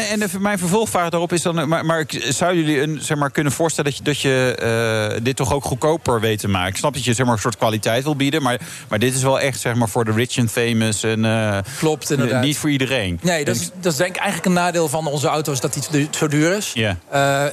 en 0.09 0.19
de, 0.19 0.27
mijn 0.39 0.59
vervolgvraag 0.59 1.09
daarop 1.09 1.33
is 1.33 1.41
dan... 1.41 1.67
Maar, 1.67 1.85
maar 1.85 2.05
zou 2.09 2.55
jullie 2.55 2.81
een, 2.81 2.99
zeg 3.01 3.17
maar, 3.17 3.31
kunnen 3.31 3.51
voorstellen 3.51 3.91
dat 3.91 3.99
je, 3.99 4.03
dat 4.03 4.21
je 4.21 5.11
uh, 5.15 5.23
dit 5.23 5.35
toch 5.35 5.53
ook 5.53 5.63
goedkoper 5.63 6.19
weet 6.19 6.39
te 6.39 6.47
maken? 6.47 6.69
Ik 6.69 6.77
snap 6.77 6.93
dat 6.93 7.03
je 7.03 7.13
zeg 7.13 7.25
maar, 7.25 7.35
een 7.35 7.41
soort 7.41 7.57
kwaliteit 7.57 8.03
wil 8.03 8.15
bieden... 8.15 8.41
maar, 8.41 8.59
maar 8.89 8.99
dit 8.99 9.15
is 9.15 9.21
wel 9.21 9.39
echt 9.39 9.59
zeg 9.59 9.75
maar, 9.75 9.89
voor 9.89 10.05
de 10.05 10.11
rich 10.11 10.37
and 10.37 10.51
famous. 10.51 11.03
En, 11.03 11.23
uh, 11.23 11.57
Klopt, 11.79 12.11
inderdaad. 12.11 12.43
Niet 12.43 12.57
voor 12.57 12.69
iedereen. 12.69 13.19
Nee, 13.21 13.45
dat 13.45 13.55
is, 13.55 13.69
dat 13.79 13.91
is 13.91 13.97
denk 13.97 14.15
ik 14.15 14.21
eigenlijk 14.21 14.45
een 14.45 14.63
nadeel 14.63 14.89
van 14.89 15.07
onze 15.07 15.27
auto's... 15.27 15.59
dat 15.59 15.73
die 15.91 16.07
zo 16.11 16.27
duur 16.27 16.55
is. 16.57 16.71
Ja. 16.73 16.97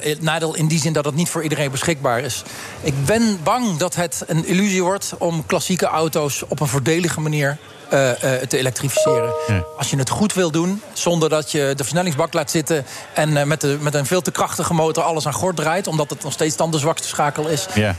Het 0.01 0.21
nadeel 0.21 0.55
in 0.55 0.67
die 0.67 0.79
zin 0.79 0.93
dat 0.93 1.05
het 1.05 1.15
niet 1.15 1.29
voor 1.29 1.43
iedereen 1.43 1.71
beschikbaar 1.71 2.19
is. 2.19 2.43
Ik 2.81 3.05
ben 3.05 3.34
bang 3.43 3.77
dat 3.77 3.95
het 3.95 4.23
een 4.27 4.45
illusie 4.45 4.83
wordt 4.83 5.13
om 5.17 5.45
klassieke 5.45 5.85
auto's 5.85 6.43
op 6.47 6.59
een 6.59 6.67
voordelige 6.67 7.21
manier 7.21 7.57
uh, 7.93 8.09
uh, 8.09 8.13
te 8.41 8.57
elektrificeren. 8.57 9.33
Ja. 9.47 9.63
Als 9.77 9.89
je 9.89 9.97
het 9.97 10.09
goed 10.09 10.33
wil 10.33 10.51
doen, 10.51 10.81
zonder 10.93 11.29
dat 11.29 11.51
je 11.51 11.73
de 11.75 11.83
versnellingsbak 11.83 12.33
laat 12.33 12.51
zitten... 12.51 12.85
en 13.13 13.29
uh, 13.29 13.43
met, 13.43 13.61
de, 13.61 13.77
met 13.81 13.93
een 13.93 14.05
veel 14.05 14.21
te 14.21 14.31
krachtige 14.31 14.73
motor 14.73 15.03
alles 15.03 15.27
aan 15.27 15.33
gort 15.33 15.55
draait... 15.55 15.87
omdat 15.87 16.09
het 16.09 16.23
nog 16.23 16.33
steeds 16.33 16.55
dan 16.55 16.71
de 16.71 16.79
zwakste 16.79 17.07
schakel 17.07 17.47
is... 17.47 17.67
Ja. 17.73 17.95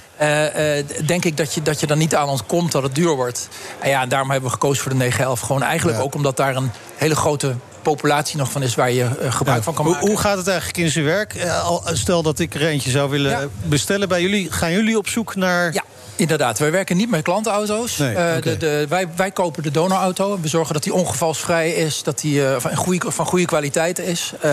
denk 1.06 1.24
ik 1.24 1.36
dat 1.36 1.54
je, 1.54 1.62
dat 1.62 1.80
je 1.80 1.86
dan 1.86 1.98
niet 1.98 2.14
aan 2.14 2.28
ons 2.28 2.42
komt 2.46 2.72
dat 2.72 2.82
het 2.82 2.94
duur 2.94 3.14
wordt. 3.14 3.48
En 3.78 3.88
ja, 3.88 4.06
daarom 4.06 4.30
hebben 4.30 4.48
we 4.48 4.54
gekozen 4.54 4.82
voor 4.82 4.92
de 4.92 4.98
911. 4.98 5.40
Gewoon 5.40 5.62
eigenlijk 5.62 5.98
ja. 5.98 6.04
ook 6.04 6.14
omdat 6.14 6.36
daar 6.36 6.56
een 6.56 6.70
hele 6.96 7.16
grote 7.16 7.54
populatie 7.90 8.36
nog 8.36 8.50
van 8.50 8.62
is 8.62 8.74
waar 8.74 8.90
je 8.90 9.08
uh, 9.22 9.32
gebruik 9.32 9.62
van 9.62 9.74
kan 9.74 9.84
maken. 9.84 10.08
Hoe 10.08 10.18
gaat 10.18 10.36
het 10.36 10.48
eigenlijk 10.48 10.78
in 10.78 10.90
zijn 10.90 11.04
werk? 11.04 11.34
Uh, 11.34 11.76
stel 11.84 12.22
dat 12.22 12.38
ik 12.38 12.54
er 12.54 12.66
eentje 12.66 12.90
zou 12.90 13.10
willen 13.10 13.50
bestellen 13.62 14.08
bij 14.08 14.22
jullie. 14.22 14.52
Gaan 14.52 14.72
jullie 14.72 14.98
op 14.98 15.08
zoek 15.08 15.34
naar... 15.34 15.72
Ja. 15.72 15.82
Inderdaad, 16.16 16.58
wij 16.58 16.70
werken 16.70 16.96
niet 16.96 17.10
met 17.10 17.22
klantenauto's. 17.22 17.96
Nee, 17.96 18.10
okay. 18.10 18.36
uh, 18.36 18.42
de, 18.42 18.56
de, 18.56 18.86
wij, 18.88 19.08
wij 19.16 19.30
kopen 19.30 19.62
de 19.62 19.70
donorauto. 19.70 20.38
We 20.40 20.48
zorgen 20.48 20.74
dat 20.74 20.82
die 20.82 20.94
ongevalsvrij 20.94 21.70
is, 21.72 22.02
dat 22.02 22.20
die 22.20 22.40
uh, 22.40 22.56
van, 22.58 22.76
goede, 22.76 23.10
van 23.10 23.26
goede 23.26 23.44
kwaliteit 23.44 23.98
is. 23.98 24.32
Uh, 24.44 24.50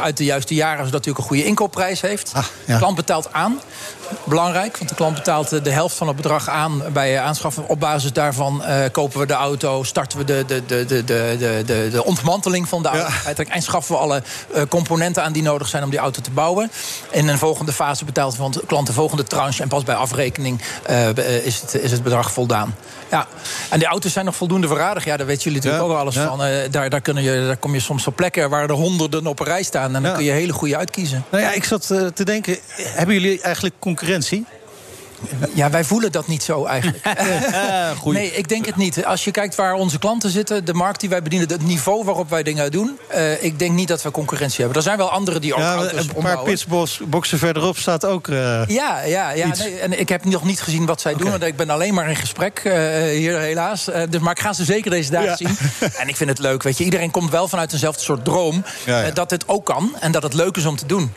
uit 0.00 0.16
de 0.16 0.24
juiste 0.24 0.54
jaren, 0.54 0.84
zodat 0.84 1.04
hij 1.04 1.12
ook 1.12 1.18
een 1.18 1.24
goede 1.24 1.44
inkoopprijs 1.44 2.00
heeft. 2.00 2.32
Ah, 2.34 2.44
ja. 2.64 2.72
De 2.72 2.78
klant 2.78 2.96
betaalt 2.96 3.32
aan. 3.32 3.60
Belangrijk, 4.24 4.76
want 4.76 4.88
de 4.88 4.96
klant 4.96 5.14
betaalt 5.14 5.64
de 5.64 5.70
helft 5.70 5.96
van 5.96 6.06
het 6.06 6.16
bedrag 6.16 6.48
aan 6.48 6.82
bij 6.92 7.20
aanschaffen. 7.20 7.68
Op 7.68 7.80
basis 7.80 8.12
daarvan 8.12 8.62
kopen 8.92 9.20
we 9.20 9.26
de 9.26 9.32
auto, 9.32 9.82
starten 9.82 10.18
we 10.18 10.24
de, 10.24 10.44
de, 10.46 10.66
de, 10.66 10.84
de, 10.84 11.04
de, 11.04 11.62
de, 11.66 11.88
de 11.92 12.04
ontmanteling 12.04 12.68
van 12.68 12.82
de 12.82 12.88
auto. 12.88 13.06
Ja. 13.06 13.12
Uiteindelijk 13.24 13.66
schaffen 13.66 13.94
we 13.94 14.00
alle 14.00 14.22
componenten 14.68 15.22
aan 15.22 15.32
die 15.32 15.42
nodig 15.42 15.68
zijn 15.68 15.84
om 15.84 15.90
die 15.90 15.98
auto 15.98 16.20
te 16.20 16.30
bouwen. 16.30 16.70
In 17.10 17.28
een 17.28 17.38
volgende 17.38 17.72
fase 17.72 18.04
betaalt 18.04 18.36
de 18.52 18.66
klant 18.66 18.86
de 18.86 18.92
volgende 18.92 19.24
tranche 19.24 19.62
en 19.62 19.68
pas 19.68 19.82
bij 19.82 19.94
afrekening 19.94 20.60
uh, 20.90 21.46
is, 21.46 21.60
het, 21.60 21.74
is 21.74 21.90
het 21.90 22.02
bedrag 22.02 22.32
voldaan. 22.32 22.74
Ja. 23.10 23.26
En 23.70 23.78
die 23.78 23.88
auto's 23.88 24.12
zijn 24.12 24.24
nog 24.24 24.36
voldoende 24.36 24.66
verradig. 24.66 25.04
Ja, 25.04 25.16
daar 25.16 25.26
weten 25.26 25.42
jullie 25.42 25.58
natuurlijk 25.58 25.84
ja, 25.84 25.90
ook 25.90 26.00
alles 26.00 26.14
ja. 26.14 26.26
van. 26.26 26.38
Daar, 26.70 26.88
daar, 26.88 27.00
kunnen 27.00 27.22
je, 27.22 27.44
daar 27.46 27.56
kom 27.56 27.74
je 27.74 27.80
soms 27.80 28.06
op 28.06 28.16
plekken 28.16 28.50
waar 28.50 28.62
er 28.62 28.70
honderden 28.70 29.26
op 29.26 29.40
een 29.40 29.46
rij 29.46 29.62
staan. 29.62 29.94
En 29.94 30.02
dan 30.02 30.14
kun 30.14 30.24
je 30.24 30.30
hele 30.30 30.52
goede 30.52 30.76
uitkiezen. 30.76 31.24
Nou 31.30 31.42
ja, 31.42 31.52
ik 31.52 31.64
zat 31.64 31.86
te 31.86 32.24
denken, 32.24 32.58
hebben 32.76 33.14
jullie 33.14 33.40
eigenlijk 33.40 33.74
concurrentie? 33.78 34.01
concurrentie? 34.02 34.44
Ja, 35.54 35.70
wij 35.70 35.84
voelen 35.84 36.12
dat 36.12 36.26
niet 36.26 36.42
zo 36.42 36.64
eigenlijk. 36.64 37.04
nee, 38.04 38.30
ik 38.30 38.48
denk 38.48 38.66
het 38.66 38.76
niet. 38.76 39.04
Als 39.04 39.24
je 39.24 39.30
kijkt 39.30 39.54
waar 39.54 39.74
onze 39.74 39.98
klanten 39.98 40.30
zitten, 40.30 40.64
de 40.64 40.74
markt 40.74 41.00
die 41.00 41.08
wij 41.08 41.22
bedienen, 41.22 41.48
het 41.48 41.66
niveau 41.66 42.04
waarop 42.04 42.30
wij 42.30 42.42
dingen 42.42 42.70
doen, 42.70 42.98
uh, 43.14 43.42
ik 43.42 43.58
denk 43.58 43.72
niet 43.72 43.88
dat 43.88 44.02
we 44.02 44.10
concurrentie 44.10 44.58
hebben. 44.58 44.76
Er 44.76 44.82
zijn 44.82 44.96
wel 44.96 45.10
anderen 45.10 45.40
die 45.40 45.54
ook 45.54 45.60
ja, 45.60 45.74
auto's 45.74 46.00
Een 46.00 46.06
paar 46.06 46.16
ombouwen. 46.16 46.44
pitsboxen 46.44 47.38
verderop 47.38 47.76
staat 47.76 48.04
ook. 48.04 48.26
Uh, 48.26 48.66
ja, 48.66 49.00
ja, 49.00 49.30
ja. 49.30 49.46
Nee, 49.58 49.78
en 49.78 50.00
ik 50.00 50.08
heb 50.08 50.24
nog 50.24 50.44
niet 50.44 50.60
gezien 50.60 50.86
wat 50.86 51.00
zij 51.00 51.12
okay. 51.12 51.22
doen. 51.22 51.32
Want 51.32 51.44
ik 51.44 51.56
ben 51.56 51.70
alleen 51.70 51.94
maar 51.94 52.08
in 52.08 52.16
gesprek 52.16 52.62
uh, 52.64 52.72
hier, 53.10 53.38
helaas. 53.38 53.84
dus, 54.08 54.20
maar 54.20 54.32
ik 54.32 54.40
ga 54.40 54.52
ze 54.52 54.64
zeker 54.64 54.90
deze 54.90 55.10
dagen 55.10 55.28
ja. 55.28 55.36
zien. 55.36 55.56
En 56.02 56.08
ik 56.08 56.16
vind 56.16 56.30
het 56.30 56.38
leuk. 56.38 56.62
Weet 56.62 56.78
je, 56.78 56.84
iedereen 56.84 57.10
komt 57.10 57.30
wel 57.30 57.48
vanuit 57.48 57.72
eenzelfde 57.72 58.02
soort 58.02 58.24
droom 58.24 58.64
ja, 58.84 59.00
ja. 59.00 59.10
dat 59.10 59.30
het 59.30 59.48
ook 59.48 59.64
kan 59.64 59.96
en 60.00 60.12
dat 60.12 60.22
het 60.22 60.34
leuk 60.34 60.56
is 60.56 60.66
om 60.66 60.76
te 60.76 60.86
doen. 60.86 61.12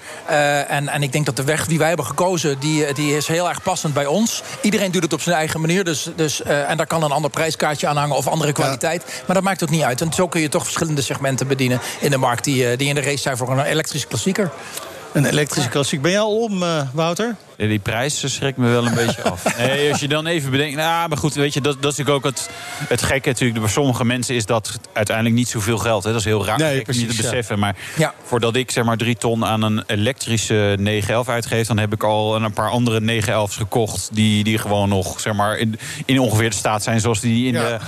en, 0.68 0.88
en 0.88 1.03
ik 1.03 1.12
denk 1.12 1.26
dat 1.26 1.36
de 1.36 1.43
weg 1.43 1.68
die 1.68 1.78
wij 1.78 1.88
hebben 1.88 2.06
gekozen, 2.06 2.60
die, 2.60 2.93
die 2.93 3.16
is 3.16 3.28
heel 3.28 3.49
erg 3.49 3.62
passend 3.62 3.93
bij 3.95 4.05
ons. 4.05 4.41
Iedereen 4.61 4.91
doet 4.91 5.03
het 5.03 5.13
op 5.13 5.21
zijn 5.21 5.35
eigen 5.35 5.61
manier. 5.61 5.83
Dus, 5.83 6.09
dus, 6.15 6.41
uh, 6.41 6.69
en 6.69 6.77
daar 6.77 6.87
kan 6.87 7.03
een 7.03 7.11
ander 7.11 7.31
prijskaartje 7.31 7.87
aan 7.87 7.97
hangen 7.97 8.15
of 8.15 8.27
andere 8.27 8.51
kwaliteit. 8.51 9.03
Ja. 9.07 9.13
Maar 9.25 9.35
dat 9.35 9.43
maakt 9.43 9.63
ook 9.63 9.69
niet 9.69 9.81
uit. 9.81 10.01
En 10.01 10.13
zo 10.13 10.27
kun 10.27 10.41
je 10.41 10.49
toch 10.49 10.63
verschillende 10.63 11.01
segmenten 11.01 11.47
bedienen 11.47 11.79
in 11.99 12.11
de 12.11 12.17
markt 12.17 12.43
die, 12.43 12.71
uh, 12.71 12.77
die 12.77 12.87
in 12.87 12.95
de 12.95 13.01
race 13.01 13.17
zijn 13.17 13.37
voor 13.37 13.49
een 13.51 13.65
elektrische 13.65 14.07
klassieker. 14.07 14.51
Een 15.13 15.25
elektrische 15.25 15.69
klassieker. 15.69 16.01
Ben 16.01 16.11
jij 16.11 16.21
al 16.21 16.37
om, 16.37 16.63
uh, 16.63 16.81
Wouter? 16.93 17.35
Ja, 17.58 17.68
die 17.68 17.80
prijs 17.80 18.34
schrikt 18.36 18.58
me 18.58 18.70
wel 18.70 18.86
een 18.86 18.93
beetje 18.93 19.24
af. 19.24 19.43
Nee, 19.58 19.91
als 19.91 19.99
je 19.99 20.08
dan 20.08 20.26
even 20.26 20.51
bedenkt... 20.51 20.76
Nou, 20.76 21.10
maar 21.10 21.18
goed, 21.18 21.34
weet 21.34 21.53
je, 21.53 21.62
dat, 21.62 21.82
dat 21.82 21.91
is 21.91 21.97
natuurlijk 21.97 22.26
ook 22.26 22.32
het, 22.32 22.49
het 22.88 23.01
gekke. 23.01 23.30
Natuurlijk, 23.30 23.60
bij 23.60 23.70
sommige 23.70 24.06
mensen 24.06 24.36
is 24.36 24.45
dat 24.45 24.80
uiteindelijk 24.93 25.36
niet 25.36 25.47
zoveel 25.47 25.78
geld. 25.78 26.03
Hè. 26.03 26.12
Dat 26.12 26.20
is 26.20 26.26
heel 26.26 26.45
raar 26.45 26.58
nee, 26.58 26.82
precies, 26.82 27.01
niet 27.01 27.16
te 27.16 27.22
beseffen. 27.22 27.56
Ja. 27.56 27.62
Maar 27.62 27.76
ja. 27.97 28.14
voordat 28.24 28.56
ik 28.56 28.72
zeg 28.72 28.84
maar 28.84 28.97
drie 28.97 29.16
ton 29.16 29.45
aan 29.45 29.62
een 29.62 29.84
elektrische 29.88 30.76
911 30.80 31.30
uitgeef... 31.30 31.68
dan 31.68 31.78
heb 31.78 31.93
ik 31.93 32.03
al 32.03 32.36
een 32.36 32.53
paar 32.53 32.70
andere 32.70 33.22
911's 33.22 33.56
gekocht... 33.56 34.10
die, 34.14 34.43
die 34.43 34.58
gewoon 34.58 34.89
nog 34.89 35.20
zeg 35.20 35.34
maar, 35.34 35.58
in, 35.58 35.80
in 36.06 36.20
ongeveer 36.20 36.49
de 36.49 36.56
staat 36.56 36.84
zijn 36.84 36.99
zoals 36.99 37.20
die 37.20 37.47
in, 37.47 37.53
ja. 37.53 37.80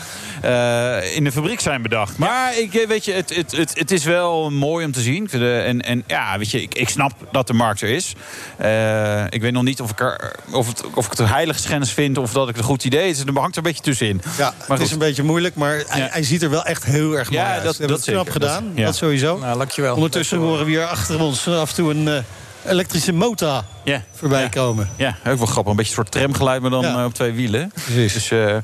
de, 0.42 1.02
uh, 1.04 1.16
in 1.16 1.24
de 1.24 1.32
fabriek 1.32 1.60
zijn 1.60 1.82
bedacht. 1.82 2.18
Maar 2.18 2.58
ik, 2.58 2.86
weet 2.88 3.06
je, 3.06 3.12
het, 3.12 3.36
het, 3.36 3.52
het, 3.52 3.80
het 3.80 3.92
is 3.92 4.04
wel 4.04 4.52
mooi 4.52 4.86
om 4.86 4.92
te 4.92 5.02
zien. 5.02 5.30
En, 5.30 5.82
en 5.82 6.04
ja, 6.08 6.38
weet 6.38 6.52
je, 6.52 6.62
ik, 6.62 6.76
ik 6.76 6.90
snap 6.90 7.12
dat 7.32 7.48
de 7.48 7.54
markt 7.54 7.82
er 7.82 7.90
is. 7.90 8.14
Uh, 8.62 9.24
ik 9.30 9.42
weet 9.42 9.52
nog 9.58 9.66
niet 9.66 9.82
of 9.82 9.92
ik, 9.92 10.00
er, 10.00 10.36
of, 10.52 10.68
het, 10.68 10.84
of 10.94 11.06
ik 11.06 11.12
het 11.12 11.20
een 11.20 11.28
heiligschennis 11.28 11.92
vind 11.92 12.18
of 12.18 12.32
dat 12.32 12.50
ik 12.50 12.56
het 12.56 12.58
een 12.58 12.70
goed 12.70 12.84
idee 12.84 13.10
is. 13.10 13.20
Er 13.20 13.34
hangt 13.34 13.52
er 13.52 13.58
een 13.58 13.64
beetje 13.64 13.84
tussenin. 13.84 14.22
Ja, 14.38 14.54
maar 14.68 14.78
het 14.78 14.88
is 14.88 14.92
een 14.92 15.00
beetje 15.00 15.24
moeilijk, 15.24 15.56
maar 15.56 15.78
ja. 15.78 15.84
hij, 15.88 16.08
hij, 16.12 16.24
ziet 16.24 16.44
er 16.44 16.50
wel 16.50 16.66
echt 16.66 16.84
heel 16.84 17.14
erg 17.14 17.30
mooi 17.30 17.42
ja, 17.42 17.52
uit. 17.52 17.64
Dat, 17.64 17.78
dat, 17.78 17.90
dat 17.90 18.04
knap 18.04 18.16
zeker. 18.18 18.32
gedaan, 18.32 18.68
dat, 18.68 18.78
ja. 18.78 18.86
dat 18.86 18.96
sowieso. 18.96 19.38
Nou, 19.38 19.58
dankjewel. 19.58 19.96
Ondertussen 19.96 20.38
horen 20.38 20.66
we 20.66 20.72
hier 20.72 20.86
achter 20.86 21.20
ons 21.20 21.48
af 21.48 21.70
en 21.70 21.76
toe 21.76 21.92
een 21.92 22.08
uh, 22.08 22.18
elektrische 22.66 23.14
motor 23.14 23.64
ja. 23.84 24.04
voorbij 24.14 24.42
ja. 24.42 24.50
komen. 24.50 24.90
Ja, 24.96 25.18
ook 25.28 25.38
wel 25.38 25.48
grappig. 25.48 25.72
Een 25.72 25.78
beetje 25.78 25.92
een 25.92 26.04
soort 26.04 26.12
tramgeluid, 26.12 26.62
maar 26.62 26.72
dan 26.72 26.82
ja. 26.82 27.06
op 27.06 27.14
twee 27.14 27.32
wielen. 27.32 27.72
Precies. 27.74 28.14
Dus, 28.14 28.32
uh, 28.32 28.56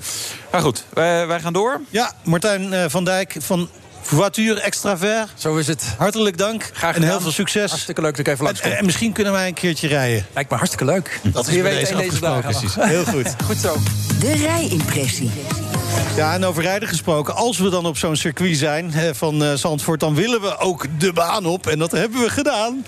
maar 0.51 0.61
goed, 0.61 0.85
wij, 0.93 1.27
wij, 1.27 1.39
gaan 1.39 1.53
door. 1.53 1.81
Ja, 1.89 2.11
Martijn 2.23 2.73
uh, 2.73 2.85
van 2.87 3.03
Dijk 3.03 3.35
van 3.39 3.69
Voiture 4.03 4.61
Extravert. 4.61 5.29
Zo 5.35 5.55
is 5.55 5.67
het. 5.67 5.95
Hartelijk 5.97 6.37
dank. 6.37 6.69
Graag 6.73 6.95
en 6.95 7.03
heel 7.03 7.21
veel 7.21 7.31
succes. 7.31 7.69
Hartstikke 7.69 8.01
leuk 8.01 8.11
dat 8.11 8.27
ik 8.27 8.33
even 8.33 8.43
langs 8.43 8.59
en, 8.59 8.77
en, 8.77 8.85
misschien 8.85 9.11
kunnen 9.11 9.33
wij 9.33 9.47
een 9.47 9.53
keertje 9.53 9.87
rijden. 9.87 10.25
Lijkt 10.33 10.49
me 10.49 10.55
hartstikke 10.55 10.85
leuk. 10.85 11.19
Dat 11.23 11.47
is 11.47 11.61
bij 11.61 11.73
deze 11.73 11.95
afgesproken. 11.95 12.41
Precies. 12.41 12.75
Heel 12.75 13.05
goed. 13.05 13.35
goed 13.47 13.57
zo. 13.57 13.77
De 14.19 14.33
rijimpressie. 14.33 15.31
Ja, 16.15 16.33
en 16.33 16.45
over 16.45 16.63
rijden 16.63 16.87
gesproken. 16.87 17.35
Als 17.35 17.57
we 17.57 17.69
dan 17.69 17.85
op 17.85 17.97
zo'n 17.97 18.15
circuit 18.15 18.57
zijn 18.57 19.15
van 19.15 19.43
uh, 19.43 19.53
Zandvoort... 19.53 19.99
dan 19.99 20.15
willen 20.15 20.41
we 20.41 20.57
ook 20.57 20.85
de 20.97 21.13
baan 21.13 21.45
op. 21.45 21.67
En 21.67 21.79
dat 21.79 21.91
hebben 21.91 22.19
we 22.21 22.29
gedaan. 22.29 22.85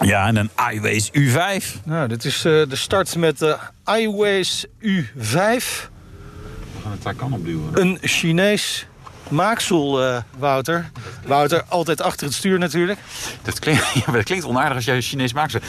Ja, 0.00 0.26
en 0.26 0.36
een 0.36 0.50
iWays 0.72 1.10
U5. 1.18 1.82
Nou, 1.84 2.08
dit 2.08 2.24
is 2.24 2.44
uh, 2.44 2.68
de 2.68 2.76
start 2.76 3.16
met 3.16 3.38
de 3.38 3.56
iWays 3.84 4.66
U5. 4.80 5.10
We 5.22 6.80
gaan 6.82 6.92
het 6.92 7.02
daar 7.02 7.14
kan 7.14 7.32
opduwen. 7.32 7.80
Een 7.80 7.98
Chinees 8.02 8.86
maaksel, 9.32 10.02
uh, 10.02 10.16
Wouter. 10.38 10.90
Wouter, 11.26 11.64
altijd 11.68 12.00
achter 12.00 12.26
het 12.26 12.34
stuur 12.34 12.58
natuurlijk. 12.58 12.98
Dat 13.42 13.58
klinkt, 13.58 13.92
ja, 14.06 14.12
dat 14.12 14.24
klinkt 14.24 14.44
onaardig 14.44 14.76
als 14.76 14.84
jij 14.84 15.00
Chinees 15.00 15.32
maaksel... 15.32 15.60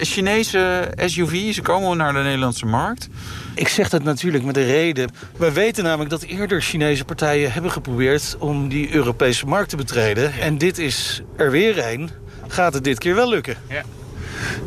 Chinese 0.00 0.90
SUV, 0.96 1.54
ze 1.54 1.62
komen 1.62 1.96
naar 1.96 2.12
de 2.12 2.18
Nederlandse 2.18 2.66
markt. 2.66 3.08
Ik 3.54 3.68
zeg 3.68 3.88
dat 3.88 4.02
natuurlijk 4.02 4.44
met 4.44 4.56
een 4.56 4.66
reden. 4.66 5.10
We 5.36 5.52
weten 5.52 5.84
namelijk 5.84 6.10
dat 6.10 6.22
eerder 6.22 6.62
Chinese 6.62 7.04
partijen 7.04 7.52
hebben 7.52 7.70
geprobeerd... 7.70 8.36
om 8.38 8.68
die 8.68 8.94
Europese 8.94 9.46
markt 9.46 9.70
te 9.70 9.76
betreden. 9.76 10.32
En 10.32 10.58
dit 10.58 10.78
is 10.78 11.22
er 11.36 11.50
weer 11.50 11.92
een. 11.92 12.10
Gaat 12.48 12.74
het 12.74 12.84
dit 12.84 12.98
keer 12.98 13.14
wel 13.14 13.28
lukken? 13.28 13.56
Ja. 13.68 13.82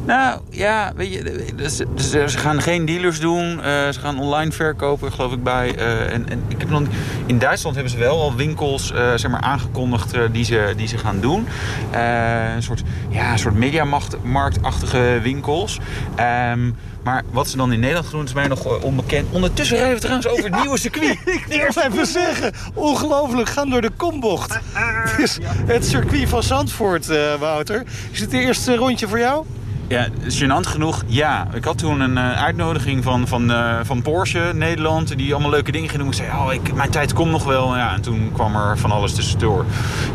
Nou 0.05 0.39
ja, 0.49 0.91
weet 0.95 1.13
je, 1.13 1.45
dus, 1.55 1.81
dus 1.95 2.11
ze 2.11 2.37
gaan 2.37 2.61
geen 2.61 2.85
dealers 2.85 3.19
doen. 3.19 3.57
Uh, 3.57 3.63
ze 3.63 3.99
gaan 3.99 4.19
online 4.19 4.51
verkopen, 4.51 5.11
geloof 5.11 5.31
ik 5.31 5.43
bij. 5.43 5.75
Uh, 5.77 6.13
en, 6.13 6.29
en, 6.29 6.43
ik 6.47 6.59
heb 6.59 6.69
dan, 6.69 6.87
in 7.25 7.39
Duitsland 7.39 7.75
hebben 7.75 7.93
ze 7.93 7.99
wel 7.99 8.21
al 8.21 8.35
winkels 8.35 8.91
uh, 8.91 9.13
zeg 9.15 9.31
maar, 9.31 9.41
aangekondigd 9.41 10.15
die, 10.31 10.45
ze, 10.45 10.73
die 10.77 10.87
ze 10.87 10.97
gaan 10.97 11.19
doen. 11.19 11.47
een 12.55 12.63
soort, 12.63 12.83
ja, 13.09 13.31
een 13.31 13.39
soort 13.39 13.55
mediamarktachtige 13.55 15.19
winkels. 15.23 15.79
Um, 16.51 16.75
maar 17.03 17.23
wat 17.31 17.49
ze 17.49 17.57
dan 17.57 17.73
in 17.73 17.79
Nederland 17.79 18.11
doen 18.11 18.23
is 18.23 18.33
mij 18.33 18.47
nog 18.47 18.81
onbekend. 18.81 19.27
Ondertussen 19.31 19.77
rijden 19.77 19.95
we 19.95 20.01
trouwens 20.01 20.27
over 20.27 20.43
het 20.43 20.61
nieuwe 20.61 20.79
circuit. 20.79 21.17
ik 21.49 21.71
wil 21.73 21.83
even 21.83 22.05
zeggen, 22.05 22.53
ongelooflijk, 22.73 23.49
gaan 23.49 23.69
door 23.69 23.81
de 23.81 23.89
kombocht. 23.97 24.59
Het 24.73 25.19
is 25.19 25.39
het 25.65 25.85
circuit 25.85 26.29
van 26.29 26.43
Zandvoort, 26.43 27.07
Wouter. 27.39 27.83
Is 28.11 28.19
het 28.19 28.33
eerste 28.33 28.75
rondje 28.75 29.07
voor 29.07 29.19
jou? 29.19 29.45
Ja, 29.93 30.07
gênant 30.27 30.67
genoeg, 30.67 31.03
ja. 31.05 31.47
Ik 31.53 31.63
had 31.63 31.77
toen 31.77 31.99
een 31.99 32.17
uh, 32.17 32.43
uitnodiging 32.43 33.03
van, 33.03 33.27
van, 33.27 33.51
uh, 33.51 33.79
van 33.83 34.01
Porsche 34.01 34.51
Nederland... 34.53 35.17
die 35.17 35.33
allemaal 35.33 35.51
leuke 35.51 35.71
dingen 35.71 35.89
ging 35.89 36.01
doen. 36.01 36.11
Ik 36.11 36.17
zei, 36.17 36.29
oh, 36.29 36.53
ik, 36.53 36.73
mijn 36.73 36.89
tijd 36.89 37.13
komt 37.13 37.31
nog 37.31 37.43
wel. 37.43 37.75
Ja, 37.75 37.93
en 37.93 38.01
toen 38.01 38.31
kwam 38.33 38.55
er 38.55 38.77
van 38.77 38.91
alles 38.91 39.13
tussendoor. 39.13 39.65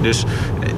Dus 0.00 0.24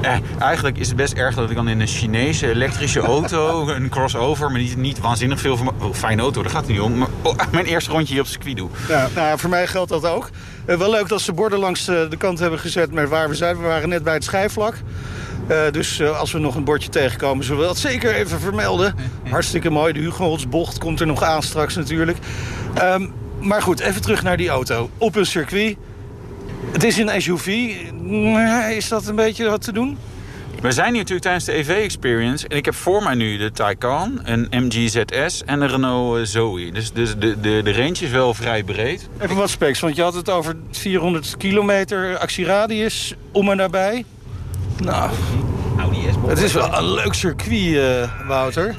eh, 0.01 0.17
eigenlijk 0.39 0.77
is 0.77 0.87
het 0.87 0.95
best 0.95 1.13
erg 1.13 1.35
dat 1.35 1.49
ik 1.49 1.55
dan 1.55 1.67
in 1.67 1.79
een 1.79 1.87
Chinese 1.87 2.49
elektrische 2.49 2.99
auto... 3.15 3.67
een 3.69 3.89
crossover, 3.89 4.51
maar 4.51 4.61
niet, 4.61 4.77
niet 4.77 4.99
waanzinnig 4.99 5.39
veel... 5.39 5.57
Van, 5.57 5.73
oh, 5.79 5.93
fijne 5.93 6.21
auto, 6.21 6.41
daar 6.41 6.51
gaat 6.51 6.61
het 6.61 6.71
niet 6.71 6.81
om. 6.81 6.97
Maar 6.97 7.07
oh, 7.21 7.35
mijn 7.51 7.65
eerste 7.65 7.91
rondje 7.91 8.13
hier 8.13 8.21
op 8.21 8.27
circuit 8.27 8.57
doe. 8.57 8.69
Ja, 8.87 9.07
nou, 9.15 9.39
voor 9.39 9.49
mij 9.49 9.67
geldt 9.67 9.89
dat 9.89 10.05
ook. 10.05 10.29
Wel 10.65 10.89
leuk 10.89 11.07
dat 11.07 11.21
ze 11.21 11.33
borden 11.33 11.59
langs 11.59 11.85
de 11.85 12.17
kant 12.17 12.39
hebben 12.39 12.59
gezet 12.59 12.91
met 12.91 13.09
waar 13.09 13.29
we 13.29 13.35
zijn. 13.35 13.57
We 13.57 13.63
waren 13.63 13.89
net 13.89 14.03
bij 14.03 14.13
het 14.13 14.23
schijfvlak. 14.23 14.75
Uh, 15.49 15.57
dus 15.71 16.01
als 16.01 16.31
we 16.31 16.39
nog 16.39 16.55
een 16.55 16.63
bordje 16.63 16.89
tegenkomen, 16.89 17.45
zullen 17.45 17.61
we 17.61 17.67
dat 17.67 17.77
zeker 17.77 18.13
even 18.13 18.39
vermelden. 18.39 18.95
Hartstikke 19.29 19.69
mooi. 19.69 19.93
De 19.93 19.99
Hugenholtsbocht 19.99 20.77
komt 20.77 20.99
er 20.99 21.07
nog 21.07 21.23
aan 21.23 21.43
straks 21.43 21.75
natuurlijk. 21.75 22.17
Um, 22.81 23.13
maar 23.39 23.61
goed, 23.61 23.79
even 23.79 24.01
terug 24.01 24.23
naar 24.23 24.37
die 24.37 24.49
auto. 24.49 24.89
Op 24.97 25.15
een 25.15 25.25
circuit. 25.25 25.77
Het 26.71 26.83
is 26.83 26.97
een 26.97 27.21
SUV. 27.21 27.47
Is 28.75 28.87
dat 28.87 29.07
een 29.07 29.15
beetje 29.15 29.49
wat 29.49 29.61
te 29.61 29.71
doen? 29.71 29.97
We 30.61 30.71
zijn 30.71 30.87
hier 30.87 30.97
natuurlijk 30.97 31.21
tijdens 31.21 31.45
de 31.45 31.53
EV-experience. 31.53 32.47
En 32.47 32.57
ik 32.57 32.65
heb 32.65 32.75
voor 32.75 33.03
mij 33.03 33.15
nu 33.15 33.37
de 33.37 33.51
Taycan, 33.51 34.19
een 34.23 34.47
MG 34.49 34.89
ZS 34.89 35.43
en 35.45 35.61
een 35.61 35.67
Renault 35.67 36.19
eh, 36.19 36.25
Zoe. 36.25 36.71
Dus, 36.71 36.91
dus 36.91 37.15
de, 37.17 37.39
de, 37.39 37.61
de 37.63 37.73
range 37.73 37.91
is 37.99 38.09
wel 38.09 38.33
vrij 38.33 38.63
breed. 38.63 39.09
Even 39.19 39.35
wat 39.35 39.49
specs, 39.49 39.79
want 39.79 39.95
je 39.95 40.01
had 40.01 40.13
het 40.13 40.29
over 40.29 40.55
400 40.71 41.37
kilometer 41.37 42.17
actieradius 42.17 43.15
om 43.31 43.49
en 43.49 43.57
nabij. 43.57 44.05
Nou, 44.83 45.11
het 46.27 46.41
is 46.41 46.53
wel 46.53 46.73
een 46.77 46.93
leuk 46.93 47.13
circuit, 47.13 47.53
uh, 47.53 48.27
Wouter. 48.27 48.75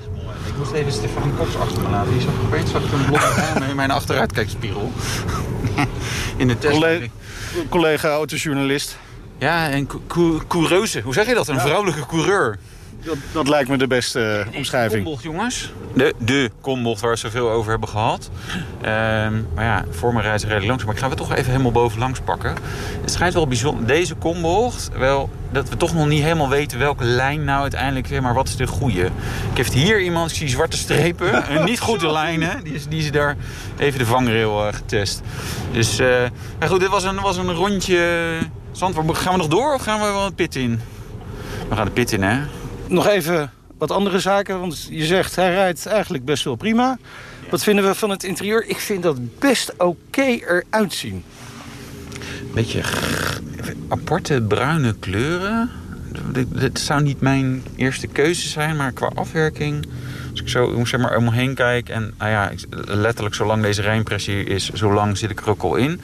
Ik 0.47 0.57
moest 0.59 0.72
even 0.72 0.93
Stefan 0.93 1.37
Cox 1.37 1.57
achter 1.57 1.83
me 1.83 1.89
laten. 1.89 2.12
Die 2.12 2.20
zag 2.20 2.33
opeens 2.45 2.70
zag 2.70 2.83
ik 2.83 2.93
een 2.93 3.05
blok 3.05 3.22
aan 3.22 3.64
in 3.70 3.76
mijn 3.76 3.91
achteruitkijkspiegel. 3.91 4.93
in 6.37 6.49
de 6.49 6.59
test. 6.59 6.72
Collega, 6.72 7.07
collega 7.68 8.09
autojournalist. 8.09 8.97
Ja, 9.43 9.70
en 9.70 9.88
coureuse. 10.49 11.01
Hoe 11.01 11.14
zeg 11.14 11.26
je 11.26 11.34
dat? 11.34 11.49
Een 11.49 11.61
vrouwelijke 11.61 12.07
coureur. 12.07 12.59
Dat, 13.05 13.16
dat, 13.32 13.49
lijkt 13.49 13.68
me 13.68 13.76
de 13.76 13.86
beste 13.86 14.47
uh, 14.49 14.57
omschrijving. 14.57 15.03
Kombocht, 15.03 15.22
jongens. 15.22 15.72
De, 15.95 16.14
de 16.18 16.51
kombocht 16.61 17.01
waar 17.01 17.11
we 17.11 17.16
zoveel 17.16 17.51
over 17.51 17.70
hebben 17.70 17.88
gehad. 17.88 18.30
Ehm, 18.80 19.43
maar 19.55 19.64
ja, 19.64 19.84
voor 19.90 20.12
mijn 20.12 20.24
reis 20.24 20.43
redelijk 20.43 20.66
langs. 20.66 20.84
Maar 20.84 20.95
ik 20.95 21.01
ga 21.01 21.09
we 21.09 21.14
toch 21.14 21.32
even 21.32 21.51
helemaal 21.51 21.72
bovenlangs 21.72 22.20
pakken. 22.20 22.55
Het 23.01 23.11
schijnt 23.11 23.34
wel 23.34 23.47
bijzonder. 23.47 23.86
Deze 23.86 24.14
kombocht, 24.14 24.90
wel, 24.97 25.30
dat 25.53 25.68
we 25.68 25.76
toch 25.76 25.95
nog 25.95 26.07
niet 26.07 26.22
helemaal 26.22 26.49
weten 26.49 26.78
welke 26.78 27.05
lijn 27.05 27.45
nou 27.45 27.61
uiteindelijk... 27.61 28.20
maar 28.20 28.34
wat 28.34 28.49
is 28.49 28.57
de 28.57 28.66
goede. 28.66 29.05
Ik 29.51 29.57
heb 29.57 29.66
hier 29.66 30.01
iemand, 30.01 30.30
ik 30.30 30.36
zie 30.36 30.49
zwarte 30.49 30.76
strepen. 30.76 31.45
en 31.49 31.64
niet 31.64 31.80
goede 31.80 32.12
lijnen. 32.12 32.64
Die, 32.64 32.74
is, 32.74 32.86
die 32.86 32.99
is 32.99 33.11
daar 33.11 33.36
even 33.78 33.99
de 33.99 34.07
vangrail 34.07 34.66
uh, 34.66 34.72
getest. 34.72 35.22
Dus, 35.72 36.01
uh, 36.01 36.22
maar 36.59 36.68
goed, 36.68 36.80
dit 36.80 36.88
was 36.88 37.05
een, 37.05 37.20
was 37.20 37.36
een 37.36 37.53
rondje... 37.53 38.38
Zandvoort. 38.72 39.18
Gaan 39.18 39.32
we 39.32 39.38
nog 39.38 39.48
door 39.48 39.74
of 39.74 39.82
gaan 39.82 40.00
we 40.00 40.06
wel 40.06 40.26
een 40.26 40.34
pit 40.34 40.56
in? 40.56 40.80
We 41.68 41.74
gaan 41.74 41.84
de 41.84 41.90
pit 41.90 42.12
in, 42.12 42.22
hè? 42.22 42.40
nog 42.92 43.06
even 43.06 43.50
wat 43.78 43.90
andere 43.90 44.18
zaken. 44.18 44.60
Want 44.60 44.86
je 44.90 45.04
zegt, 45.04 45.36
hij 45.36 45.52
rijdt 45.52 45.86
eigenlijk 45.86 46.24
best 46.24 46.44
wel 46.44 46.56
prima. 46.56 46.98
Wat 47.50 47.62
vinden 47.62 47.84
we 47.84 47.94
van 47.94 48.10
het 48.10 48.24
interieur? 48.24 48.64
Ik 48.66 48.78
vind 48.78 49.02
dat 49.02 49.38
best 49.38 49.72
oké 49.76 50.22
eruit 50.22 50.92
zien. 50.92 51.24
Beetje 52.54 52.82
aparte 53.88 54.44
bruine 54.48 54.94
kleuren. 54.98 55.70
Dit 56.48 56.78
zou 56.78 57.02
niet 57.02 57.20
mijn 57.20 57.64
eerste 57.76 58.06
keuze 58.06 58.48
zijn, 58.48 58.76
maar 58.76 58.92
qua 58.92 59.10
afwerking... 59.14 59.86
Als 60.33 60.41
ik 60.41 60.49
zo 60.49 60.85
zeg 60.85 61.01
maar, 61.01 61.16
om 61.16 61.24
me 61.24 61.33
heen 61.33 61.55
kijk 61.55 61.89
en 61.89 62.14
nou 62.18 62.30
ja, 62.30 62.51
letterlijk 62.85 63.35
zolang 63.35 63.62
deze 63.62 63.83
rijimpressie 63.83 64.45
is, 64.45 64.70
zolang 64.70 65.18
zit 65.18 65.30
ik 65.30 65.41
er 65.41 65.51
ook 65.51 65.62
al 65.62 65.76
in. 65.76 66.01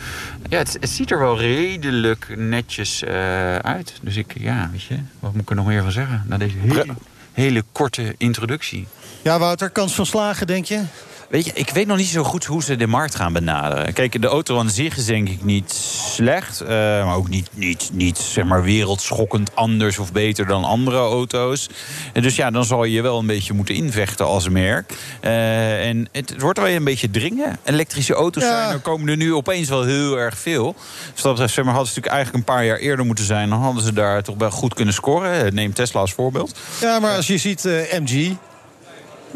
Ja, 0.49 0.59
het, 0.59 0.76
het 0.81 0.91
ziet 0.91 1.11
er 1.11 1.18
wel 1.18 1.39
redelijk 1.39 2.35
netjes 2.37 3.03
uh, 3.03 3.57
uit. 3.57 3.99
Dus 4.03 4.16
ik, 4.16 4.35
ja, 4.39 4.68
weet 4.72 4.83
je, 4.83 4.99
wat 5.18 5.33
moet 5.33 5.43
ik 5.43 5.51
er 5.51 5.57
nog 5.57 5.66
meer 5.66 5.83
van 5.83 5.93
zeggen? 5.93 6.24
Na 6.26 6.37
deze 6.37 6.57
hele, 6.59 6.87
hele 7.33 7.64
korte 7.72 8.14
introductie. 8.18 8.87
Ja, 9.22 9.39
Wouter, 9.39 9.70
kans 9.70 9.95
van 9.95 10.07
slagen, 10.07 10.47
denk 10.47 10.64
je? 10.64 10.83
Weet 11.29 11.45
je, 11.45 11.53
ik 11.55 11.70
weet 11.70 11.87
nog 11.87 11.97
niet 11.97 12.07
zo 12.07 12.22
goed 12.24 12.45
hoe 12.45 12.62
ze 12.62 12.76
de 12.76 12.87
markt 12.87 13.14
gaan 13.14 13.33
benaderen. 13.33 13.93
Kijk, 13.93 14.22
de 14.22 14.26
auto 14.26 14.59
aan 14.59 14.70
zich 14.70 14.97
is 14.97 15.05
denk 15.05 15.29
ik 15.29 15.45
niet 15.45 15.72
slecht. 16.12 16.62
Uh, 16.62 16.68
maar 16.68 17.16
ook 17.16 17.29
niet, 17.29 17.49
niet, 17.55 17.91
niet 17.93 18.18
zeg 18.18 18.45
maar 18.45 18.62
wereldschokkend 18.62 19.55
anders 19.55 19.99
of 19.99 20.12
beter 20.12 20.47
dan 20.47 20.64
andere 20.64 20.97
auto's. 20.97 21.68
En 22.12 22.22
dus 22.22 22.37
ja, 22.37 22.51
dan 22.51 22.64
zal 22.64 22.85
je 22.85 22.93
je 22.93 23.03
wel 23.03 23.18
een 23.18 23.26
beetje 23.26 23.53
moeten 23.53 23.74
invechten 23.74 24.26
als 24.26 24.49
merk. 24.49 24.93
Uh, 25.24 25.87
en 25.87 26.09
het, 26.12 26.31
het, 26.31 26.41
wordt 26.41 26.59
wel 26.59 26.68
een 26.68 26.85
beetje 26.85 27.11
dringen. 27.11 27.59
Elektrische 27.64 28.14
auto's 28.14 28.43
zijn 28.43 28.70
er, 28.70 28.79
komen 28.79 29.09
er 29.09 29.16
nu 29.16 29.35
opeens 29.35 29.68
wel 29.68 29.83
heel 29.83 30.18
erg 30.18 30.39
veel. 30.39 30.74
Dus 31.12 31.22
dat 31.22 31.33
betreft, 31.33 31.55
zeg 31.55 31.64
maar, 31.64 31.74
hadden 31.74 31.93
ze 31.93 31.99
natuurlijk 31.99 32.24
eigenlijk 32.24 32.49
een 32.49 32.55
paar 32.55 32.64
jaar 32.64 32.79
eerder 32.79 33.07
moeten 33.07 33.24
zijn. 33.24 33.49
Dan 33.49 33.61
hadden 33.61 33.83
ze 33.83 33.93
daar 33.93 34.22
toch 34.22 34.37
wel 34.39 34.51
goed 34.51 34.74
kunnen 34.74 34.95
scoren. 34.95 35.55
Neem 35.55 35.72
Tesla 35.72 36.01
als 36.01 36.12
voorbeeld. 36.12 36.59
Ja, 36.81 36.99
maar 36.99 37.16
als 37.16 37.26
je 37.26 37.39
ziet 37.39 37.64
uh, 37.64 37.72
MG, 38.01 38.37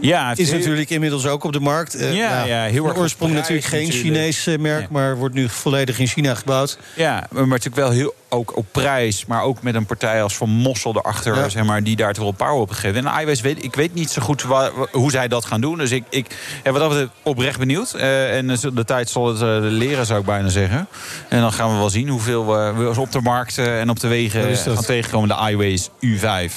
ja, 0.01 0.32
is 0.36 0.51
natuurlijk 0.51 0.90
inmiddels 0.90 1.26
ook 1.26 1.45
op 1.45 1.53
de 1.53 1.61
markt. 1.61 2.01
Uh, 2.01 2.14
ja, 2.14 2.45
ja, 2.45 2.64
heel 2.64 2.86
erg 2.86 2.97
oorsprong 2.97 3.32
natuurlijk 3.32 3.66
geen 3.66 3.90
Chinees 3.90 4.47
eh, 4.47 4.59
merk, 4.59 4.90
maar 4.90 5.16
wordt 5.16 5.34
nu 5.34 5.49
volledig 5.49 5.99
in 5.99 6.07
China 6.07 6.34
gebouwd. 6.34 6.78
Ja, 6.97 7.26
maar 7.30 7.47
natuurlijk 7.47 7.76
wel 7.76 7.90
heel 7.90 8.14
ook 8.28 8.57
op 8.57 8.66
prijs, 8.70 9.26
maar 9.26 9.43
ook 9.43 9.62
met 9.62 9.74
een 9.74 9.86
partij 9.86 10.22
als 10.22 10.36
Van 10.36 10.49
Mossel 10.49 10.97
erachter, 10.97 11.51
zeg 11.51 11.64
maar, 11.64 11.82
die 11.82 11.97
daar 11.97 12.12
toch 12.12 12.22
wel 12.22 12.32
power 12.32 12.61
op 12.61 12.70
gegeven. 12.70 13.07
En 13.07 13.20
iWays 13.20 13.40
weet, 13.40 13.64
ik 13.64 13.74
weet 13.74 13.95
niet 13.95 14.11
zo 14.11 14.22
goed 14.22 14.45
hoe 14.90 15.11
zij 15.11 15.28
dat 15.28 15.45
gaan 15.45 15.61
doen. 15.61 15.78
Dus 15.78 15.90
ik, 15.90 16.05
ik 16.09 16.26
ja, 16.64 16.72
wat 16.72 16.90
dat 16.90 17.09
oprecht 17.22 17.59
benieuwd. 17.59 17.95
Uh, 17.97 18.36
en 18.36 18.47
de 18.47 18.84
tijd 18.84 19.09
zal 19.09 19.26
het 19.26 19.62
leren, 19.62 20.07
zou 20.07 20.20
ik 20.20 20.26
bijna 20.26 20.49
zeggen. 20.49 20.86
En 21.28 21.40
dan 21.40 21.53
gaan 21.53 21.72
we 21.72 21.76
wel 21.78 21.90
zien 21.90 22.09
hoeveel 22.09 22.47
we 22.47 23.01
op 23.01 23.12
de 23.12 23.20
markt 23.20 23.59
en 23.59 23.90
op 23.90 24.01
de 24.01 24.09
wegen 24.09 24.57
gaan 24.57 24.84
tegenkomen. 24.84 25.28
De 25.28 25.51
iWays 25.51 25.88
U5. 25.88 26.53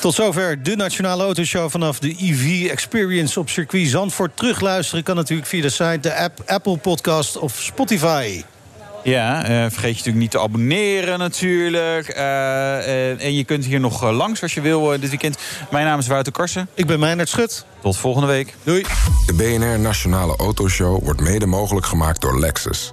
Tot 0.00 0.14
zover 0.14 0.62
de 0.62 0.76
Nationale 0.76 1.22
Autoshow 1.22 1.70
vanaf 1.70 1.98
de 1.98 2.14
EV 2.18 2.70
Experience 2.70 3.40
op 3.40 3.48
circuit 3.48 3.88
Zandvoort. 3.88 4.36
Terugluisteren 4.36 5.04
kan 5.04 5.16
natuurlijk 5.16 5.48
via 5.48 5.62
de 5.62 5.68
site, 5.68 5.98
de 6.00 6.14
app, 6.14 6.42
Apple 6.46 6.76
Podcast 6.76 7.38
of 7.38 7.58
Spotify. 7.60 8.42
Ja, 9.02 9.42
uh, 9.42 9.48
vergeet 9.48 9.80
je 9.80 9.88
natuurlijk 9.88 10.16
niet 10.16 10.30
te 10.30 10.40
abonneren 10.40 11.18
natuurlijk. 11.18 12.08
Uh, 12.08 12.16
uh, 12.16 13.24
en 13.24 13.34
je 13.34 13.44
kunt 13.44 13.64
hier 13.64 13.80
nog 13.80 14.10
langs 14.10 14.42
als 14.42 14.54
je 14.54 14.60
wil 14.60 15.00
dit 15.00 15.08
weekend. 15.08 15.38
Mijn 15.70 15.84
naam 15.84 15.98
is 15.98 16.06
Wouter 16.06 16.32
Karsen. 16.32 16.68
Ik 16.74 16.86
ben 16.86 17.00
Meijnerd 17.00 17.28
Schut. 17.28 17.64
Tot 17.82 17.96
volgende 17.96 18.26
week. 18.26 18.54
Doei. 18.62 18.84
De 19.26 19.34
BNR 19.34 19.78
Nationale 19.78 20.36
Autoshow 20.36 21.04
wordt 21.04 21.20
mede 21.20 21.46
mogelijk 21.46 21.86
gemaakt 21.86 22.20
door 22.20 22.40
Lexus. 22.40 22.92